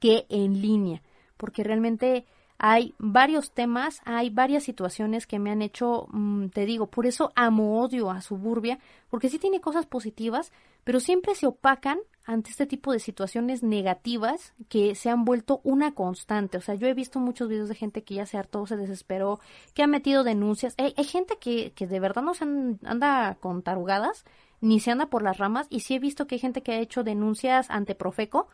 que 0.00 0.26
en 0.28 0.60
línea, 0.60 1.02
porque 1.36 1.62
realmente 1.62 2.26
hay 2.58 2.94
varios 2.98 3.52
temas, 3.52 4.00
hay 4.04 4.30
varias 4.30 4.64
situaciones 4.64 5.26
que 5.26 5.38
me 5.38 5.50
han 5.50 5.62
hecho, 5.62 6.08
mm, 6.10 6.48
te 6.48 6.66
digo, 6.66 6.88
por 6.88 7.06
eso 7.06 7.32
amo 7.36 7.80
odio 7.80 8.10
a 8.10 8.20
Suburbia, 8.20 8.80
porque 9.08 9.28
sí 9.28 9.38
tiene 9.38 9.60
cosas 9.60 9.86
positivas, 9.86 10.52
pero 10.82 10.98
siempre 10.98 11.34
se 11.36 11.46
opacan 11.46 11.98
ante 12.24 12.50
este 12.50 12.66
tipo 12.66 12.92
de 12.92 12.98
situaciones 12.98 13.62
negativas 13.62 14.52
que 14.68 14.94
se 14.94 15.08
han 15.08 15.24
vuelto 15.24 15.60
una 15.64 15.94
constante. 15.94 16.58
O 16.58 16.60
sea, 16.60 16.74
yo 16.74 16.86
he 16.86 16.94
visto 16.94 17.20
muchos 17.20 17.48
videos 17.48 17.68
de 17.68 17.74
gente 17.74 18.02
que 18.04 18.16
ya 18.16 18.26
se 18.26 18.36
hartó, 18.36 18.66
se 18.66 18.76
desesperó, 18.76 19.40
que 19.72 19.82
ha 19.82 19.86
metido 19.86 20.24
denuncias. 20.24 20.74
Hay, 20.76 20.92
gente 21.04 21.38
que, 21.40 21.72
que 21.72 21.86
de 21.86 22.00
verdad 22.00 22.22
no 22.22 22.34
se 22.34 22.44
anda 22.44 23.36
con 23.40 23.62
tarugadas 23.62 24.24
ni 24.60 24.80
se 24.80 24.90
anda 24.90 25.06
por 25.06 25.22
las 25.22 25.38
ramas 25.38 25.68
y 25.70 25.80
sí 25.80 25.94
he 25.94 25.98
visto 25.98 26.26
que 26.26 26.34
hay 26.34 26.40
gente 26.40 26.62
que 26.62 26.72
ha 26.72 26.80
hecho 26.80 27.04
denuncias 27.04 27.70
ante 27.70 27.94
Profeco 27.94 28.48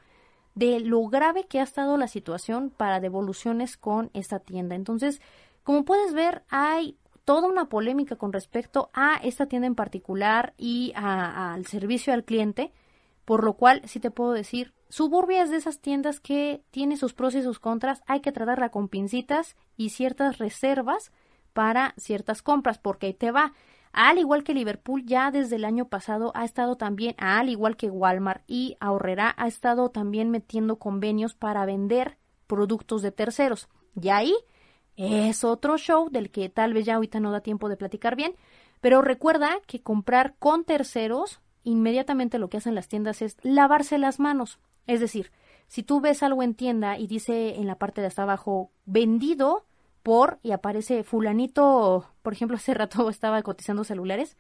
de 0.55 0.81
lo 0.81 1.07
grave 1.09 1.45
que 1.45 1.61
ha 1.61 1.65
estado 1.65 1.97
la 1.97 2.09
situación 2.09 2.71
para 2.71 3.01
devoluciones 3.01 3.77
con 3.77 4.11
esta 4.15 4.39
tienda. 4.39 4.75
Entonces, 4.75 5.21
como 5.63 5.85
puedes 5.85 6.13
ver, 6.13 6.43
hay 6.49 6.97
toda 7.25 7.49
una 7.49 7.69
polémica 7.69 8.17
con 8.17 8.33
respecto 8.33 8.91
a 8.93 9.17
esta 9.17 9.47
tienda 9.47 9.67
en 9.67 9.75
particular 9.75 10.55
y 10.59 10.93
al 10.95 11.67
servicio 11.67 12.13
al 12.13 12.25
cliente, 12.25 12.73
por 13.25 13.45
lo 13.45 13.55
cual 13.55 13.83
sí 13.87 13.99
te 13.99 14.11
puedo 14.11 14.33
decir, 14.33 14.75
Suburbia 14.91 15.43
es 15.43 15.51
de 15.51 15.57
esas 15.57 15.81
tiendas 15.81 16.21
que 16.21 16.63
tiene 16.71 16.97
sus 16.97 17.15
pros 17.15 17.35
y 17.35 17.43
sus 17.43 17.59
contras, 17.59 18.03
hay 18.07 18.21
que 18.21 18.33
tratarla 18.33 18.69
con 18.69 18.89
pincitas 18.89 19.57
y 19.77 19.91
ciertas 19.91 20.39
reservas 20.39 21.11
para 21.53 21.95
ciertas 21.97 22.43
compras, 22.43 22.79
porque 22.79 23.07
ahí 23.07 23.15
te 23.15 23.31
va 23.31 23.55
al 23.95 24.19
igual 24.19 24.43
que 24.43 24.55
Liverpool 24.55 25.05
ya 25.07 25.31
desde 25.31 25.57
el 25.57 25.65
año 25.65 25.89
pasado 25.89 26.33
ha 26.35 26.45
estado 26.45 26.77
también, 26.77 27.15
al 27.17 27.49
igual 27.49 27.77
que 27.77 27.91
Walmart 27.91 28.43
y 28.49 28.77
Ahorrera, 28.81 29.33
ha 29.37 29.47
estado 29.47 29.91
también 29.91 30.31
metiendo 30.31 30.81
convenios 30.81 31.35
para 31.35 31.65
vender 31.65 32.19
productos 32.49 33.03
de 33.03 33.13
terceros. 33.13 33.69
Y 34.01 34.09
ahí 34.09 34.35
es 34.97 35.45
otro 35.45 35.79
show 35.79 36.09
del 36.11 36.31
que 36.31 36.49
tal 36.49 36.75
vez 36.75 36.87
ya 36.87 36.97
ahorita 36.97 37.21
no 37.21 37.31
da 37.31 37.41
tiempo 37.41 37.69
de 37.69 37.77
platicar 37.77 38.17
bien, 38.17 38.35
pero 38.81 39.01
recuerda 39.01 39.61
que 39.67 39.81
comprar 39.81 40.35
con 40.41 40.65
terceros, 40.65 41.41
inmediatamente 41.63 42.39
lo 42.39 42.49
que 42.49 42.57
hacen 42.57 42.75
las 42.75 42.89
tiendas 42.89 43.23
es 43.23 43.37
lavarse 43.43 43.99
las 43.99 44.19
manos. 44.19 44.59
Es 44.89 44.99
decir, 44.99 45.31
si 45.69 45.85
tú 45.85 46.01
ves 46.01 46.23
algo 46.23 46.43
en 46.43 46.55
tienda 46.55 46.99
y 46.99 47.07
dice 47.07 47.57
en 47.57 47.69
la 47.69 47.79
parte 47.79 48.01
de 48.01 48.09
hasta 48.09 48.25
abajo 48.25 48.73
vendido, 48.87 49.65
por 50.05 50.39
y 50.45 50.53
aparece 50.53 51.03
fulanito, 51.03 52.09
por 52.23 52.33
ejemplo, 52.33 52.57
hace 52.59 52.75
rato 52.75 53.11
estaba 53.11 53.43
cotizando 53.43 53.83
celulares 53.83 54.37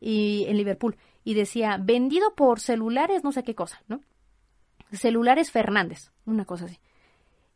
y 0.00 0.46
en 0.48 0.56
Liverpool 0.56 0.96
y 1.24 1.34
decía 1.34 1.76
vendido 1.78 2.34
por 2.34 2.58
celulares 2.58 3.22
no 3.22 3.32
sé 3.32 3.42
qué 3.42 3.54
cosa, 3.54 3.82
¿no? 3.88 4.00
Celulares 4.92 5.50
Fernández, 5.50 6.10
una 6.24 6.46
cosa 6.46 6.64
así. 6.66 6.78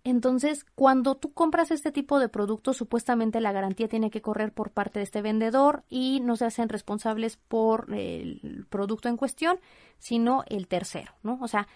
Entonces, 0.05 0.64
cuando 0.76 1.16
tú 1.16 1.32
compras 1.32 1.70
este 1.72 1.90
tipo 1.90 2.20
de 2.20 2.28
productos, 2.28 2.76
supuestamente 2.76 3.40
la 3.40 3.51
garantía 3.51 3.88
tiene 3.88 4.11
que 4.11 4.22
correr 4.22 4.53
por 4.53 4.70
parte 4.70 5.01
de 5.01 5.03
este 5.03 5.20
vendedor 5.20 5.82
y 5.88 6.20
no 6.20 6.36
se 6.36 6.44
hacen 6.44 6.68
responsables 6.68 7.36
por 7.36 7.92
el 7.92 8.66
producto 8.70 9.09
en 9.09 9.16
cuestión, 9.16 9.59
sino 9.99 10.44
el 10.47 10.68
tercero, 10.68 11.12
¿no? 11.24 11.38
O 11.42 11.49
sea, 11.49 11.66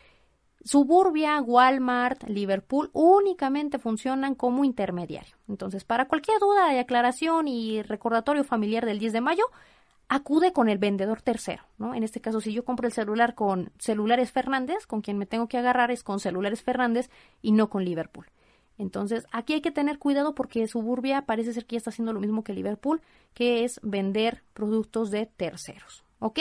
Suburbia, 0.62 1.40
Walmart, 1.40 2.24
Liverpool 2.28 2.90
únicamente 2.92 3.78
funcionan 3.78 4.34
como 4.34 4.64
intermediario. 4.64 5.36
Entonces, 5.48 5.84
para 5.84 6.06
cualquier 6.06 6.38
duda 6.38 6.74
y 6.74 6.78
aclaración 6.78 7.48
y 7.48 7.82
recordatorio 7.82 8.44
familiar 8.44 8.84
del 8.84 8.98
10 8.98 9.14
de 9.14 9.20
mayo, 9.22 9.44
acude 10.08 10.52
con 10.52 10.68
el 10.68 10.78
vendedor 10.78 11.22
tercero, 11.22 11.62
¿no? 11.78 11.94
En 11.94 12.02
este 12.02 12.20
caso, 12.20 12.40
si 12.40 12.52
yo 12.52 12.64
compro 12.64 12.86
el 12.86 12.92
celular 12.92 13.34
con 13.34 13.72
Celulares 13.78 14.32
Fernández, 14.32 14.86
con 14.86 15.00
quien 15.00 15.16
me 15.16 15.26
tengo 15.26 15.48
que 15.48 15.56
agarrar 15.56 15.90
es 15.90 16.02
con 16.02 16.20
Celulares 16.20 16.62
Fernández 16.62 17.10
y 17.40 17.52
no 17.52 17.70
con 17.70 17.84
Liverpool. 17.84 18.26
Entonces, 18.76 19.26
aquí 19.32 19.54
hay 19.54 19.60
que 19.60 19.70
tener 19.70 19.98
cuidado 19.98 20.34
porque 20.34 20.66
Suburbia 20.66 21.22
parece 21.22 21.52
ser 21.52 21.64
que 21.64 21.74
ya 21.74 21.78
está 21.78 21.90
haciendo 21.90 22.12
lo 22.12 22.20
mismo 22.20 22.44
que 22.44 22.52
Liverpool, 22.52 23.00
que 23.34 23.64
es 23.64 23.78
vender 23.82 24.42
productos 24.52 25.10
de 25.10 25.26
terceros, 25.26 26.04
¿ok? 26.18 26.40